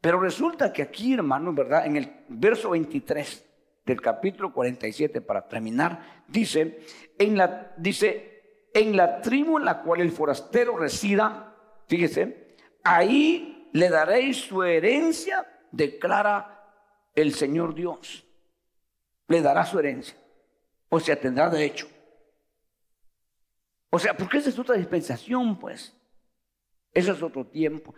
pero 0.00 0.20
resulta 0.20 0.72
que 0.72 0.82
aquí, 0.82 1.14
hermanos, 1.14 1.54
¿verdad? 1.54 1.86
En 1.86 1.96
el 1.96 2.24
verso 2.28 2.70
23 2.70 3.44
del 3.84 4.00
capítulo 4.00 4.52
47, 4.52 5.20
para 5.20 5.46
terminar, 5.48 6.22
dice, 6.28 6.80
en 7.18 7.36
la, 7.36 7.72
dice, 7.76 8.68
en 8.74 8.96
la 8.96 9.20
tribu 9.20 9.58
en 9.58 9.64
la 9.64 9.82
cual 9.82 10.00
el 10.00 10.10
forastero 10.10 10.76
resida, 10.76 11.54
fíjese, 11.88 12.56
ahí 12.84 13.68
le 13.72 13.88
daréis 13.88 14.38
su 14.38 14.62
herencia, 14.62 15.46
declara 15.70 16.55
el 17.16 17.34
Señor 17.34 17.74
Dios 17.74 18.24
le 19.26 19.42
dará 19.42 19.66
su 19.66 19.78
herencia. 19.78 20.16
O 20.88 21.00
sea, 21.00 21.18
tendrá 21.18 21.50
derecho. 21.50 21.88
O 23.90 23.98
sea, 23.98 24.16
porque 24.16 24.38
esa 24.38 24.50
es 24.50 24.58
otra 24.58 24.76
dispensación, 24.76 25.58
pues. 25.58 25.96
Ese 26.92 27.10
es 27.10 27.22
otro 27.22 27.46
tiempo. 27.46 27.94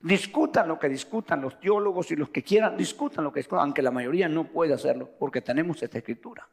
Discutan 0.00 0.66
lo 0.66 0.78
que 0.78 0.88
discutan 0.88 1.40
los 1.40 1.60
teólogos 1.60 2.10
y 2.10 2.16
los 2.16 2.30
que 2.30 2.42
quieran, 2.42 2.76
discutan 2.76 3.22
lo 3.22 3.32
que 3.32 3.40
discutan, 3.40 3.64
aunque 3.64 3.82
la 3.82 3.92
mayoría 3.92 4.28
no 4.28 4.44
puede 4.44 4.74
hacerlo, 4.74 5.08
porque 5.18 5.40
tenemos 5.40 5.80
esta 5.82 5.98
escritura. 5.98 6.48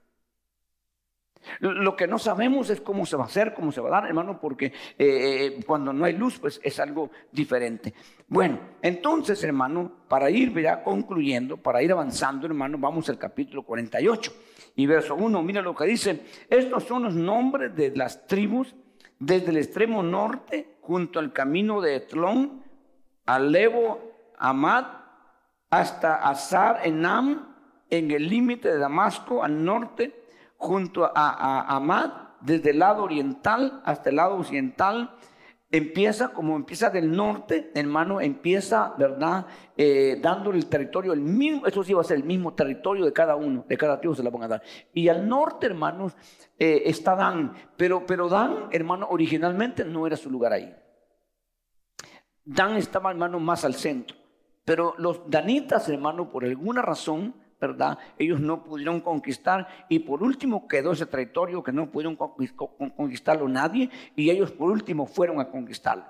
Lo 1.59 1.95
que 1.95 2.07
no 2.07 2.19
sabemos 2.19 2.69
es 2.69 2.81
cómo 2.81 3.05
se 3.05 3.15
va 3.15 3.23
a 3.23 3.27
hacer, 3.27 3.53
cómo 3.53 3.71
se 3.71 3.81
va 3.81 3.89
a 3.89 4.01
dar, 4.01 4.07
hermano, 4.07 4.39
porque 4.39 4.67
eh, 4.67 4.73
eh, 4.97 5.59
cuando 5.65 5.91
no 5.91 6.05
hay 6.05 6.13
luz, 6.13 6.37
pues 6.39 6.59
es 6.63 6.79
algo 6.79 7.09
diferente. 7.31 7.93
Bueno, 8.27 8.59
entonces, 8.81 9.43
hermano, 9.43 9.91
para 10.07 10.29
ir 10.29 10.57
ya 10.59 10.83
concluyendo, 10.83 11.57
para 11.57 11.81
ir 11.81 11.91
avanzando, 11.91 12.45
hermano, 12.45 12.77
vamos 12.77 13.09
al 13.09 13.17
capítulo 13.17 13.63
48 13.63 14.33
y 14.75 14.85
verso 14.85 15.15
1. 15.15 15.41
Mira 15.43 15.61
lo 15.61 15.75
que 15.75 15.85
dice: 15.85 16.23
Estos 16.49 16.83
son 16.83 17.03
los 17.03 17.15
nombres 17.15 17.75
de 17.75 17.95
las 17.95 18.27
tribus 18.27 18.75
desde 19.17 19.49
el 19.49 19.57
extremo 19.57 20.03
norte, 20.03 20.77
junto 20.81 21.19
al 21.19 21.33
camino 21.33 21.81
de 21.81 21.95
Etlón, 21.95 22.63
al 23.25 23.51
Levo 23.51 24.11
Amad, 24.37 24.85
hasta 25.69 26.15
Azar 26.15 26.81
Enam, 26.83 27.55
en 27.89 28.11
el 28.11 28.29
límite 28.29 28.69
de 28.69 28.77
Damasco, 28.77 29.43
al 29.43 29.63
norte 29.63 30.18
junto 30.59 31.09
a, 31.15 31.75
Amad, 31.75 32.11
desde 32.41 32.71
el 32.71 32.79
lado 32.79 33.03
oriental 33.03 33.81
hasta 33.85 34.09
el 34.09 34.17
lado 34.17 34.35
occidental, 34.35 35.15
empieza 35.71 36.33
como 36.33 36.57
empieza 36.57 36.89
del 36.89 37.15
norte, 37.15 37.71
hermano, 37.73 38.19
empieza, 38.19 38.93
¿verdad? 38.97 39.45
Eh, 39.77 40.19
dándole 40.21 40.57
el 40.57 40.65
territorio, 40.65 41.13
el 41.13 41.21
mismo, 41.21 41.65
eso 41.65 41.81
sí 41.83 41.93
va 41.93 42.01
a 42.01 42.03
ser 42.03 42.17
el 42.17 42.25
mismo 42.25 42.53
territorio 42.53 43.05
de 43.05 43.13
cada 43.13 43.37
uno, 43.37 43.65
de 43.69 43.77
cada 43.77 43.99
tribu 43.99 44.15
se 44.15 44.23
la 44.23 44.29
van 44.29 44.43
a 44.43 44.47
dar. 44.49 44.61
Y 44.93 45.07
al 45.07 45.27
norte, 45.29 45.67
hermanos, 45.67 46.15
eh, 46.57 46.83
está 46.85 47.15
Dan, 47.15 47.53
pero, 47.77 48.05
pero 48.05 48.27
Dan, 48.27 48.67
hermano, 48.71 49.07
originalmente 49.09 49.85
no 49.85 50.05
era 50.05 50.17
su 50.17 50.29
lugar 50.29 50.51
ahí. 50.51 50.75
Dan 52.43 52.75
estaba, 52.75 53.11
hermano, 53.11 53.39
más 53.39 53.63
al 53.63 53.75
centro. 53.75 54.17
Pero 54.65 54.93
los 54.97 55.21
danitas, 55.29 55.87
hermano, 55.87 56.29
por 56.29 56.43
alguna 56.43 56.81
razón, 56.81 57.33
¿verdad? 57.59 57.97
Ellos 58.17 58.39
no 58.39 58.63
pudieron 58.63 59.01
conquistar 59.01 59.67
y 59.89 59.99
por 59.99 60.23
último 60.23 60.67
quedó 60.67 60.93
ese 60.93 61.05
territorio 61.05 61.63
que 61.63 61.71
no 61.71 61.89
pudieron 61.89 62.15
conquistarlo 62.15 63.47
nadie 63.47 63.89
y 64.15 64.29
ellos 64.29 64.51
por 64.51 64.71
último 64.71 65.05
fueron 65.05 65.39
a 65.39 65.49
conquistarlo. 65.49 66.05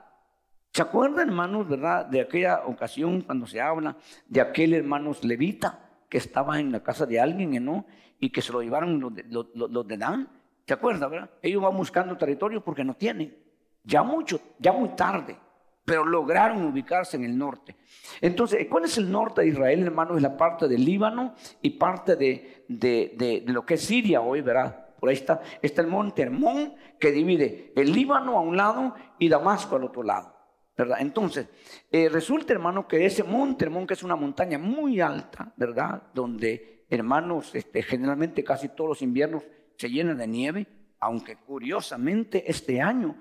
¿Se 0.71 0.83
acuerdan, 0.83 1.29
hermanos, 1.29 1.67
verdad, 1.67 2.05
de 2.05 2.21
aquella 2.21 2.65
ocasión 2.65 3.21
cuando 3.21 3.47
se 3.47 3.59
habla 3.59 3.97
de 4.27 4.41
aquel 4.41 4.73
hermanos 4.73 5.23
levita 5.23 5.79
que 6.07 6.19
estaba 6.19 6.59
en 6.59 6.71
la 6.71 6.83
casa 6.83 7.05
de 7.05 7.19
alguien, 7.19 7.63
¿no? 7.63 7.85
Y 8.19 8.29
que 8.29 8.41
se 8.41 8.51
lo 8.51 8.61
llevaron 8.61 8.99
los 8.99 9.13
de, 9.13 9.23
los, 9.29 9.87
de 9.87 9.97
Dan. 9.97 10.29
¿Se 10.65 10.73
acuerdan, 10.73 11.09
verdad? 11.09 11.29
Ellos 11.41 11.63
van 11.63 11.75
buscando 11.75 12.15
territorio 12.17 12.63
porque 12.63 12.83
no 12.83 12.93
tienen. 12.93 13.35
Ya 13.83 14.03
mucho, 14.03 14.39
ya 14.59 14.71
muy 14.71 14.89
tarde 14.89 15.37
pero 15.85 16.05
lograron 16.05 16.63
ubicarse 16.65 17.17
en 17.17 17.23
el 17.23 17.37
norte. 17.37 17.75
Entonces, 18.21 18.67
¿cuál 18.69 18.85
es 18.85 18.97
el 18.97 19.11
norte 19.11 19.41
de 19.41 19.47
Israel, 19.47 19.83
hermano? 19.83 20.15
Es 20.15 20.21
la 20.21 20.37
parte 20.37 20.67
del 20.67 20.85
Líbano 20.85 21.33
y 21.61 21.71
parte 21.71 22.15
de, 22.15 22.65
de, 22.67 23.43
lo 23.47 23.65
que 23.65 23.75
es 23.75 23.81
Siria 23.81 24.21
hoy, 24.21 24.41
¿verdad? 24.41 24.87
Por 24.99 25.09
ahí 25.09 25.15
está, 25.15 25.41
está 25.61 25.81
el 25.81 25.87
monte 25.87 26.21
Hermón 26.21 26.75
que 26.99 27.11
divide 27.11 27.71
el 27.75 27.91
Líbano 27.91 28.37
a 28.37 28.41
un 28.41 28.57
lado 28.57 28.93
y 29.17 29.29
Damasco 29.29 29.77
al 29.77 29.85
otro 29.85 30.03
lado. 30.03 30.35
¿verdad? 30.77 30.99
Entonces, 31.01 31.47
eh, 31.91 32.07
resulta, 32.07 32.53
hermano, 32.53 32.87
que 32.87 33.05
ese 33.05 33.23
monte 33.23 33.65
Hermón, 33.65 33.85
que 33.85 33.95
es 33.95 34.03
una 34.03 34.15
montaña 34.15 34.57
muy 34.57 35.01
alta, 35.01 35.51
¿verdad? 35.57 36.03
Donde, 36.13 36.85
hermanos, 36.89 37.53
este, 37.53 37.81
generalmente 37.81 38.43
casi 38.43 38.69
todos 38.69 38.89
los 38.89 39.01
inviernos 39.01 39.43
se 39.75 39.89
llenan 39.89 40.17
de 40.17 40.27
nieve, 40.27 40.67
aunque 40.99 41.35
curiosamente 41.37 42.49
este 42.49 42.81
año 42.81 43.15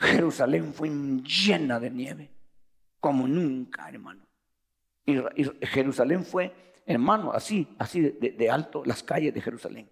Jerusalén 0.00 0.72
fue 0.72 0.88
llena 0.88 1.78
de 1.78 1.90
nieve, 1.90 2.30
como 2.98 3.28
nunca, 3.28 3.88
hermano. 3.88 4.26
Y, 5.04 5.20
Jerusalén 5.66 6.24
fue, 6.24 6.72
hermano, 6.86 7.32
así, 7.32 7.68
así 7.78 8.00
de, 8.00 8.50
alto, 8.50 8.82
las 8.84 9.02
calles 9.02 9.34
de 9.34 9.42
Jerusalén. 9.42 9.90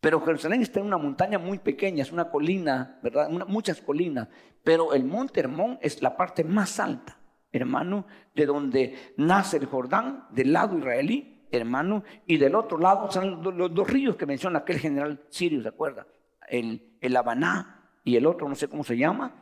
Pero 0.00 0.20
Jerusalén 0.22 0.62
está 0.62 0.80
en 0.80 0.86
una 0.86 0.98
montaña 0.98 1.38
muy 1.38 1.60
pequeña, 1.60 2.02
es 2.02 2.10
una 2.10 2.30
colina, 2.30 2.98
¿verdad? 3.02 3.28
muchas 3.28 3.80
colinas. 3.80 4.26
Pero 4.64 4.92
el 4.92 5.04
monte 5.04 5.38
Hermón 5.38 5.78
es 5.80 6.02
la 6.02 6.16
parte 6.16 6.42
más 6.42 6.80
alta, 6.80 7.16
hermano, 7.52 8.06
de 8.34 8.46
donde 8.46 9.14
nace 9.16 9.58
el 9.58 9.66
Jordán, 9.66 10.26
del 10.30 10.52
lado 10.52 10.76
israelí, 10.76 11.46
hermano, 11.52 12.02
y 12.26 12.38
del 12.38 12.56
otro 12.56 12.78
lado 12.78 13.08
son 13.12 13.40
los, 13.40 13.72
dos 13.72 13.88
ríos 13.88 14.16
que 14.16 14.26
menciona 14.26 14.60
aquel 14.60 14.80
general 14.80 15.22
sirio, 15.28 15.62
¿se 15.62 15.68
acuerda? 15.68 16.08
El, 16.48 16.96
el 17.00 17.16
Habaná 17.16 17.81
y 18.04 18.16
el 18.16 18.26
otro 18.26 18.48
no 18.48 18.54
sé 18.54 18.68
cómo 18.68 18.84
se 18.84 18.96
llama, 18.96 19.32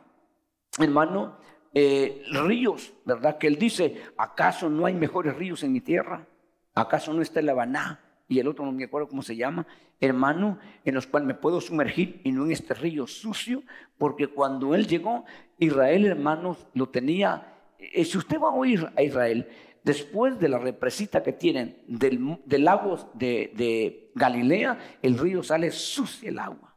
hermano, 0.79 1.37
eh, 1.73 2.23
ríos, 2.31 2.93
¿verdad? 3.05 3.37
Que 3.37 3.47
él 3.47 3.57
dice, 3.57 4.01
¿acaso 4.17 4.69
no 4.69 4.85
hay 4.85 4.93
mejores 4.93 5.35
ríos 5.35 5.63
en 5.63 5.71
mi 5.71 5.81
tierra? 5.81 6.27
¿Acaso 6.73 7.13
no 7.13 7.21
está 7.21 7.39
el 7.39 7.49
Habaná? 7.49 7.99
Y 8.27 8.39
el 8.39 8.47
otro 8.47 8.65
no 8.65 8.71
me 8.71 8.85
acuerdo 8.85 9.09
cómo 9.09 9.21
se 9.21 9.35
llama, 9.35 9.67
hermano, 9.99 10.57
en 10.85 10.95
los 10.95 11.07
cuales 11.07 11.27
me 11.27 11.33
puedo 11.33 11.59
sumergir 11.59 12.21
y 12.23 12.31
no 12.31 12.45
en 12.45 12.51
este 12.51 12.73
río 12.73 13.07
sucio, 13.07 13.63
porque 13.97 14.27
cuando 14.27 14.73
él 14.73 14.87
llegó, 14.87 15.25
Israel, 15.57 16.05
hermanos, 16.05 16.65
lo 16.73 16.89
tenía. 16.89 17.55
Eh, 17.77 18.05
si 18.05 18.17
usted 18.17 18.39
va 18.39 18.49
a 18.49 18.53
oír 18.53 18.89
a 18.95 19.01
Israel, 19.01 19.49
después 19.83 20.39
de 20.39 20.47
la 20.47 20.59
represita 20.59 21.23
que 21.23 21.33
tienen 21.33 21.83
del, 21.87 22.39
del 22.45 22.63
lago 22.63 23.11
de, 23.13 23.51
de 23.55 24.11
Galilea, 24.15 24.77
el 25.01 25.17
río 25.17 25.43
sale 25.43 25.71
sucio 25.71 26.29
el 26.29 26.39
agua 26.39 26.70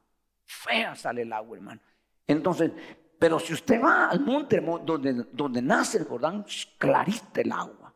fea 0.44 0.94
sale 0.94 1.22
el 1.22 1.32
agua, 1.32 1.56
hermano. 1.56 1.80
Entonces, 2.26 2.72
pero 3.18 3.38
si 3.38 3.52
usted 3.52 3.80
va 3.82 4.08
al 4.10 4.20
monte 4.20 4.60
donde, 4.60 5.26
donde 5.32 5.62
nace 5.62 5.98
el 5.98 6.04
Jordán, 6.04 6.44
clarita 6.78 7.40
el 7.40 7.52
agua. 7.52 7.94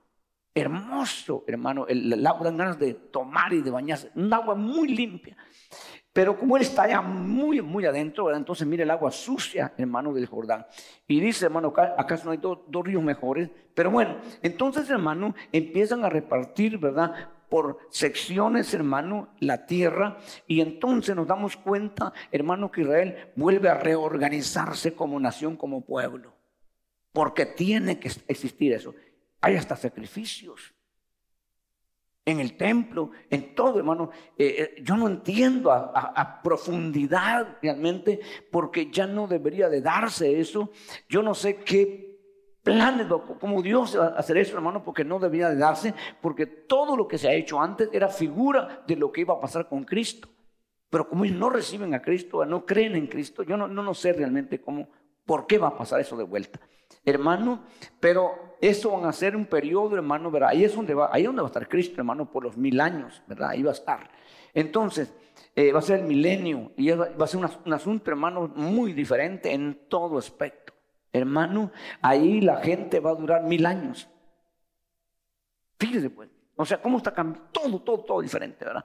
Hermoso, 0.55 1.45
hermano. 1.47 1.87
El, 1.87 2.27
agua 2.27 2.45
dan 2.45 2.57
ganas 2.57 2.79
de 2.79 2.95
tomar 2.95 3.53
y 3.53 3.63
de 3.63 3.71
bañarse. 3.71 4.11
Un 4.15 4.33
agua 4.33 4.55
muy 4.55 4.89
limpia. 4.89 5.37
Pero 6.13 6.37
como 6.37 6.57
él 6.57 6.63
está 6.63 6.83
allá 6.83 7.01
muy, 7.01 7.61
muy 7.61 7.85
adentro, 7.85 8.35
entonces 8.35 8.67
mire 8.67 8.83
el 8.83 8.91
agua 8.91 9.13
sucia, 9.13 9.73
hermano 9.77 10.13
del 10.13 10.27
Jordán. 10.27 10.67
Y 11.07 11.21
dice, 11.21 11.45
hermano, 11.45 11.73
¿acaso 11.77 12.25
no 12.25 12.31
hay 12.33 12.39
dos 12.39 12.85
ríos 12.85 13.03
mejores? 13.03 13.51
Pero 13.75 13.91
bueno, 13.91 14.17
entonces, 14.43 14.91
hermano, 14.91 15.35
empiezan 15.53 16.05
a 16.05 16.09
repartir, 16.09 16.79
¿verdad? 16.79 17.29
Por 17.49 17.79
secciones, 17.91 18.73
hermano, 18.75 19.31
la 19.41 19.67
tierra. 19.67 20.19
Y 20.47 20.61
entonces 20.61 21.17
nos 21.17 21.27
damos 21.27 21.57
cuenta, 21.57 22.13
hermano, 22.31 22.71
que 22.71 22.83
Israel 22.83 23.33
vuelve 23.37 23.69
a 23.69 23.75
reorganizarse 23.75 24.95
como 24.95 25.19
nación, 25.19 25.57
como 25.57 25.85
pueblo. 25.85 26.35
Porque 27.13 27.47
tiene 27.47 27.99
que 27.99 28.11
existir 28.29 28.73
eso. 28.73 28.95
Hay 29.41 29.57
hasta 29.57 29.77
sacrificios. 29.77 30.75
En 32.25 32.41
el 32.41 32.59
templo, 32.59 33.11
en 33.31 33.55
todo, 33.55 33.79
hermano. 33.79 34.11
Eh, 34.37 34.75
eh, 34.77 34.83
yo 34.83 34.97
no 34.97 35.09
entiendo 35.09 35.73
a, 35.73 36.13
a 36.15 36.43
profundidad 36.43 37.57
realmente, 37.63 38.21
porque 38.51 38.91
ya 38.91 39.07
no 39.07 39.27
debería 39.27 39.71
de 39.71 39.81
darse 39.81 40.39
eso. 40.39 40.71
Yo 41.09 41.23
no 41.23 41.35
sé 41.35 41.57
qué 41.57 42.08
planes, 42.75 43.07
como 43.41 43.63
Dios 43.63 43.99
va 43.99 44.07
a 44.07 44.19
hacer 44.19 44.39
eso, 44.39 44.57
hermano, 44.57 44.83
porque 44.83 45.05
no 45.05 45.19
debía 45.19 45.49
de 45.49 45.57
darse, 45.57 45.95
porque 46.21 46.47
todo 46.47 46.97
lo 46.97 47.09
que 47.09 47.19
se 47.19 47.29
ha 47.29 47.33
hecho 47.33 47.61
antes 47.61 47.89
era 47.93 48.09
figura 48.09 48.83
de 48.87 48.97
lo 48.97 49.13
que 49.13 49.23
iba 49.23 49.35
a 49.35 49.41
pasar 49.41 49.69
con 49.69 49.85
Cristo. 49.85 50.29
Pero 50.91 51.09
como 51.09 51.25
ellos 51.25 51.39
no 51.39 51.51
reciben 51.51 51.95
a 51.95 52.01
Cristo, 52.01 52.45
no 52.45 52.65
creen 52.65 52.97
en 52.97 53.07
Cristo, 53.07 53.43
yo 53.43 53.57
no, 53.57 53.69
no, 53.69 53.95
sé 53.95 54.13
realmente 54.13 54.61
cómo, 54.61 54.89
por 55.27 55.47
qué 55.47 55.59
va 55.59 55.69
a 55.69 55.77
pasar 55.77 56.01
eso 56.01 56.17
de 56.17 56.25
vuelta. 56.25 56.61
Hermano, 57.05 57.65
pero 58.01 58.57
eso 58.61 58.91
van 58.93 59.05
a 59.05 59.13
ser 59.13 59.37
un 59.37 59.47
periodo, 59.47 59.97
hermano, 59.97 60.31
¿verdad? 60.31 60.51
Ahí 60.51 60.65
es 60.65 60.75
donde 60.75 60.95
va, 60.95 61.11
ahí 61.13 61.23
es 61.23 61.27
donde 61.27 61.43
va 61.43 61.49
a 61.49 61.51
estar 61.51 61.69
Cristo, 61.69 61.97
hermano, 61.99 62.31
por 62.31 62.45
los 62.45 62.57
mil 62.57 62.81
años, 62.81 63.23
¿verdad? 63.27 63.51
Ahí 63.51 63.63
va 63.63 63.71
a 63.71 63.75
estar. 63.75 64.11
Entonces, 64.55 65.13
eh, 65.55 65.73
va 65.73 65.81
a 65.81 65.83
ser 65.83 66.01
el 66.01 66.07
milenio 66.07 66.73
y 66.77 66.91
va 66.91 67.25
a 67.25 67.27
ser 67.27 67.41
un 67.65 67.73
asunto, 67.73 68.11
hermano, 68.11 68.51
muy 68.55 68.93
diferente 68.93 69.53
en 69.53 69.89
todo 69.89 70.19
aspecto. 70.19 70.68
Hermano, 71.13 71.73
ahí 72.03 72.41
la 72.41 72.57
gente 72.57 73.01
va 73.01 73.11
a 73.11 73.15
durar 73.15 73.43
mil 73.45 73.65
años. 73.67 74.09
Fíjese 75.79 76.11
pues. 76.11 76.31
O 76.57 76.65
sea, 76.65 76.83
cómo 76.83 76.99
está 76.99 77.13
cambiando. 77.13 77.51
Todo, 77.53 77.81
todo, 77.81 77.99
todo 78.01 78.21
diferente, 78.21 78.65
¿verdad? 78.65 78.85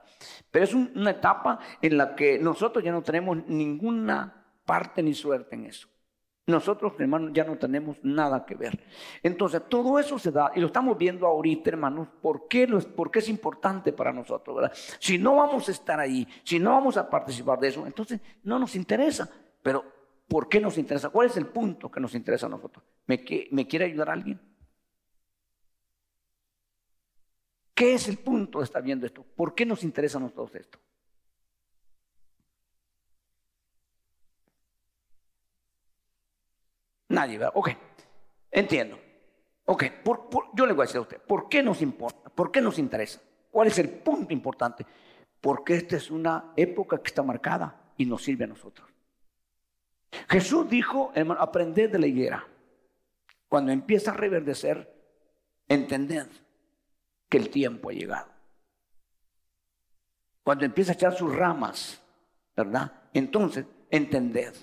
Pero 0.50 0.64
es 0.64 0.74
una 0.74 1.10
etapa 1.10 1.58
en 1.82 1.96
la 1.96 2.14
que 2.14 2.38
nosotros 2.38 2.84
ya 2.84 2.92
no 2.92 3.02
tenemos 3.02 3.36
ninguna 3.48 4.46
parte 4.64 5.02
ni 5.02 5.12
suerte 5.12 5.56
en 5.56 5.66
eso. 5.66 5.88
Nosotros, 6.46 6.92
hermanos, 6.98 7.30
ya 7.32 7.42
no 7.44 7.56
tenemos 7.56 7.96
nada 8.02 8.44
que 8.44 8.54
ver. 8.54 8.78
Entonces, 9.22 9.62
todo 9.68 9.98
eso 9.98 10.18
se 10.18 10.30
da, 10.30 10.52
y 10.54 10.60
lo 10.60 10.66
estamos 10.66 10.96
viendo 10.98 11.26
ahorita, 11.26 11.70
hermanos, 11.70 12.08
¿por 12.20 12.46
qué, 12.48 12.68
¿por 12.94 13.10
qué 13.10 13.20
es 13.20 13.30
importante 13.30 13.92
para 13.94 14.12
nosotros? 14.12 14.54
¿verdad? 14.54 14.72
Si 14.98 15.16
no 15.16 15.36
vamos 15.36 15.68
a 15.68 15.72
estar 15.72 15.98
ahí, 15.98 16.28
si 16.44 16.58
no 16.58 16.72
vamos 16.72 16.98
a 16.98 17.08
participar 17.08 17.58
de 17.58 17.68
eso, 17.68 17.86
entonces 17.86 18.20
no 18.42 18.58
nos 18.58 18.76
interesa. 18.76 19.28
Pero 19.62 19.84
¿Por 20.28 20.48
qué 20.48 20.60
nos 20.60 20.78
interesa? 20.78 21.10
¿Cuál 21.10 21.28
es 21.28 21.36
el 21.36 21.46
punto 21.46 21.90
que 21.90 22.00
nos 22.00 22.14
interesa 22.14 22.46
a 22.46 22.48
nosotros? 22.48 22.84
¿Me, 23.06 23.24
me 23.50 23.66
quiere 23.66 23.84
ayudar 23.86 24.10
alguien? 24.10 24.40
¿Qué 27.74 27.94
es 27.94 28.08
el 28.08 28.18
punto 28.18 28.58
de 28.58 28.64
estar 28.64 28.82
viendo 28.82 29.04
esto? 29.04 29.22
¿Por 29.22 29.54
qué 29.54 29.66
nos 29.66 29.82
interesa 29.82 30.18
a 30.18 30.20
nosotros 30.20 30.54
esto? 30.54 30.78
Nadie, 37.08 37.38
¿verdad? 37.38 37.52
Ok, 37.54 37.70
entiendo. 38.50 38.98
Ok, 39.66 39.84
yo 40.54 40.66
le 40.66 40.72
voy 40.72 40.82
a 40.82 40.86
decir 40.86 40.98
a 40.98 41.02
usted, 41.02 41.20
¿por 41.20 41.48
qué 41.48 41.62
nos 41.62 41.80
importa? 41.80 42.30
¿Por 42.30 42.50
qué 42.50 42.60
nos 42.60 42.78
interesa? 42.78 43.20
¿Cuál 43.50 43.68
es 43.68 43.78
el 43.78 43.88
punto 43.88 44.32
importante? 44.32 44.84
Porque 45.40 45.76
esta 45.76 45.96
es 45.96 46.10
una 46.10 46.52
época 46.56 46.98
que 47.02 47.08
está 47.08 47.22
marcada 47.22 47.92
y 47.96 48.04
nos 48.04 48.22
sirve 48.22 48.44
a 48.44 48.48
nosotros. 48.48 48.93
Jesús 50.28 50.68
dijo, 50.68 51.12
hermano, 51.14 51.40
aprended 51.40 51.90
de 51.90 51.98
la 51.98 52.06
higuera. 52.06 52.46
Cuando 53.48 53.72
empieza 53.72 54.10
a 54.10 54.14
reverdecer, 54.14 54.92
entended 55.68 56.26
que 57.28 57.38
el 57.38 57.50
tiempo 57.50 57.90
ha 57.90 57.92
llegado. 57.92 58.32
Cuando 60.42 60.64
empieza 60.64 60.92
a 60.92 60.94
echar 60.94 61.14
sus 61.14 61.34
ramas, 61.34 62.02
¿verdad? 62.56 62.92
Entonces, 63.12 63.64
entended. 63.90 64.54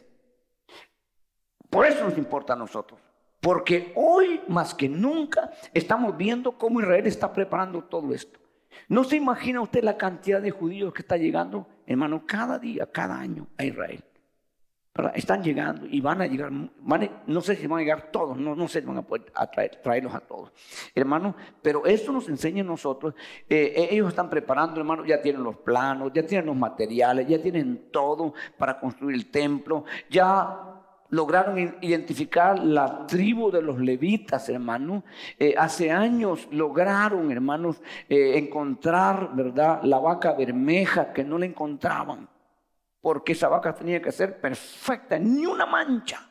Por 1.69 1.85
eso 1.85 2.03
nos 2.03 2.17
importa 2.17 2.53
a 2.53 2.57
nosotros. 2.57 2.99
Porque 3.39 3.91
hoy 3.95 4.41
más 4.47 4.75
que 4.75 4.87
nunca 4.87 5.51
estamos 5.73 6.15
viendo 6.15 6.57
cómo 6.57 6.79
Israel 6.79 7.07
está 7.07 7.33
preparando 7.33 7.83
todo 7.83 8.13
esto. 8.13 8.39
¿No 8.87 9.03
se 9.03 9.15
imagina 9.15 9.61
usted 9.61 9.83
la 9.83 9.97
cantidad 9.97 10.41
de 10.41 10.51
judíos 10.51 10.93
que 10.93 11.01
está 11.01 11.17
llegando, 11.17 11.67
hermano, 11.85 12.25
cada 12.25 12.59
día, 12.59 12.85
cada 12.91 13.17
año 13.17 13.47
a 13.57 13.65
Israel? 13.65 14.03
Están 15.15 15.41
llegando 15.41 15.87
y 15.89 16.01
van 16.01 16.21
a 16.21 16.27
llegar, 16.27 16.51
no 16.51 17.41
sé 17.41 17.55
si 17.55 17.65
van 17.65 17.79
a 17.79 17.81
llegar 17.81 18.11
todos, 18.11 18.37
no, 18.37 18.57
no 18.57 18.67
sé 18.67 18.81
si 18.81 18.85
van 18.85 18.97
a 18.97 19.01
poder 19.01 19.31
traerlos 19.81 20.13
a 20.13 20.19
todos, 20.19 20.51
hermano, 20.93 21.33
pero 21.61 21.85
esto 21.85 22.11
nos 22.11 22.27
enseña 22.27 22.61
a 22.61 22.65
nosotros, 22.65 23.13
eh, 23.47 23.71
eh, 23.73 23.87
ellos 23.91 24.09
están 24.09 24.29
preparando, 24.29 24.81
hermano, 24.81 25.05
ya 25.05 25.21
tienen 25.21 25.43
los 25.43 25.55
planos, 25.55 26.11
ya 26.13 26.25
tienen 26.25 26.45
los 26.45 26.57
materiales, 26.57 27.25
ya 27.25 27.41
tienen 27.41 27.89
todo 27.89 28.33
para 28.57 28.81
construir 28.81 29.15
el 29.15 29.31
templo, 29.31 29.85
ya 30.09 30.59
lograron 31.07 31.57
identificar 31.79 32.59
la 32.59 33.07
tribu 33.07 33.49
de 33.49 33.61
los 33.61 33.79
levitas, 33.79 34.49
hermano. 34.49 35.05
Eh, 35.39 35.55
hace 35.57 35.89
años 35.89 36.49
lograron, 36.51 37.31
hermanos, 37.31 37.81
encontrar, 38.09 39.33
¿verdad? 39.33 39.83
La 39.83 39.99
vaca 39.99 40.33
bermeja 40.33 41.13
que 41.13 41.23
no 41.23 41.37
la 41.37 41.45
encontraban 41.45 42.27
porque 43.01 43.33
esa 43.33 43.49
vaca 43.49 43.73
tenía 43.73 44.01
que 44.01 44.11
ser 44.11 44.39
perfecta, 44.39 45.17
ni 45.17 45.45
una 45.45 45.65
mancha. 45.65 46.29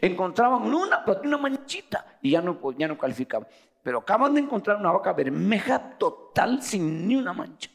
Encontraban 0.00 0.62
una, 0.62 1.04
una 1.22 1.36
manchita 1.36 2.18
y 2.22 2.30
ya 2.30 2.40
no, 2.40 2.58
ya 2.76 2.88
no 2.88 2.96
calificaban. 2.96 3.48
Pero 3.82 3.98
acaban 3.98 4.34
de 4.34 4.40
encontrar 4.40 4.78
una 4.78 4.92
vaca 4.92 5.12
bermeja 5.12 5.96
total 5.98 6.62
sin 6.62 7.06
ni 7.06 7.16
una 7.16 7.32
mancha, 7.32 7.70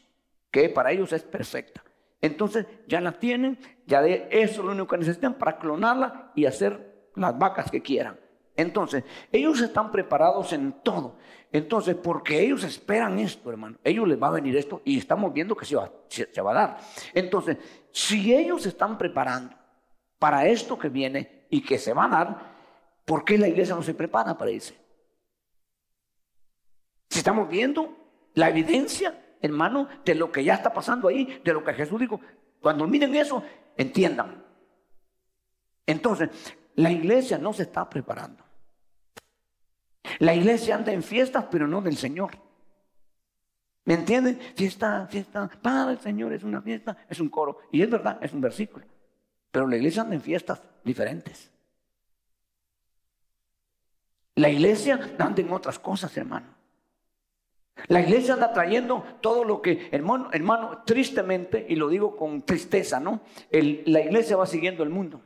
que 0.50 0.68
para 0.68 0.92
ellos 0.92 1.12
es 1.12 1.22
perfecta. 1.22 1.82
Entonces 2.20 2.66
ya 2.86 3.00
la 3.00 3.12
tienen, 3.12 3.58
ya 3.86 4.02
de 4.02 4.28
eso 4.30 4.60
es 4.60 4.66
lo 4.66 4.72
único 4.72 4.88
que 4.88 4.98
necesitan 4.98 5.34
para 5.34 5.58
clonarla 5.58 6.32
y 6.34 6.46
hacer 6.46 7.10
las 7.16 7.36
vacas 7.38 7.70
que 7.70 7.82
quieran. 7.82 8.18
Entonces, 8.56 9.04
ellos 9.30 9.60
están 9.60 9.90
preparados 9.90 10.52
en 10.52 10.72
todo. 10.82 11.16
Entonces, 11.52 11.94
porque 11.96 12.40
ellos 12.40 12.64
esperan 12.64 13.18
esto, 13.18 13.50
hermano, 13.50 13.78
ellos 13.84 14.08
les 14.08 14.20
va 14.20 14.28
a 14.28 14.32
venir 14.32 14.56
esto 14.56 14.80
y 14.84 14.98
estamos 14.98 15.32
viendo 15.32 15.54
que 15.54 15.66
se 15.66 15.76
va, 15.76 15.92
se, 16.08 16.40
va 16.40 16.50
a 16.50 16.54
dar. 16.54 16.78
Entonces, 17.12 17.58
si 17.90 18.34
ellos 18.34 18.64
están 18.64 18.96
preparando 18.96 19.54
para 20.18 20.46
esto 20.46 20.78
que 20.78 20.88
viene 20.88 21.46
y 21.50 21.62
que 21.62 21.78
se 21.78 21.92
va 21.92 22.06
a 22.06 22.08
dar, 22.08 22.52
¿por 23.04 23.24
qué 23.24 23.36
la 23.36 23.48
iglesia 23.48 23.74
no 23.74 23.82
se 23.82 23.92
prepara 23.92 24.36
para 24.36 24.50
eso? 24.50 24.72
Si 27.10 27.18
estamos 27.18 27.48
viendo 27.48 27.94
la 28.32 28.48
evidencia, 28.48 29.36
hermano, 29.42 29.88
de 30.04 30.14
lo 30.14 30.32
que 30.32 30.44
ya 30.44 30.54
está 30.54 30.72
pasando 30.72 31.08
ahí, 31.08 31.40
de 31.44 31.52
lo 31.52 31.62
que 31.62 31.74
Jesús 31.74 32.00
dijo, 32.00 32.18
cuando 32.62 32.86
miren 32.86 33.14
eso, 33.14 33.42
entiendan. 33.76 34.42
Entonces, 35.84 36.30
la 36.76 36.90
iglesia 36.90 37.36
no 37.36 37.52
se 37.52 37.64
está 37.64 37.88
preparando. 37.90 38.41
La 40.18 40.34
iglesia 40.34 40.74
anda 40.74 40.92
en 40.92 41.02
fiestas, 41.02 41.46
pero 41.50 41.66
no 41.66 41.80
del 41.80 41.96
Señor. 41.96 42.32
¿Me 43.84 43.94
entienden? 43.94 44.38
Fiesta, 44.54 45.06
fiesta, 45.10 45.50
para 45.60 45.90
el 45.90 45.98
Señor 45.98 46.32
es 46.32 46.44
una 46.44 46.62
fiesta, 46.62 46.96
es 47.08 47.20
un 47.20 47.28
coro. 47.28 47.58
Y 47.72 47.82
es 47.82 47.90
verdad, 47.90 48.18
es 48.22 48.32
un 48.32 48.40
versículo. 48.40 48.84
Pero 49.50 49.66
la 49.66 49.76
iglesia 49.76 50.02
anda 50.02 50.14
en 50.14 50.22
fiestas 50.22 50.62
diferentes. 50.84 51.50
La 54.36 54.48
iglesia 54.48 55.14
anda 55.18 55.42
en 55.42 55.52
otras 55.52 55.78
cosas, 55.78 56.16
hermano. 56.16 56.46
La 57.88 58.00
iglesia 58.00 58.34
anda 58.34 58.52
trayendo 58.52 59.04
todo 59.20 59.44
lo 59.44 59.60
que, 59.60 59.88
hermano, 59.90 60.30
hermano, 60.32 60.82
tristemente, 60.84 61.66
y 61.68 61.76
lo 61.76 61.88
digo 61.88 62.16
con 62.16 62.42
tristeza, 62.42 63.00
¿no? 63.00 63.20
la 63.50 64.00
iglesia 64.00 64.36
va 64.36 64.46
siguiendo 64.46 64.82
el 64.82 64.90
mundo. 64.90 65.20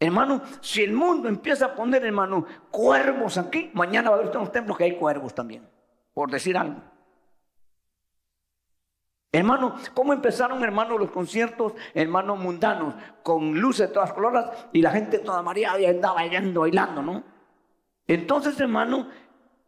Hermano, 0.00 0.42
si 0.60 0.82
el 0.82 0.92
mundo 0.92 1.28
empieza 1.28 1.66
a 1.66 1.74
poner, 1.74 2.04
hermano, 2.04 2.46
cuervos 2.70 3.38
aquí, 3.38 3.70
mañana 3.74 4.10
va 4.10 4.16
a 4.16 4.18
haber 4.20 4.34
en 4.34 4.40
los 4.40 4.52
templos 4.52 4.76
que 4.76 4.84
hay 4.84 4.96
cuervos 4.96 5.34
también, 5.34 5.68
por 6.12 6.30
decir 6.30 6.56
algo. 6.56 6.80
Hermano, 9.34 9.74
¿cómo 9.94 10.12
empezaron, 10.12 10.62
hermano, 10.62 10.96
los 10.96 11.10
conciertos, 11.10 11.72
hermano, 11.92 12.36
mundanos, 12.36 12.94
con 13.22 13.58
luces 13.58 13.88
de 13.88 13.94
todas 13.94 14.12
colores 14.12 14.44
y 14.72 14.80
la 14.80 14.92
gente 14.92 15.18
toda 15.18 15.42
mareada 15.42 15.80
y 15.80 15.86
andaba 15.86 16.14
bailando, 16.14 16.60
bailando, 16.60 17.02
¿no? 17.02 17.24
Entonces, 18.06 18.60
hermano, 18.60 19.08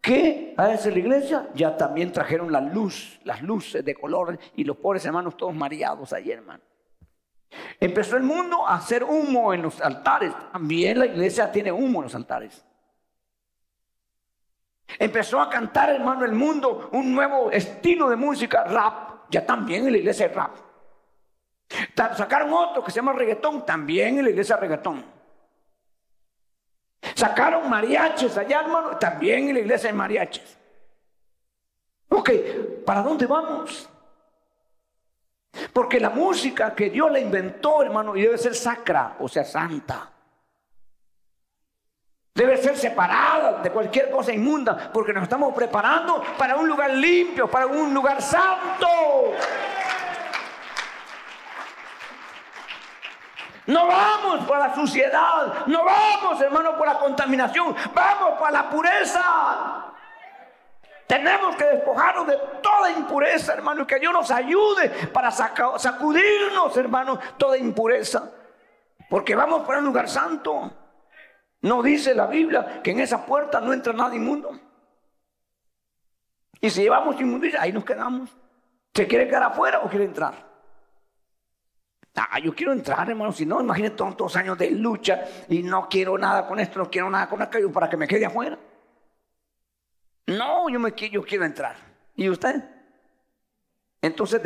¿qué 0.00 0.54
hace 0.56 0.92
la 0.92 0.98
iglesia? 0.98 1.48
Ya 1.54 1.76
también 1.76 2.12
trajeron 2.12 2.52
la 2.52 2.60
luz, 2.60 3.18
las 3.24 3.42
luces 3.42 3.84
de 3.84 3.94
colores 3.94 4.38
y 4.54 4.62
los 4.62 4.76
pobres 4.76 5.04
hermanos 5.04 5.36
todos 5.36 5.54
mareados 5.54 6.12
ahí, 6.12 6.30
hermano. 6.30 6.62
Empezó 7.80 8.16
el 8.16 8.22
mundo 8.22 8.66
a 8.66 8.76
hacer 8.76 9.04
humo 9.04 9.52
en 9.52 9.62
los 9.62 9.80
altares. 9.80 10.32
También 10.52 10.98
la 10.98 11.06
iglesia 11.06 11.50
tiene 11.50 11.72
humo 11.72 12.00
en 12.00 12.04
los 12.04 12.14
altares. 12.14 12.64
Empezó 14.98 15.40
a 15.40 15.50
cantar, 15.50 15.90
hermano, 15.90 16.24
el 16.24 16.32
mundo 16.32 16.88
un 16.92 17.14
nuevo 17.14 17.50
estilo 17.50 18.08
de 18.08 18.16
música, 18.16 18.64
rap. 18.64 19.30
Ya 19.30 19.44
también 19.44 19.86
en 19.86 19.92
la 19.92 19.98
iglesia 19.98 20.26
hay 20.26 20.32
rap. 20.32 20.56
Sacaron 22.16 22.52
otro 22.52 22.84
que 22.84 22.90
se 22.90 22.96
llama 22.96 23.12
reggaetón, 23.12 23.66
también 23.66 24.18
en 24.18 24.24
la 24.24 24.30
iglesia 24.30 24.56
reggaetón. 24.56 25.04
Sacaron 27.14 27.68
mariachis 27.68 28.36
allá, 28.36 28.60
hermano, 28.60 28.96
también 28.98 29.48
en 29.48 29.54
la 29.54 29.60
iglesia 29.60 29.90
hay 29.90 29.96
mariachis. 29.96 30.58
Ok, 32.08 32.30
¿para 32.84 33.02
dónde 33.02 33.26
vamos? 33.26 33.88
Porque 35.72 36.00
la 36.00 36.10
música 36.10 36.74
que 36.74 36.90
Dios 36.90 37.10
la 37.10 37.18
inventó, 37.18 37.82
hermano, 37.82 38.16
y 38.16 38.22
debe 38.22 38.38
ser 38.38 38.54
sacra, 38.54 39.16
o 39.18 39.28
sea, 39.28 39.44
santa. 39.44 40.10
Debe 42.34 42.58
ser 42.58 42.76
separada 42.76 43.62
de 43.62 43.70
cualquier 43.70 44.10
cosa 44.10 44.32
inmunda, 44.32 44.90
porque 44.92 45.12
nos 45.12 45.22
estamos 45.22 45.54
preparando 45.54 46.22
para 46.36 46.56
un 46.56 46.68
lugar 46.68 46.90
limpio, 46.90 47.50
para 47.50 47.66
un 47.66 47.94
lugar 47.94 48.20
santo. 48.20 48.86
No 53.66 53.86
vamos 53.86 54.46
por 54.46 54.58
la 54.58 54.74
suciedad, 54.74 55.66
no 55.66 55.84
vamos, 55.84 56.40
hermano, 56.40 56.76
por 56.76 56.86
la 56.86 56.98
contaminación, 56.98 57.74
vamos 57.94 58.38
para 58.38 58.50
la 58.50 58.70
pureza. 58.70 59.85
Tenemos 61.06 61.54
que 61.54 61.64
despojarnos 61.64 62.26
de 62.26 62.36
toda 62.60 62.90
impureza, 62.90 63.54
hermano, 63.54 63.82
y 63.82 63.86
que 63.86 64.00
Dios 64.00 64.12
nos 64.12 64.30
ayude 64.30 64.88
para 65.12 65.30
sacudirnos, 65.30 66.76
hermano, 66.76 67.18
toda 67.36 67.56
impureza. 67.56 68.32
Porque 69.08 69.36
vamos 69.36 69.64
para 69.66 69.78
un 69.78 69.84
lugar 69.84 70.08
santo. 70.08 70.72
No 71.62 71.82
dice 71.82 72.14
la 72.14 72.26
Biblia 72.26 72.80
que 72.82 72.90
en 72.90 73.00
esa 73.00 73.24
puerta 73.24 73.60
no 73.60 73.72
entra 73.72 73.92
nada 73.92 74.14
inmundo. 74.14 74.50
Y 76.60 76.70
si 76.70 76.82
llevamos 76.82 77.20
inmundicia, 77.20 77.62
ahí 77.62 77.72
nos 77.72 77.84
quedamos. 77.84 78.30
¿Se 78.92 79.06
quiere 79.06 79.28
quedar 79.28 79.44
afuera 79.44 79.80
o 79.84 79.88
quiere 79.88 80.06
entrar? 80.06 80.34
Ah, 82.16 82.38
yo 82.40 82.54
quiero 82.54 82.72
entrar, 82.72 83.08
hermano. 83.08 83.30
Si 83.30 83.46
no, 83.46 83.60
imagínate 83.60 83.94
tantos 83.94 84.34
años 84.36 84.56
de 84.58 84.70
lucha 84.70 85.22
y 85.48 85.62
no 85.62 85.88
quiero 85.88 86.16
nada 86.18 86.46
con 86.46 86.58
esto, 86.58 86.78
no 86.78 86.90
quiero 86.90 87.10
nada 87.10 87.28
con 87.28 87.42
aquello 87.42 87.70
para 87.70 87.88
que 87.88 87.96
me 87.96 88.08
quede 88.08 88.26
afuera. 88.26 88.58
No, 90.26 90.68
yo, 90.68 90.80
me, 90.80 90.92
yo 90.92 91.22
quiero 91.22 91.44
entrar. 91.44 91.76
¿Y 92.14 92.28
usted? 92.28 92.64
Entonces, 94.02 94.40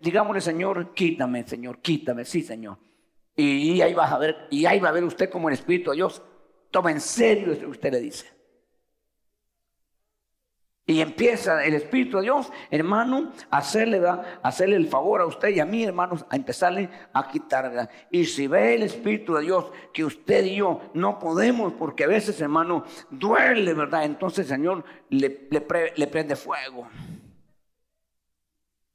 digámosle, 0.00 0.40
Señor, 0.40 0.94
quítame, 0.94 1.46
Señor, 1.46 1.80
quítame, 1.80 2.24
sí, 2.24 2.42
Señor. 2.42 2.78
Y, 3.34 3.80
ahí 3.80 3.94
vas 3.94 4.12
a 4.12 4.18
ver, 4.18 4.48
y 4.50 4.66
ahí 4.66 4.80
va 4.80 4.88
a 4.88 4.92
ver 4.92 5.04
usted 5.04 5.30
como 5.30 5.48
el 5.48 5.54
Espíritu 5.54 5.90
de 5.90 5.96
Dios 5.96 6.22
toma 6.72 6.90
en 6.90 7.00
serio 7.00 7.48
lo 7.48 7.58
que 7.58 7.66
usted 7.66 7.92
le 7.92 8.00
dice. 8.00 8.37
Y 10.88 11.02
empieza 11.02 11.62
el 11.66 11.74
Espíritu 11.74 12.16
de 12.16 12.22
Dios, 12.22 12.50
hermano, 12.70 13.30
a 13.50 13.58
hacerle, 13.58 14.00
hacerle 14.42 14.76
el 14.76 14.88
favor 14.88 15.20
a 15.20 15.26
usted 15.26 15.50
y 15.50 15.60
a 15.60 15.66
mí, 15.66 15.84
hermanos, 15.84 16.24
a 16.30 16.34
empezarle 16.34 16.88
a 17.12 17.28
quitar. 17.28 17.90
Y 18.10 18.24
si 18.24 18.46
ve 18.46 18.74
el 18.74 18.84
Espíritu 18.84 19.34
de 19.34 19.42
Dios 19.42 19.66
que 19.92 20.02
usted 20.02 20.46
y 20.46 20.56
yo 20.56 20.80
no 20.94 21.18
podemos, 21.18 21.74
porque 21.74 22.04
a 22.04 22.06
veces, 22.06 22.40
hermano, 22.40 22.84
duele, 23.10 23.74
¿verdad? 23.74 24.04
Entonces 24.04 24.50
el 24.50 24.56
Señor 24.56 24.82
le, 25.10 25.28
prende 25.28 26.36
fuego. 26.36 26.88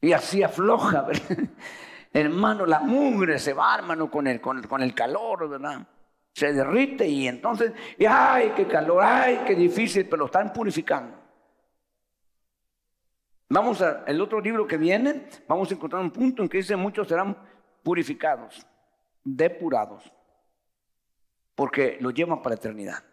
Y 0.01 0.13
así 0.13 0.41
afloja, 0.41 1.01
¿verdad? 1.07 1.47
hermano, 2.11 2.65
la 2.65 2.79
mugre 2.79 3.37
se 3.37 3.53
va, 3.53 3.75
hermano, 3.75 4.09
con 4.09 4.25
el, 4.25 4.41
con, 4.41 4.63
con 4.63 4.81
el 4.81 4.95
calor, 4.95 5.47
¿verdad? 5.47 5.85
Se 6.33 6.53
derrite 6.53 7.07
y 7.07 7.27
entonces, 7.27 7.71
ay, 8.09 8.53
qué 8.55 8.65
calor, 8.65 9.03
ay, 9.03 9.41
qué 9.45 9.53
difícil, 9.53 10.05
pero 10.05 10.21
lo 10.21 10.25
están 10.25 10.51
purificando. 10.51 11.21
Vamos 13.53 13.83
al 13.83 14.19
otro 14.19 14.41
libro 14.41 14.65
que 14.65 14.77
viene, 14.77 15.27
vamos 15.47 15.69
a 15.69 15.75
encontrar 15.75 16.01
un 16.01 16.09
punto 16.09 16.41
en 16.41 16.49
que 16.49 16.57
dice 16.57 16.75
muchos 16.75 17.07
serán 17.07 17.37
purificados, 17.83 18.65
depurados, 19.23 20.11
porque 21.53 21.99
lo 22.01 22.09
llevan 22.09 22.41
para 22.41 22.55
eternidad. 22.55 23.03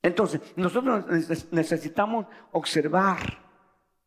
Entonces, 0.00 0.40
nosotros 0.56 1.04
necesitamos 1.52 2.24
observar, 2.52 3.18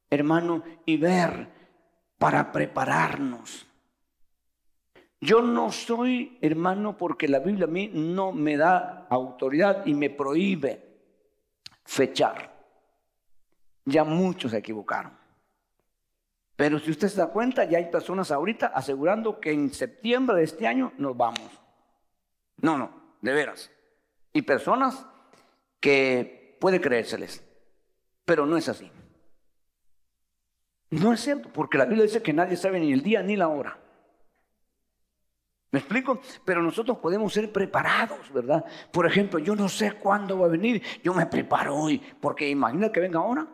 hermano, 0.09 0.63
y 0.87 0.97
ver 0.97 1.47
para 2.17 2.51
prepararnos. 2.51 3.67
Yo 5.19 5.43
no 5.43 5.71
soy, 5.71 6.39
hermano, 6.41 6.97
porque 6.97 7.27
la 7.27 7.37
Biblia 7.37 7.65
a 7.65 7.69
mí 7.69 7.91
no 7.93 8.31
me 8.31 8.57
da 8.57 9.05
autoridad 9.07 9.85
y 9.85 9.93
me 9.93 10.09
prohíbe 10.09 10.97
fechar. 11.83 12.50
Ya 13.86 14.03
muchos 14.03 14.51
se 14.51 14.57
equivocaron. 14.57 15.21
Pero 16.55 16.79
si 16.79 16.91
usted 16.91 17.07
se 17.07 17.17
da 17.17 17.27
cuenta, 17.27 17.63
ya 17.63 17.79
hay 17.79 17.89
personas 17.89 18.32
ahorita 18.32 18.67
asegurando 18.67 19.39
que 19.39 19.51
en 19.51 19.73
septiembre 19.73 20.38
de 20.38 20.43
este 20.43 20.67
año 20.67 20.93
nos 20.97 21.17
vamos. 21.17 21.59
No, 22.57 22.77
no, 22.77 22.91
de 23.21 23.34
veras. 23.34 23.71
Y 24.34 24.43
personas 24.43 25.05
que 25.79 26.57
puede 26.61 26.79
creérseles, 26.79 27.43
pero 28.25 28.45
no 28.45 28.57
es 28.57 28.69
así. 28.69 28.91
No 30.91 31.13
es 31.13 31.21
cierto, 31.21 31.49
porque 31.51 31.77
la 31.77 31.86
Biblia 31.86 32.03
dice 32.03 32.21
que 32.21 32.34
nadie 32.34 32.57
sabe 32.57 32.79
ni 32.79 32.93
el 32.93 33.01
día 33.01 33.23
ni 33.23 33.36
la 33.36 33.47
hora. 33.47 33.79
¿Me 35.71 35.79
explico? 35.79 36.19
Pero 36.43 36.61
nosotros 36.61 36.97
podemos 36.97 37.34
ser 37.34 37.51
preparados, 37.51 38.32
¿verdad? 38.32 38.65
Por 38.91 39.07
ejemplo, 39.07 39.39
yo 39.39 39.55
no 39.55 39.69
sé 39.69 39.93
cuándo 39.93 40.38
va 40.38 40.47
a 40.47 40.49
venir, 40.49 40.84
yo 41.01 41.13
me 41.13 41.25
preparo 41.25 41.75
hoy, 41.75 41.97
porque 42.19 42.49
imagina 42.49 42.91
que 42.91 42.99
venga 42.99 43.19
ahora. 43.19 43.47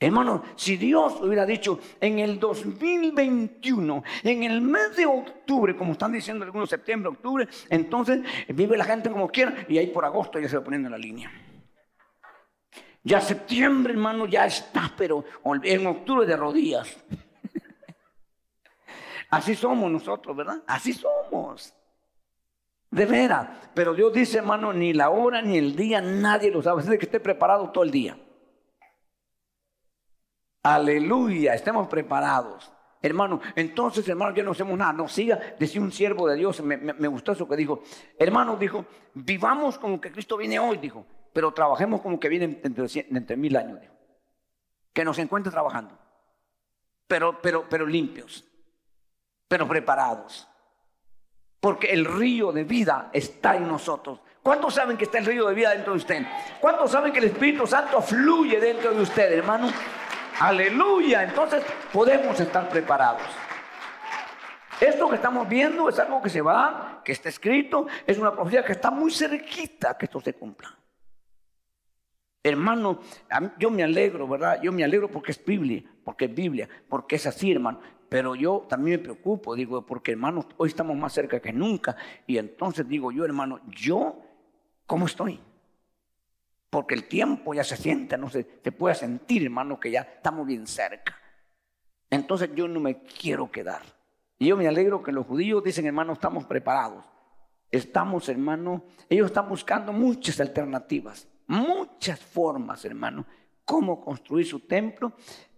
Hermano, 0.00 0.44
si 0.54 0.76
Dios 0.76 1.20
hubiera 1.20 1.44
dicho 1.44 1.80
en 2.00 2.20
el 2.20 2.38
2021, 2.38 4.04
en 4.22 4.42
el 4.44 4.60
mes 4.60 4.96
de 4.96 5.06
octubre, 5.06 5.76
como 5.76 5.92
están 5.92 6.12
diciendo 6.12 6.44
algunos, 6.44 6.70
septiembre, 6.70 7.08
octubre, 7.08 7.48
entonces 7.68 8.20
vive 8.48 8.76
la 8.76 8.84
gente 8.84 9.10
como 9.10 9.28
quiera 9.28 9.66
y 9.68 9.76
ahí 9.76 9.88
por 9.88 10.04
agosto 10.04 10.38
ya 10.38 10.48
se 10.48 10.56
va 10.56 10.62
poniendo 10.62 10.86
en 10.86 10.92
la 10.92 10.98
línea. 10.98 11.32
Ya 13.02 13.20
septiembre, 13.20 13.92
hermano, 13.92 14.26
ya 14.26 14.46
está, 14.46 14.92
pero 14.96 15.24
en 15.64 15.86
octubre 15.86 16.26
de 16.26 16.36
rodillas. 16.36 16.96
Así 19.30 19.56
somos 19.56 19.90
nosotros, 19.90 20.36
¿verdad? 20.36 20.62
Así 20.66 20.92
somos. 20.92 21.74
De 22.90 23.04
veras. 23.04 23.48
Pero 23.74 23.94
Dios 23.94 24.12
dice, 24.12 24.38
hermano, 24.38 24.72
ni 24.72 24.92
la 24.92 25.10
hora 25.10 25.42
ni 25.42 25.58
el 25.58 25.74
día, 25.74 26.00
nadie 26.00 26.52
lo 26.52 26.62
sabe. 26.62 26.82
Así 26.82 26.98
que 26.98 27.06
esté 27.06 27.18
preparado 27.18 27.70
todo 27.70 27.82
el 27.82 27.90
día. 27.90 28.16
Aleluya, 30.74 31.54
estemos 31.54 31.88
preparados. 31.88 32.70
Hermano, 33.00 33.40
entonces, 33.56 34.06
hermano, 34.06 34.34
ya 34.34 34.42
no 34.42 34.50
hacemos 34.50 34.76
nada. 34.76 34.92
No 34.92 35.08
siga, 35.08 35.40
decía 35.58 35.80
un 35.80 35.90
siervo 35.90 36.28
de 36.28 36.36
Dios, 36.36 36.60
me, 36.62 37.08
gustó 37.08 37.32
eso 37.32 37.48
que 37.48 37.56
dijo. 37.56 37.82
Hermano, 38.18 38.56
dijo, 38.56 38.84
vivamos 39.14 39.78
como 39.78 39.98
que 39.98 40.12
Cristo 40.12 40.36
viene 40.36 40.58
hoy, 40.58 40.76
dijo, 40.76 41.06
pero 41.32 41.52
trabajemos 41.52 42.02
como 42.02 42.20
que 42.20 42.28
viene 42.28 42.60
entre, 42.62 43.36
mil 43.36 43.56
años, 43.56 43.80
dijo. 43.80 43.94
Que 44.92 45.06
nos 45.06 45.18
encuentre 45.18 45.50
trabajando, 45.50 45.96
pero, 47.06 47.40
pero, 47.40 47.66
pero 47.66 47.86
limpios, 47.86 48.44
pero 49.46 49.66
preparados. 49.66 50.46
Porque 51.60 51.92
el 51.92 52.04
río 52.04 52.52
de 52.52 52.64
vida 52.64 53.08
está 53.14 53.56
en 53.56 53.66
nosotros. 53.66 54.20
¿Cuántos 54.42 54.74
saben 54.74 54.98
que 54.98 55.04
está 55.04 55.18
el 55.18 55.24
río 55.24 55.48
de 55.48 55.54
vida 55.54 55.70
dentro 55.70 55.92
de 55.94 55.98
usted? 55.98 56.26
¿Cuántos 56.60 56.90
saben 56.90 57.10
que 57.10 57.20
el 57.20 57.26
Espíritu 57.26 57.66
Santo 57.66 58.02
fluye 58.02 58.60
dentro 58.60 58.92
de 58.92 59.00
usted, 59.00 59.32
hermano? 59.32 59.70
Aleluya. 60.40 61.24
Entonces 61.24 61.64
podemos 61.92 62.38
estar 62.38 62.68
preparados. 62.68 63.22
Esto 64.80 65.08
que 65.08 65.16
estamos 65.16 65.48
viendo 65.48 65.88
es 65.88 65.98
algo 65.98 66.22
que 66.22 66.28
se 66.28 66.40
va, 66.40 67.02
que 67.04 67.10
está 67.10 67.28
escrito, 67.28 67.88
es 68.06 68.16
una 68.18 68.32
profecía 68.32 68.64
que 68.64 68.72
está 68.72 68.92
muy 68.92 69.10
cerquita 69.10 69.98
que 69.98 70.06
esto 70.06 70.20
se 70.20 70.34
cumpla. 70.34 70.72
Hermano, 72.44 73.00
yo 73.58 73.70
me 73.70 73.82
alegro, 73.82 74.28
¿verdad? 74.28 74.62
Yo 74.62 74.70
me 74.70 74.84
alegro 74.84 75.08
porque 75.10 75.32
es 75.32 75.44
Biblia, 75.44 75.82
porque 76.04 76.26
es 76.26 76.34
Biblia, 76.34 76.68
porque 76.88 77.16
es 77.16 77.26
así, 77.26 77.50
hermano. 77.50 77.80
Pero 78.08 78.36
yo 78.36 78.66
también 78.68 78.98
me 78.98 79.02
preocupo, 79.02 79.56
digo, 79.56 79.84
porque 79.84 80.12
hermano, 80.12 80.46
hoy 80.56 80.68
estamos 80.68 80.96
más 80.96 81.12
cerca 81.12 81.40
que 81.40 81.52
nunca. 81.52 81.96
Y 82.26 82.38
entonces 82.38 82.88
digo 82.88 83.10
yo, 83.10 83.24
hermano, 83.24 83.60
yo, 83.66 84.22
¿cómo 84.86 85.06
estoy? 85.06 85.40
Porque 86.70 86.94
el 86.94 87.08
tiempo 87.08 87.54
ya 87.54 87.64
se 87.64 87.76
siente, 87.76 88.18
no 88.18 88.28
se, 88.28 88.44
puede 88.44 88.94
sentir, 88.94 89.44
hermano, 89.44 89.80
que 89.80 89.90
ya 89.90 90.02
estamos 90.02 90.46
bien 90.46 90.66
cerca. 90.66 91.16
Entonces 92.10 92.50
yo 92.54 92.68
no 92.68 92.80
me 92.80 93.02
quiero 93.02 93.50
quedar. 93.50 93.82
Y 94.38 94.48
yo 94.48 94.56
me 94.56 94.68
alegro 94.68 95.02
que 95.02 95.12
los 95.12 95.26
judíos 95.26 95.64
dicen, 95.64 95.86
hermano, 95.86 96.12
estamos 96.12 96.44
preparados. 96.44 97.04
Estamos, 97.70 98.28
hermano, 98.28 98.84
ellos 99.08 99.26
están 99.26 99.48
buscando 99.48 99.92
muchas 99.92 100.40
alternativas, 100.40 101.28
muchas 101.46 102.18
formas, 102.18 102.84
hermano, 102.84 103.26
cómo 103.64 104.00
construir 104.00 104.46
su 104.46 104.60
templo. 104.60 105.12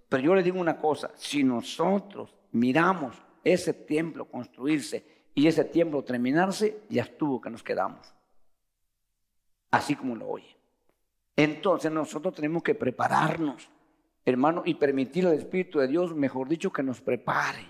Pero 0.09 0.23
yo 0.23 0.35
les 0.35 0.45
digo 0.45 0.61
una 0.61 0.77
cosa, 0.77 1.13
si 1.17 1.45
nosotros 1.45 2.37
miramos 2.53 3.17
ese 3.45 3.73
templo 3.73 4.25
construirse 4.25 5.05
y 5.35 5.47
ese 5.47 5.65
templo 5.65 6.03
terminarse, 6.03 6.83
ya 6.89 7.03
estuvo 7.03 7.41
que 7.41 7.51
nos 7.51 7.63
quedamos. 7.63 8.13
Así 9.71 9.95
como 9.95 10.17
lo 10.17 10.29
oye. 10.29 10.60
Entonces 11.43 11.91
nosotros 11.91 12.34
tenemos 12.34 12.62
que 12.62 12.74
prepararnos, 12.74 13.70
hermano, 14.26 14.61
y 14.66 14.74
permitir 14.74 15.26
al 15.26 15.32
Espíritu 15.32 15.78
de 15.78 15.88
Dios, 15.88 16.14
mejor 16.14 16.49
dicho, 16.49 16.70
que 16.70 16.82
nos 16.82 17.01
prepare. 17.01 17.64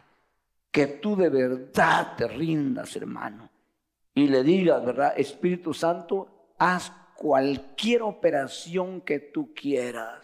Que 0.72 0.86
tú 0.88 1.14
de 1.14 1.28
verdad 1.28 2.16
te 2.16 2.26
rindas, 2.26 2.96
hermano. 2.96 3.48
Y 4.12 4.26
le 4.26 4.42
digas, 4.42 4.84
¿verdad? 4.84 5.14
Espíritu 5.16 5.72
Santo, 5.72 6.54
haz 6.58 6.90
cualquier 7.16 8.02
operación 8.02 9.02
que 9.02 9.20
tú 9.20 9.54
quieras. 9.54 10.18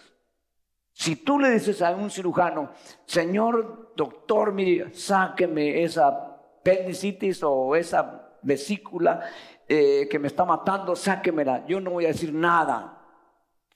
Si 0.92 1.14
tú 1.14 1.38
le 1.38 1.50
dices 1.50 1.82
a 1.82 1.94
un 1.94 2.10
cirujano, 2.10 2.70
Señor 3.04 3.92
doctor, 3.94 4.52
mire, 4.52 4.92
sáqueme 4.92 5.84
esa 5.84 6.08
apendicitis 6.08 7.44
o 7.44 7.76
esa 7.76 8.38
vesícula 8.42 9.20
eh, 9.68 10.08
que 10.10 10.18
me 10.18 10.26
está 10.26 10.44
matando, 10.44 10.96
sáquemela. 10.96 11.64
Yo 11.66 11.80
no 11.80 11.92
voy 11.92 12.06
a 12.06 12.08
decir 12.08 12.34
nada. 12.34 12.95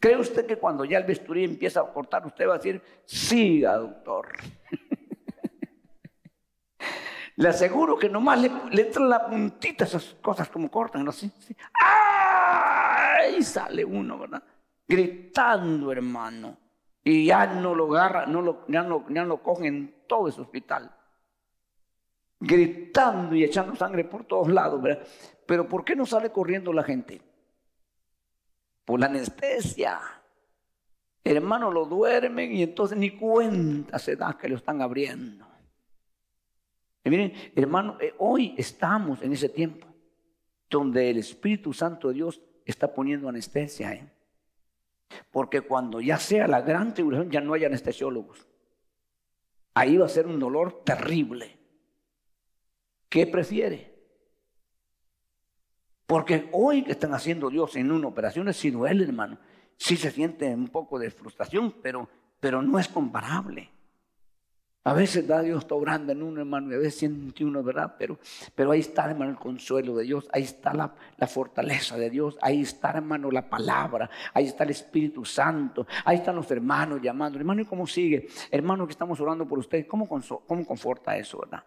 ¿Cree 0.01 0.17
usted 0.17 0.47
que 0.47 0.57
cuando 0.57 0.87
ya 0.87 0.97
el 0.97 1.05
bisturí 1.05 1.45
empieza 1.45 1.81
a 1.81 1.93
cortar, 1.93 2.27
usted 2.27 2.49
va 2.49 2.55
a 2.55 2.57
decir, 2.57 2.81
siga, 3.05 3.77
doctor? 3.77 4.29
le 7.37 7.49
aseguro 7.49 7.99
que 7.99 8.09
nomás 8.09 8.41
le, 8.41 8.51
le 8.71 8.91
la 8.99 9.29
puntita 9.29 9.85
esas 9.85 10.17
cosas 10.23 10.49
como 10.49 10.71
cortan, 10.71 11.05
¿no? 11.05 11.13
¿Sí? 11.13 11.31
¡Ay! 11.75 13.43
Sale 13.43 13.85
uno, 13.85 14.19
¿verdad? 14.19 14.43
Gritando, 14.89 15.93
hermano. 15.93 16.57
Y 17.05 17.27
ya 17.27 17.47
no 17.47 17.75
lo 17.75 17.95
agarra, 17.95 18.25
no 18.25 18.41
lo, 18.41 18.65
ya, 18.69 18.83
no, 18.83 19.05
ya 19.11 19.25
lo 19.25 19.43
cogen 19.43 19.67
en 19.67 19.95
todo 20.07 20.29
ese 20.29 20.41
hospital. 20.41 20.91
Gritando 22.41 23.35
y 23.35 23.45
echando 23.45 23.77
sangre 23.77 24.05
por 24.05 24.25
todos 24.25 24.49
lados, 24.49 24.81
¿verdad? 24.81 25.07
Pero 25.45 25.69
¿por 25.69 25.85
qué 25.85 25.95
no 25.95 26.07
sale 26.07 26.31
corriendo 26.31 26.73
la 26.73 26.85
gente? 26.85 27.21
La 28.97 29.07
anestesia. 29.07 30.01
hermano 31.23 31.71
lo 31.71 31.85
duermen 31.85 32.53
y 32.53 32.63
entonces 32.63 32.97
ni 32.97 33.11
cuenta 33.11 33.99
se 33.99 34.17
da 34.17 34.37
que 34.39 34.49
lo 34.49 34.57
están 34.57 34.81
abriendo. 34.83 35.47
Y 37.05 37.11
miren, 37.11 37.33
hermano, 37.57 37.97
eh, 38.01 38.15
hoy 38.19 38.55
estamos 38.59 39.23
en 39.23 39.33
ese 39.33 39.49
tiempo 39.49 39.87
donde 40.69 41.11
el 41.11 41.19
Espíritu 41.19 41.73
Santo 41.73 42.09
de 42.09 42.15
Dios 42.15 42.41
está 42.65 42.93
poniendo 42.93 43.29
anestesia. 43.29 43.93
¿eh? 43.93 44.09
Porque 45.31 45.63
cuando 45.63 46.01
ya 46.01 46.19
sea 46.19 46.47
la 46.47 46.61
gran 46.61 46.95
tribulación 46.95 47.31
ya 47.31 47.41
no 47.41 47.55
hay 47.55 47.65
anestesiólogos. 47.65 48.47
Ahí 49.75 49.97
va 49.97 50.07
a 50.07 50.11
ser 50.11 50.27
un 50.27 50.39
dolor 50.39 50.83
terrible. 50.85 51.59
¿Qué 53.09 53.27
prefiere? 53.27 53.90
Porque 56.11 56.49
hoy 56.51 56.83
que 56.83 56.91
están 56.91 57.15
haciendo 57.15 57.51
Dios 57.51 57.77
en 57.77 57.93
una 57.93 58.09
operación, 58.09 58.53
si 58.53 58.73
duele, 58.73 59.05
hermano. 59.05 59.39
Sí 59.77 59.97
se 59.97 60.11
siente 60.11 60.53
un 60.53 60.67
poco 60.67 60.99
de 60.99 61.09
frustración, 61.09 61.73
pero, 61.81 62.09
pero 62.41 62.61
no 62.63 62.81
es 62.81 62.89
comparable. 62.89 63.71
A 64.83 64.93
veces 64.93 65.29
da 65.29 65.41
Dios 65.41 65.61
está 65.61 65.77
orando 65.77 66.11
en 66.11 66.25
uno, 66.25 66.41
hermano, 66.41 66.73
y 66.73 66.75
a 66.75 66.79
veces 66.79 66.97
siente 66.97 67.45
uno, 67.45 67.63
¿verdad? 67.63 67.95
Pero, 67.97 68.19
pero 68.57 68.73
ahí 68.73 68.81
está, 68.81 69.09
hermano, 69.09 69.31
el 69.31 69.39
consuelo 69.39 69.95
de 69.95 70.03
Dios, 70.03 70.29
ahí 70.33 70.43
está 70.43 70.75
la, 70.75 70.93
la, 71.17 71.29
fortaleza 71.29 71.97
de 71.97 72.11
Dios, 72.11 72.37
ahí 72.43 72.63
está, 72.63 72.91
hermano, 72.91 73.31
la 73.31 73.49
palabra, 73.49 74.11
ahí 74.35 74.47
está 74.47 74.65
el 74.65 74.71
Espíritu 74.71 75.25
Santo, 75.25 75.87
ahí 76.05 76.17
están 76.17 76.35
los 76.35 76.51
hermanos 76.51 77.01
llamando. 77.01 77.39
Hermano, 77.39 77.63
¿y 77.63 77.67
cómo 77.67 77.87
sigue? 77.87 78.27
Hermano, 78.51 78.85
que 78.85 78.95
estamos 78.95 79.21
orando 79.21 79.47
por 79.47 79.61
usted, 79.61 79.87
¿cómo, 79.87 80.09
cómo 80.09 80.67
conforta 80.67 81.17
eso, 81.17 81.39
verdad? 81.39 81.63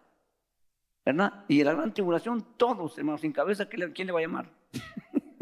¿Verdad? 1.04 1.44
Y 1.48 1.60
en 1.60 1.66
la 1.66 1.74
gran 1.74 1.92
tribulación, 1.92 2.44
todos, 2.56 2.96
hermanos, 2.98 3.20
sin 3.20 3.32
cabeza, 3.32 3.68
¿quién 3.68 4.06
le 4.06 4.12
va 4.12 4.20
a 4.20 4.22
llamar? 4.22 4.50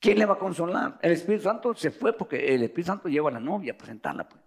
¿Quién 0.00 0.18
le 0.18 0.26
va 0.26 0.34
a 0.34 0.38
consolar? 0.38 0.98
El 1.00 1.12
Espíritu 1.12 1.44
Santo 1.44 1.74
se 1.74 1.92
fue 1.92 2.12
porque 2.12 2.54
el 2.54 2.64
Espíritu 2.64 2.88
Santo 2.88 3.08
lleva 3.08 3.30
a 3.30 3.34
la 3.34 3.40
novia 3.40 3.72
a 3.72 3.78
presentarla. 3.78 4.28
Pues. 4.28 4.42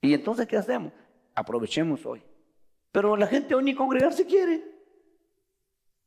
Y 0.00 0.14
entonces, 0.14 0.46
¿qué 0.46 0.56
hacemos? 0.56 0.92
Aprovechemos 1.34 2.06
hoy. 2.06 2.22
Pero 2.90 3.16
la 3.16 3.26
gente 3.26 3.54
hoy 3.54 3.64
ni 3.64 3.74
congregarse 3.74 4.24
quiere. 4.24 4.64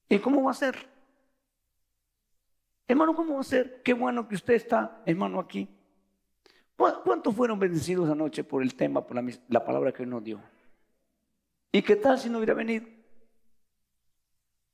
¿Y 0.09 0.17
cómo 0.19 0.41
va 0.43 0.51
a 0.51 0.55
ser? 0.55 0.75
Hermano, 2.87 3.13
¿cómo 3.13 3.35
va 3.35 3.41
a 3.41 3.43
ser? 3.43 3.83
Qué 3.83 3.93
bueno 3.93 4.27
que 4.27 4.35
usted 4.35 4.55
está, 4.55 5.03
hermano, 5.05 5.39
aquí. 5.39 5.69
¿Cuántos 6.75 7.35
fueron 7.35 7.59
bendecidos 7.59 8.09
anoche 8.09 8.43
por 8.43 8.63
el 8.63 8.73
tema, 8.75 9.05
por 9.05 9.21
la, 9.21 9.31
la 9.49 9.63
palabra 9.63 9.91
que 9.91 10.05
nos 10.05 10.23
dio? 10.23 10.41
¿Y 11.71 11.81
qué 11.81 11.95
tal 11.95 12.19
si 12.19 12.29
no 12.29 12.37
hubiera 12.37 12.53
venido? 12.53 12.85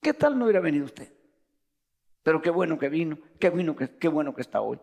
¿Qué 0.01 0.13
tal 0.13 0.37
no 0.37 0.45
hubiera 0.45 0.59
venido 0.59 0.85
usted? 0.85 1.11
Pero 2.23 2.41
qué 2.41 2.49
bueno 2.49 2.77
que 2.77 2.89
vino, 2.89 3.17
qué, 3.39 3.49
bueno 3.49 3.75
que, 3.75 3.97
qué 3.97 4.07
bueno 4.07 4.33
que 4.33 4.41
está 4.41 4.61
hoy. 4.61 4.79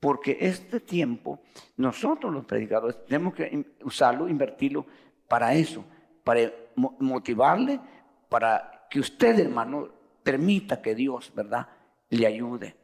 Porque 0.00 0.36
este 0.40 0.80
tiempo, 0.80 1.40
nosotros 1.76 2.32
los 2.32 2.44
predicadores 2.44 3.04
tenemos 3.06 3.34
que 3.34 3.74
usarlo, 3.82 4.28
invertirlo 4.28 4.86
para 5.28 5.54
eso, 5.54 5.84
para 6.22 6.52
motivarle, 6.76 7.80
para 8.28 8.86
que 8.90 9.00
usted, 9.00 9.38
hermano, 9.38 9.88
permita 10.22 10.82
que 10.82 10.94
Dios, 10.94 11.32
¿verdad?, 11.34 11.68
le 12.10 12.26
ayude. 12.26 12.76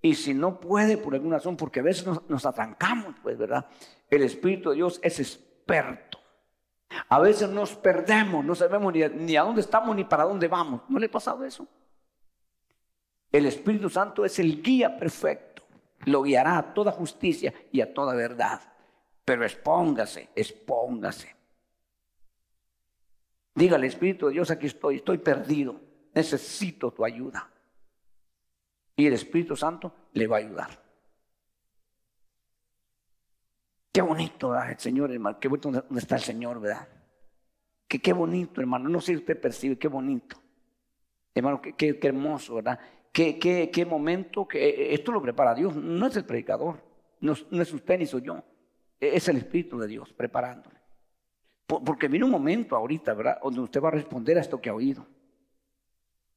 Y 0.00 0.14
si 0.14 0.34
no 0.34 0.58
puede 0.60 0.96
por 0.96 1.14
alguna 1.14 1.36
razón, 1.36 1.56
porque 1.56 1.80
a 1.80 1.84
veces 1.84 2.06
nos, 2.06 2.28
nos 2.28 2.44
atrancamos, 2.46 3.14
pues, 3.22 3.38
¿verdad? 3.38 3.66
El 4.08 4.22
Espíritu 4.22 4.70
de 4.70 4.76
Dios 4.76 4.98
es 5.02 5.20
experto. 5.20 6.21
A 7.08 7.18
veces 7.18 7.48
nos 7.48 7.74
perdemos, 7.74 8.44
no 8.44 8.54
sabemos 8.54 8.92
ni 8.92 9.36
a, 9.36 9.42
dónde 9.42 9.60
estamos 9.60 9.94
ni 9.94 10.04
para 10.04 10.24
dónde 10.24 10.48
vamos. 10.48 10.82
¿No 10.88 10.98
le 10.98 11.06
ha 11.06 11.10
pasado 11.10 11.44
eso? 11.44 11.66
El 13.30 13.46
Espíritu 13.46 13.88
Santo 13.88 14.24
es 14.24 14.38
el 14.38 14.62
guía 14.62 14.96
perfecto. 14.96 15.62
Lo 16.04 16.22
guiará 16.22 16.58
a 16.58 16.74
toda 16.74 16.92
justicia 16.92 17.54
y 17.70 17.80
a 17.80 17.94
toda 17.94 18.14
verdad. 18.14 18.60
Pero 19.24 19.44
expóngase, 19.44 20.30
expóngase. 20.34 21.34
Dígale, 23.54 23.86
Espíritu 23.86 24.26
de 24.26 24.32
Dios, 24.32 24.50
aquí 24.50 24.66
estoy, 24.66 24.96
estoy 24.96 25.18
perdido. 25.18 25.80
Necesito 26.14 26.90
tu 26.90 27.04
ayuda. 27.04 27.50
Y 28.96 29.06
el 29.06 29.14
Espíritu 29.14 29.56
Santo 29.56 29.94
le 30.12 30.26
va 30.26 30.36
a 30.36 30.40
ayudar. 30.40 30.81
Qué 33.92 34.00
bonito, 34.00 34.50
¿verdad? 34.50 34.70
el 34.70 34.78
Señor, 34.78 35.12
hermano. 35.12 35.38
Qué 35.38 35.48
bonito 35.48 35.70
donde 35.70 36.00
está 36.00 36.16
el 36.16 36.22
Señor, 36.22 36.60
¿verdad? 36.60 36.88
Que 37.86 38.00
qué 38.00 38.12
bonito, 38.12 38.60
hermano. 38.60 38.88
No 38.88 39.00
sé 39.00 39.12
si 39.12 39.16
usted 39.16 39.38
percibe, 39.38 39.78
qué 39.78 39.88
bonito. 39.88 40.36
Hermano, 41.34 41.60
qué, 41.60 41.74
qué, 41.74 42.08
hermoso, 42.08 42.56
¿verdad? 42.56 42.78
Qué, 43.12 43.38
qué, 43.38 43.70
qué, 43.70 43.84
momento, 43.84 44.48
que 44.48 44.94
esto 44.94 45.12
lo 45.12 45.20
prepara 45.20 45.54
Dios. 45.54 45.76
No 45.76 46.06
es 46.06 46.16
el 46.16 46.24
predicador, 46.24 46.82
no, 47.20 47.32
es 47.32 47.72
usted 47.72 47.98
ni 47.98 48.06
soy 48.06 48.22
yo. 48.22 48.42
Es 48.98 49.28
el 49.28 49.36
Espíritu 49.36 49.78
de 49.78 49.88
Dios 49.88 50.12
preparándole. 50.12 50.76
porque 51.66 52.08
viene 52.08 52.24
un 52.24 52.30
momento 52.30 52.76
ahorita, 52.76 53.12
¿verdad? 53.12 53.38
Donde 53.42 53.60
usted 53.60 53.82
va 53.82 53.88
a 53.88 53.92
responder 53.92 54.38
a 54.38 54.40
esto 54.40 54.60
que 54.60 54.70
ha 54.70 54.74
oído. 54.74 55.06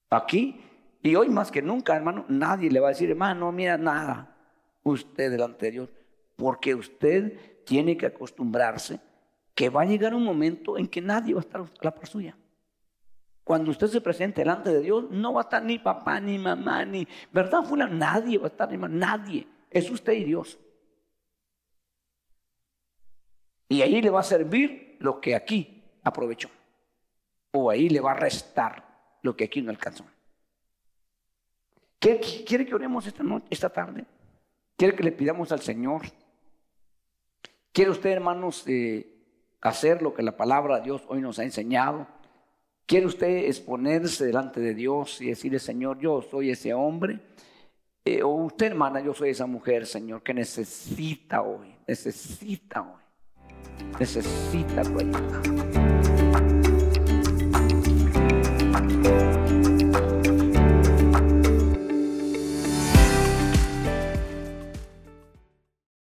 Aquí 0.10 0.62
y 1.06 1.16
hoy 1.16 1.30
más 1.30 1.52
que 1.52 1.62
nunca, 1.62 1.96
hermano, 1.96 2.26
nadie 2.28 2.72
le 2.72 2.80
va 2.80 2.88
a 2.88 2.90
decir, 2.90 3.12
hermano, 3.12 3.52
mira 3.52 3.78
nada, 3.78 4.36
usted 4.82 5.30
delante 5.30 5.68
de 5.68 5.72
Dios, 5.72 5.90
porque 6.36 6.76
usted 6.76 7.64
tiene 7.66 7.98
que 7.98 8.06
acostumbrarse 8.06 9.00
que 9.54 9.70
va 9.70 9.84
a 9.84 9.86
llegar 9.86 10.14
un 10.14 10.24
momento 10.24 10.78
en 10.78 10.88
que 10.88 11.02
nadie 11.02 11.34
va 11.34 11.40
a 11.40 11.44
estar 11.44 11.62
a 11.62 11.70
la 11.82 11.96
par 11.96 12.08
suya. 12.08 12.38
Cuando 13.44 13.72
usted 13.72 13.88
se 13.88 14.02
presente 14.02 14.42
delante 14.42 14.74
de 14.74 14.82
Dios, 14.82 15.10
no 15.12 15.34
va 15.34 15.42
a 15.42 15.44
estar 15.44 15.64
ni 15.64 15.78
papá, 15.78 16.20
ni 16.20 16.38
mamá, 16.38 16.84
ni, 16.84 17.08
¿verdad? 17.32 17.64
Nadie 17.92 18.38
va 18.38 18.46
a 18.46 18.48
estar, 18.48 18.72
hermano, 18.74 18.96
nadie. 18.96 19.48
Es 19.70 19.90
usted 19.90 20.14
y 20.14 20.24
Dios. 20.24 20.60
Y 23.70 23.82
ahí 23.82 24.02
le 24.02 24.10
va 24.10 24.22
a 24.22 24.24
servir 24.24 24.98
lo 25.00 25.22
que 25.22 25.36
aquí 25.36 25.84
aprovechó. 26.04 26.50
O 27.52 27.70
ahí 27.70 27.88
le 27.88 28.00
va 28.00 28.12
a 28.12 28.16
restar 28.16 28.84
lo 29.22 29.36
que 29.36 29.46
aquí 29.46 29.62
no 29.62 29.70
alcanzó. 29.70 30.06
¿Quiere 32.00 32.66
que 32.66 32.76
oremos 32.76 33.08
esta, 33.08 33.24
noche, 33.24 33.46
esta 33.50 33.70
tarde? 33.70 34.06
¿Quiere 34.76 34.96
que 34.96 35.04
le 35.04 35.12
pidamos 35.12 35.52
al 35.52 35.62
Señor? 35.62 36.02
¿Quiere 37.76 37.92
usted, 37.92 38.12
hermanos, 38.12 38.64
eh, 38.68 39.06
hacer 39.60 40.02
lo 40.02 40.14
que 40.14 40.24
la 40.24 40.38
palabra 40.38 40.78
de 40.78 40.84
Dios 40.84 41.02
hoy 41.10 41.20
nos 41.20 41.40
ha 41.40 41.44
enseñado? 41.44 42.08
¿Quiere 42.86 43.06
usted 43.06 43.28
exponerse 43.28 44.26
delante 44.26 44.62
de 44.62 44.74
Dios 44.74 45.20
y 45.20 45.26
decirle, 45.26 45.60
Señor, 45.60 46.00
yo 46.00 46.22
soy 46.22 46.52
ese 46.52 46.74
hombre? 46.74 47.20
Eh, 48.06 48.24
o 48.24 48.30
usted, 48.30 48.68
hermana, 48.68 49.02
yo 49.02 49.14
soy 49.14 49.32
esa 49.32 49.46
mujer, 49.46 49.86
Señor, 49.86 50.24
que 50.24 50.34
necesita 50.34 51.42
hoy, 51.42 51.76
necesita 51.86 52.82
hoy, 52.82 53.02
necesita 54.00 54.82
tu 54.82 54.98
ayuda. 54.98 55.75